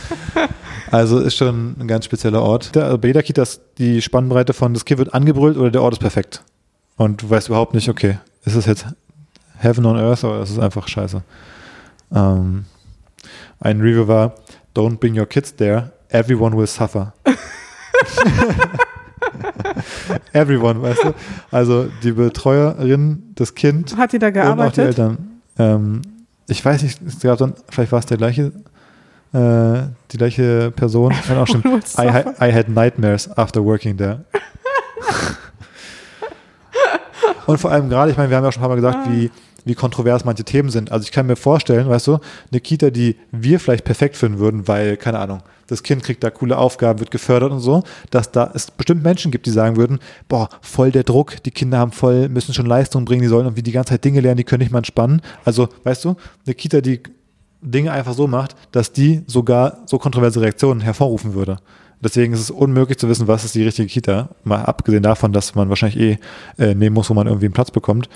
[0.90, 2.74] Also ist schon ein ganz spezieller Ort.
[2.74, 5.82] Da, also bei jeder Kita ist die Spannbreite von das Kind wird angebrüllt oder der
[5.82, 6.42] Ort ist perfekt.
[6.96, 8.86] Und du weißt überhaupt nicht, okay, ist es jetzt
[9.58, 11.22] Heaven on Earth oder ist es einfach scheiße?
[12.14, 12.64] Ähm,
[13.60, 14.34] ein Review war,
[14.74, 17.12] don't bring your kids there, everyone will suffer.
[20.32, 21.14] everyone, weißt du?
[21.50, 24.78] Also die Betreuerin, das Kind Hat die da und auch die gearbeitet?
[24.86, 25.40] Eltern.
[25.58, 26.02] Ähm,
[26.48, 28.52] ich weiß nicht, es gab dann, vielleicht war es der gleiche,
[29.32, 31.12] äh, die gleiche Person.
[31.26, 31.48] Kann auch.
[31.48, 34.24] Will I, I had nightmares after working there.
[37.46, 39.10] Und vor allem gerade, ich meine, wir haben ja schon ein paar Mal gesagt, Ah.
[39.10, 39.30] wie,
[39.64, 40.92] wie kontrovers manche Themen sind.
[40.92, 42.18] Also ich kann mir vorstellen, weißt du,
[42.50, 46.30] eine Kita, die wir vielleicht perfekt finden würden, weil, keine Ahnung, das Kind kriegt da
[46.30, 50.00] coole Aufgaben, wird gefördert und so, dass da es bestimmt Menschen gibt, die sagen würden,
[50.28, 53.62] boah, voll der Druck, die Kinder haben voll, müssen schon Leistung bringen, die sollen irgendwie
[53.62, 55.22] die ganze Zeit Dinge lernen, die können nicht mal entspannen.
[55.44, 57.02] Also, weißt du, eine Kita, die
[57.60, 61.58] Dinge einfach so macht, dass die sogar so kontroverse Reaktionen hervorrufen würde.
[62.00, 64.28] Deswegen ist es unmöglich zu wissen, was ist die richtige Kita.
[64.44, 66.18] Mal abgesehen davon, dass man wahrscheinlich eh
[66.62, 68.08] äh, nehmen muss, wo man irgendwie einen Platz bekommt.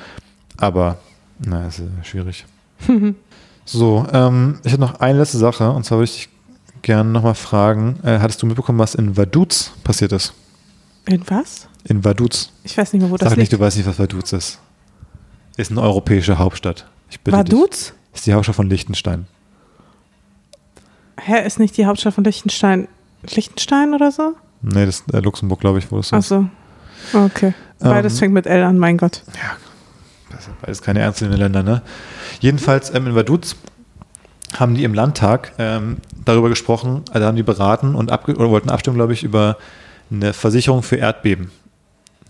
[0.56, 0.98] Aber,
[1.44, 2.46] na, ist äh, schwierig.
[3.64, 6.28] so, ähm, ich hätte noch eine letzte Sache und zwar würde ich
[6.82, 10.34] gerne nochmal fragen: äh, Hattest du mitbekommen, was in Vaduz passiert ist?
[11.06, 11.68] In was?
[11.84, 12.52] In Vaduz.
[12.64, 14.58] Ich weiß nicht mehr, wo das Sag nicht, du weißt nicht, was Vaduz ist.
[15.56, 16.86] Ist eine europäische Hauptstadt.
[17.24, 17.52] Bitte dich.
[17.52, 17.92] Vaduz?
[18.14, 19.26] Ist die Hauptstadt von Liechtenstein.
[21.20, 22.88] Hä, ist nicht die Hauptstadt von Liechtenstein
[23.22, 24.34] Liechtenstein oder so?
[24.62, 26.12] Nee, das ist äh, Luxemburg, glaube ich, wo das ist.
[26.12, 26.46] Achso.
[27.12, 27.54] Okay.
[27.78, 29.22] Beides Ähm, fängt mit L an, mein Gott.
[30.30, 31.82] Das sind beides keine ernstzunehmenden Länder, ne?
[32.40, 33.56] Jedenfalls ähm, in Vaduz
[34.52, 38.70] haben die im Landtag ähm, darüber gesprochen, also haben die beraten und abge oder wollten
[38.70, 39.56] abstimmen, glaube ich, über
[40.10, 41.50] eine Versicherung für Erdbeben.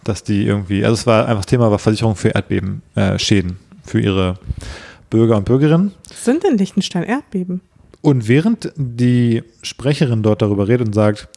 [0.05, 3.59] Dass die irgendwie, also es war einfach das Thema war Versicherung für Erdbeben, äh, Schäden
[3.85, 4.39] für ihre
[5.11, 5.93] Bürger und Bürgerinnen.
[6.13, 7.61] Sind in Liechtenstein Erdbeben?
[8.01, 11.29] Und während die Sprecherin dort darüber redet und sagt,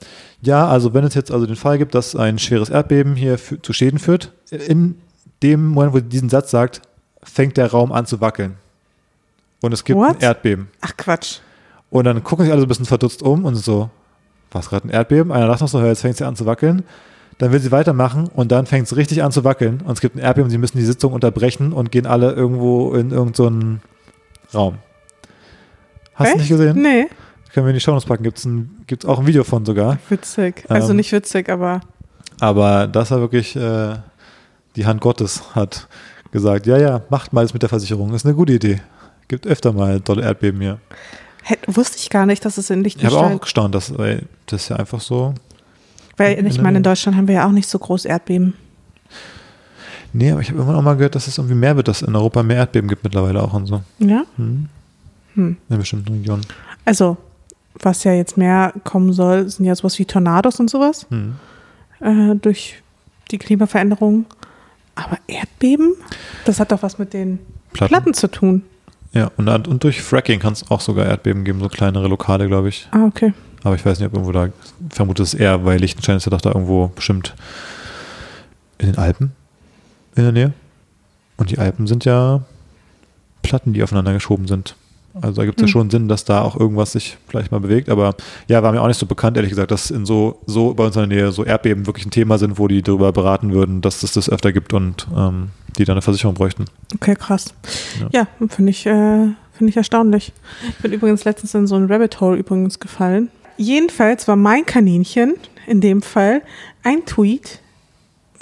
[0.42, 3.72] ja, also wenn es jetzt also den Fall gibt, dass ein schweres Erdbeben hier zu
[3.72, 4.96] Schäden führt, in
[5.44, 6.82] dem Moment, wo sie diesen Satz sagt,
[7.22, 8.56] fängt der Raum an zu wackeln.
[9.66, 10.18] Und es gibt What?
[10.18, 10.70] ein Erdbeben.
[10.82, 11.40] Ach Quatsch.
[11.90, 13.90] Und dann gucken sich alle so ein bisschen verdutzt um und so,
[14.52, 15.32] was gerade ein Erdbeben?
[15.32, 16.84] Einer lacht noch so, jetzt fängt sie an zu wackeln.
[17.38, 19.82] Dann will sie weitermachen und dann fängt es richtig an zu wackeln.
[19.82, 23.12] Und es gibt ein Erdbeben, sie müssen die Sitzung unterbrechen und gehen alle irgendwo in
[23.12, 23.82] irgendeinen
[24.54, 24.78] Raum.
[26.14, 26.38] Hast du Echt?
[26.38, 26.82] nicht gesehen?
[26.82, 27.08] Nee.
[27.54, 28.24] Können wir in die Shownotes packen.
[28.24, 28.48] Gibt es
[28.88, 29.98] gibt's auch ein Video von sogar.
[30.10, 30.64] Witzig.
[30.70, 30.98] Also Ähm.
[30.98, 31.82] nicht witzig, aber
[32.40, 33.96] Aber das war wirklich äh,
[34.76, 35.88] die Hand Gottes hat
[36.32, 38.14] gesagt, ja, ja, macht mal das mit der Versicherung.
[38.14, 38.82] Ist eine gute Idee.
[39.28, 40.80] Gibt öfter mal tolle Erdbeben hier.
[41.44, 43.36] Hä, wusste ich gar nicht, dass es in Ich habe Liechtenstein.
[43.38, 43.94] auch gestaunt, dass,
[44.46, 45.34] das ist ja einfach so.
[46.18, 46.84] weil ich meine, in.
[46.84, 48.54] Deutschland haben wir ja auch nicht so groß Erdbeben.
[50.14, 52.16] Nee, aber ich habe immer noch mal gehört, dass es irgendwie mehr wird, dass in
[52.16, 53.82] Europa mehr Erdbeben gibt mittlerweile auch und so.
[54.00, 54.24] Ja?
[54.38, 54.70] Hm.
[55.34, 55.58] Hm.
[55.70, 56.46] In bestimmten Regionen.
[56.86, 57.18] Also,
[57.82, 61.36] was ja jetzt mehr kommen soll, sind ja sowas wie Tornados und sowas Hm.
[62.00, 62.82] äh, durch
[63.32, 64.26] die Klimaveränderung.
[64.96, 65.94] Aber Erdbeben?
[66.46, 67.40] Das hat doch was mit den
[67.74, 67.90] Platten.
[67.94, 68.64] Platten zu tun.
[69.16, 72.70] Ja, und, und durch Fracking kann es auch sogar Erdbeben geben, so kleinere Lokale, glaube
[72.70, 72.88] ich.
[72.92, 73.34] Ah, okay.
[73.64, 74.50] Aber ich weiß nicht, ob irgendwo da,
[74.90, 77.34] vermute es eher, weil Liechtenstein ist ja doch da irgendwo bestimmt
[78.78, 79.32] in den Alpen
[80.16, 80.54] in der Nähe.
[81.38, 82.42] Und die Alpen sind ja
[83.42, 84.76] Platten, die aufeinander geschoben sind.
[85.22, 85.68] Also da gibt es Hm.
[85.68, 87.88] ja schon Sinn, dass da auch irgendwas sich vielleicht mal bewegt.
[87.90, 88.16] Aber
[88.50, 90.96] ja, war mir auch nicht so bekannt, ehrlich gesagt, dass in so, so bei uns
[90.98, 94.04] in der Nähe so Erdbeben wirklich ein Thema sind, wo die darüber beraten würden, dass
[94.04, 96.66] es das öfter gibt und ähm, die dann eine Versicherung bräuchten.
[96.96, 97.54] Okay, krass.
[98.00, 98.10] Ja.
[98.40, 100.34] Ja, finde ich, äh, finde ich erstaunlich.
[100.70, 103.30] Ich bin übrigens letztens in so ein Rabbit Hole übrigens gefallen.
[103.58, 105.36] Jedenfalls war mein Kaninchen
[105.68, 106.42] in dem Fall
[106.84, 107.60] ein Tweet,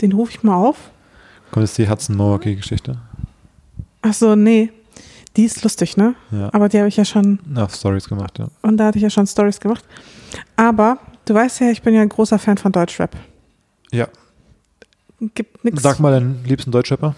[0.01, 0.91] den rufe ich mal auf.
[1.51, 2.97] Kommt jetzt die Hudson-Milwaukee-Geschichte?
[4.01, 4.71] Ach so, nee.
[5.35, 6.15] Die ist lustig, ne?
[6.31, 6.49] Ja.
[6.53, 8.47] Aber die habe ich ja schon Auf Stories gemacht, ja.
[8.61, 9.83] Und da hatte ich ja schon Stories gemacht.
[10.55, 13.15] Aber du weißt ja, ich bin ja ein großer Fan von Deutschrap.
[13.91, 14.07] Ja.
[15.35, 15.81] Gibt nix.
[15.83, 17.15] Sag mal deinen liebsten Deutschrapper.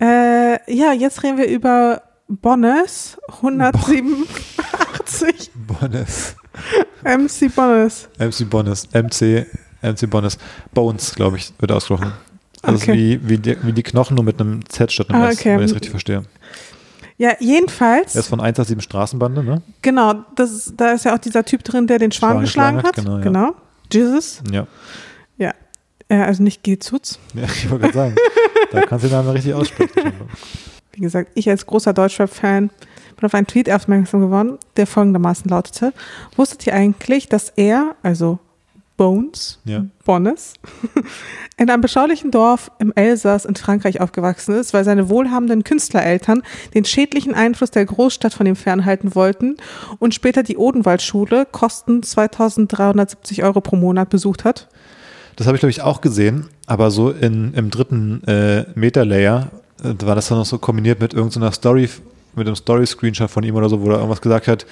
[0.00, 5.50] Äh, ja, jetzt reden wir über Bonnes 187
[5.80, 6.36] Bonnes.
[7.04, 8.08] MC Bonnes.
[8.18, 8.88] MC Bonnes.
[8.92, 9.46] MC,
[9.82, 10.38] MC Bonnes.
[10.72, 12.12] Bones, glaube ich, wird ausgesprochen.
[12.62, 12.94] Also Okay.
[12.94, 15.50] wie, wie, die, wie die Knochen, nur mit einem Z statt einem Ah, S, okay.
[15.56, 16.24] wenn ich es richtig verstehe.
[17.18, 19.62] Ja, jedenfalls, Er ist von 187 Straßenbande, ne?
[19.82, 22.96] genau, das da ist ja auch dieser Typ drin, der den Schwan Schwan geschlagen hat.
[22.96, 23.50] geschlagen hat, genau, ja.
[23.50, 23.54] genau.
[23.92, 24.42] Jesus.
[24.50, 24.66] Ja.
[26.08, 27.18] Äh, also nicht Gilzutz.
[27.34, 28.14] ja ich wollte gerade sagen.
[28.72, 30.12] da kannst du den Namen richtig aussprechen.
[30.92, 32.70] Wie gesagt, ich als großer Deutschrap-Fan
[33.16, 35.92] bin auf einen Tweet aufmerksam geworden, der folgendermaßen lautete:
[36.36, 38.38] Wusstet ihr eigentlich, dass er, also
[38.96, 39.84] Bones, Ja.
[40.04, 40.54] Bonnes,
[41.56, 46.42] in einem beschaulichen Dorf im Elsass in Frankreich aufgewachsen ist, weil seine wohlhabenden Künstlereltern
[46.74, 49.56] den schädlichen Einfluss der Großstadt von ihm fernhalten wollten
[49.98, 54.68] und später die Odenwaldschule kosten 2370 Euro pro Monat besucht hat?
[55.36, 59.48] Das habe ich, glaube ich, auch gesehen, aber so in, im dritten äh, Meta-Layer
[59.82, 61.88] äh, war das dann noch so kombiniert mit irgendeiner Story,
[62.34, 64.66] mit einem Story-Screenshot von ihm oder so, wo er irgendwas gesagt hat,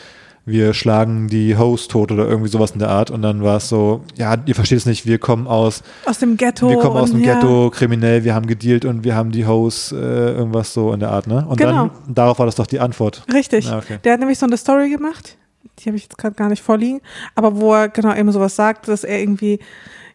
[0.45, 3.13] wir schlagen die Host tot oder irgendwie sowas in der Art.
[3.13, 6.37] Und dann war es so, ja, ihr versteht es nicht, wir kommen aus, Aus dem
[6.37, 6.69] Ghetto.
[6.69, 9.93] wir kommen aus dem ja, Ghetto, kriminell, wir haben gedealt und wir haben die Host,
[9.93, 9.97] äh,
[10.33, 11.47] irgendwas so in der Art, ne?
[11.49, 11.91] Und Genau.
[12.07, 13.23] dann, darauf war das doch die Antwort.
[13.33, 13.69] Richtig.
[13.69, 13.99] Ah, okay.
[14.03, 15.37] Der hat nämlich so eine Story gemacht,
[15.79, 17.01] die habe ich jetzt gerade gar nicht vorliegen,
[17.37, 19.61] aber wo er genau eben sowas sagt, dass er irgendwie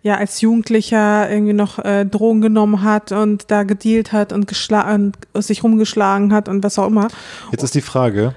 [0.08, 5.12] ja als Jugendlicher irgendwie noch äh, Drogen genommen hat und da gedealt hat und geschlagen,
[5.36, 7.08] sich rumgeschlagen hat und was auch immer.
[7.52, 8.34] Jetzt ist die Frage,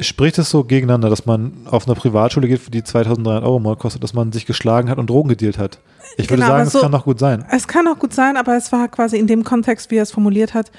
[0.00, 3.76] spricht es so gegeneinander, dass man auf eine Privatschule geht, für die 2300 Euro mal
[3.76, 5.78] kostet, dass man sich geschlagen hat und Drogen gedealt hat?
[6.16, 7.44] Ich würde Genau, sagen, es so- kann doch gut sein.
[7.50, 10.10] Es kann auch gut sein, aber es war quasi in dem Kontext, wie er es
[10.10, 10.70] formuliert hat.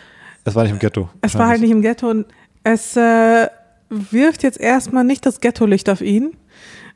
[0.44, 1.10] Es war nicht im Ghetto.
[1.22, 2.26] Es war halt nicht im Ghetto und
[2.64, 3.48] es äh,
[3.90, 6.34] wirft jetzt erstmal nicht das Ghetto-Licht auf ihn.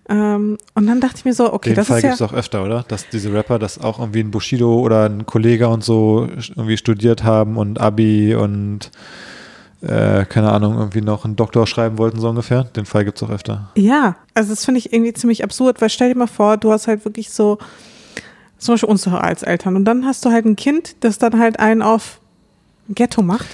[0.10, 2.10] Ähm, und dann dachte ich mir so, okay, Den das Fall ist ja.
[2.11, 2.84] gibt es auch öfter, oder?
[2.88, 7.23] Dass diese Rapper, das auch irgendwie ein Bushido oder ein Kollege und so irgendwie studiert
[7.23, 8.90] haben und Abi und
[9.81, 12.64] äh, keine Ahnung, irgendwie noch einen Doktor schreiben wollten, so ungefähr.
[12.64, 13.69] Den Fall gibt es auch öfter.
[13.77, 16.88] Ja, also das finde ich irgendwie ziemlich absurd, weil stell dir mal vor, du hast
[16.88, 17.60] halt wirklich so,
[18.57, 21.60] zum Beispiel unsere als Eltern, und dann hast du halt ein Kind, das dann halt
[21.60, 22.19] einen auf
[22.90, 23.45] Ghetto macht.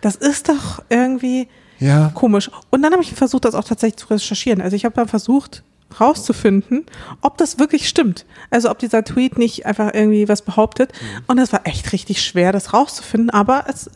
[0.00, 2.10] Das ist doch irgendwie Ja.
[2.14, 2.50] komisch.
[2.70, 4.62] Und dann habe ich versucht, das auch tatsächlich zu recherchieren.
[4.62, 5.62] Also ich habe dann versucht,
[5.98, 6.84] rauszufinden,
[7.20, 8.26] ob das wirklich stimmt.
[8.50, 10.92] Also ob dieser Tweet nicht einfach irgendwie was behauptet.
[11.26, 13.90] Und es war echt richtig schwer, das rauszufinden, aber es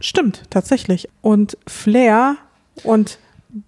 [0.00, 1.08] stimmt tatsächlich.
[1.22, 2.36] Und Flair
[2.84, 3.18] und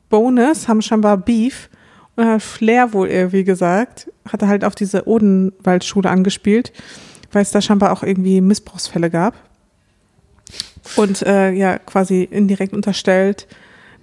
[0.09, 1.69] Bonus haben scheinbar Beef.
[2.15, 6.73] Und dann hat Flair wohl irgendwie gesagt, hat er halt auf diese Odenwaldschule angespielt,
[7.33, 9.35] weil es da scheinbar auch irgendwie Missbrauchsfälle gab.
[10.97, 13.47] Und äh, ja, quasi indirekt unterstellt,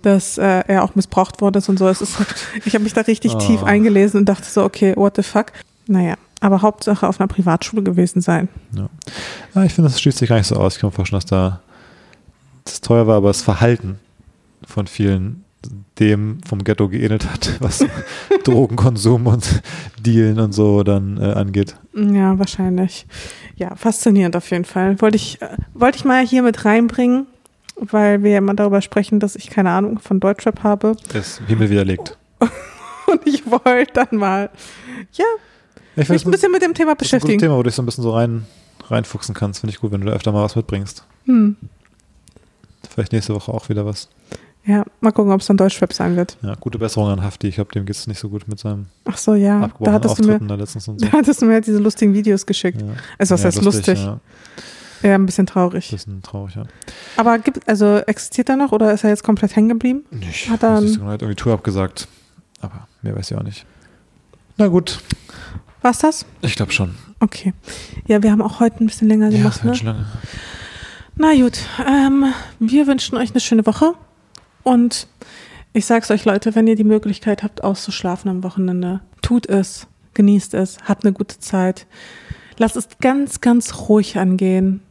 [0.01, 1.87] dass äh, er auch missbraucht worden ist und so.
[1.87, 2.17] Es ist,
[2.65, 3.37] ich habe mich da richtig Oh.
[3.39, 5.47] tief eingelesen und dachte so, okay, what the fuck.
[5.87, 8.47] Naja, aber Hauptsache auf einer Privatschule gewesen sein.
[8.73, 10.75] ja ich finde, das schließt sich gar nicht so aus.
[10.75, 11.61] Ich kann mir vorstellen, dass da
[12.65, 13.99] das teuer war, aber das Verhalten
[14.65, 15.43] von vielen
[15.99, 17.83] dem vom Ghetto geähnelt hat, was
[18.45, 19.61] Drogenkonsum und
[19.99, 21.75] Dealen und so dann äh, angeht.
[21.93, 23.05] Ja, wahrscheinlich.
[23.57, 25.01] Ja, faszinierend auf jeden Fall.
[25.01, 27.27] Wollte ich, äh, wollte ich mal hier mit reinbringen,
[27.81, 30.95] weil wir ja immer darüber sprechen, dass ich keine Ahnung von Deutschrap habe.
[31.13, 32.17] Ist Himmel widerlegt.
[33.07, 34.49] Und ich wollte dann mal,
[35.13, 35.25] ja,
[35.95, 37.39] Ich mich ein bisschen mit dem Thema Das ist ein gutes beschäftigen.
[37.39, 38.45] Thema, wo du dich so ein bisschen so rein,
[38.87, 39.61] reinfuchsen kannst.
[39.61, 41.03] Finde ich gut, wenn du da öfter mal was mitbringst.
[41.25, 41.55] Hm.
[42.89, 44.09] Vielleicht nächste Woche auch wieder was.
[44.65, 46.37] Ja, mal gucken, ob es dann Deutschrap sein wird.
[46.41, 47.47] Ja, gute Besserung an Hafti.
[47.47, 49.69] Ich glaube, dem geht es nicht so gut mit seinem Ach so, ja.
[49.79, 50.93] Da hattest, du mir, da so.
[50.99, 52.81] da hattest du mir halt diese lustigen Videos geschickt.
[52.81, 52.87] Ja.
[53.17, 53.99] Also was Ja, heißt lustig?
[53.99, 54.19] Ja,
[55.01, 55.89] Ja, ein bisschen traurig.
[55.89, 56.63] bisschen traurig, ja.
[57.17, 60.03] Aber gibt, also existiert er noch oder ist er jetzt komplett hängen geblieben?
[60.11, 60.49] Nicht.
[60.49, 62.07] Hat er Hat ein- irgendwie Tour abgesagt.
[62.61, 63.65] Aber mehr weiß ich auch nicht.
[64.57, 64.99] Na gut,
[65.81, 66.25] War's das?
[66.41, 66.95] ich glaube schon.
[67.21, 67.53] Okay.
[68.07, 69.77] Ja, wir haben auch heute ein bisschen länger Ja, gemacht, wird ne?
[69.77, 70.05] schon lange.
[71.15, 73.93] Na gut, ähm, wir wünschen euch eine schöne Woche
[74.63, 75.07] und
[75.71, 80.53] ich sag's euch Leute, wenn ihr die Möglichkeit habt auszuschlafen am Wochenende, tut es, genießt
[80.55, 81.87] es, habt eine gute Zeit.
[82.57, 84.81] Lasst es ganz, ganz ruhig angehen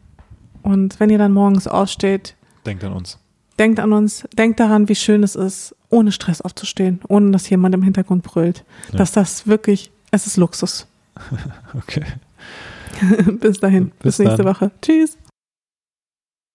[0.62, 2.34] und wenn ihr dann morgens aussteht,
[2.66, 3.18] Denkt an uns.
[3.58, 7.74] denkt an uns, denkt daran, wie schön es ist, ohne Stress aufzustehen, ohne dass jemand
[7.74, 8.64] im Hintergrund brüllt.
[8.92, 8.98] Ja.
[8.98, 10.86] Dass das wirklich, es ist Luxus.
[11.76, 12.04] Okay.
[13.40, 14.44] Bis dahin, bis, Bis nächste.
[14.44, 14.70] Woche.
[14.82, 15.16] Tschüss.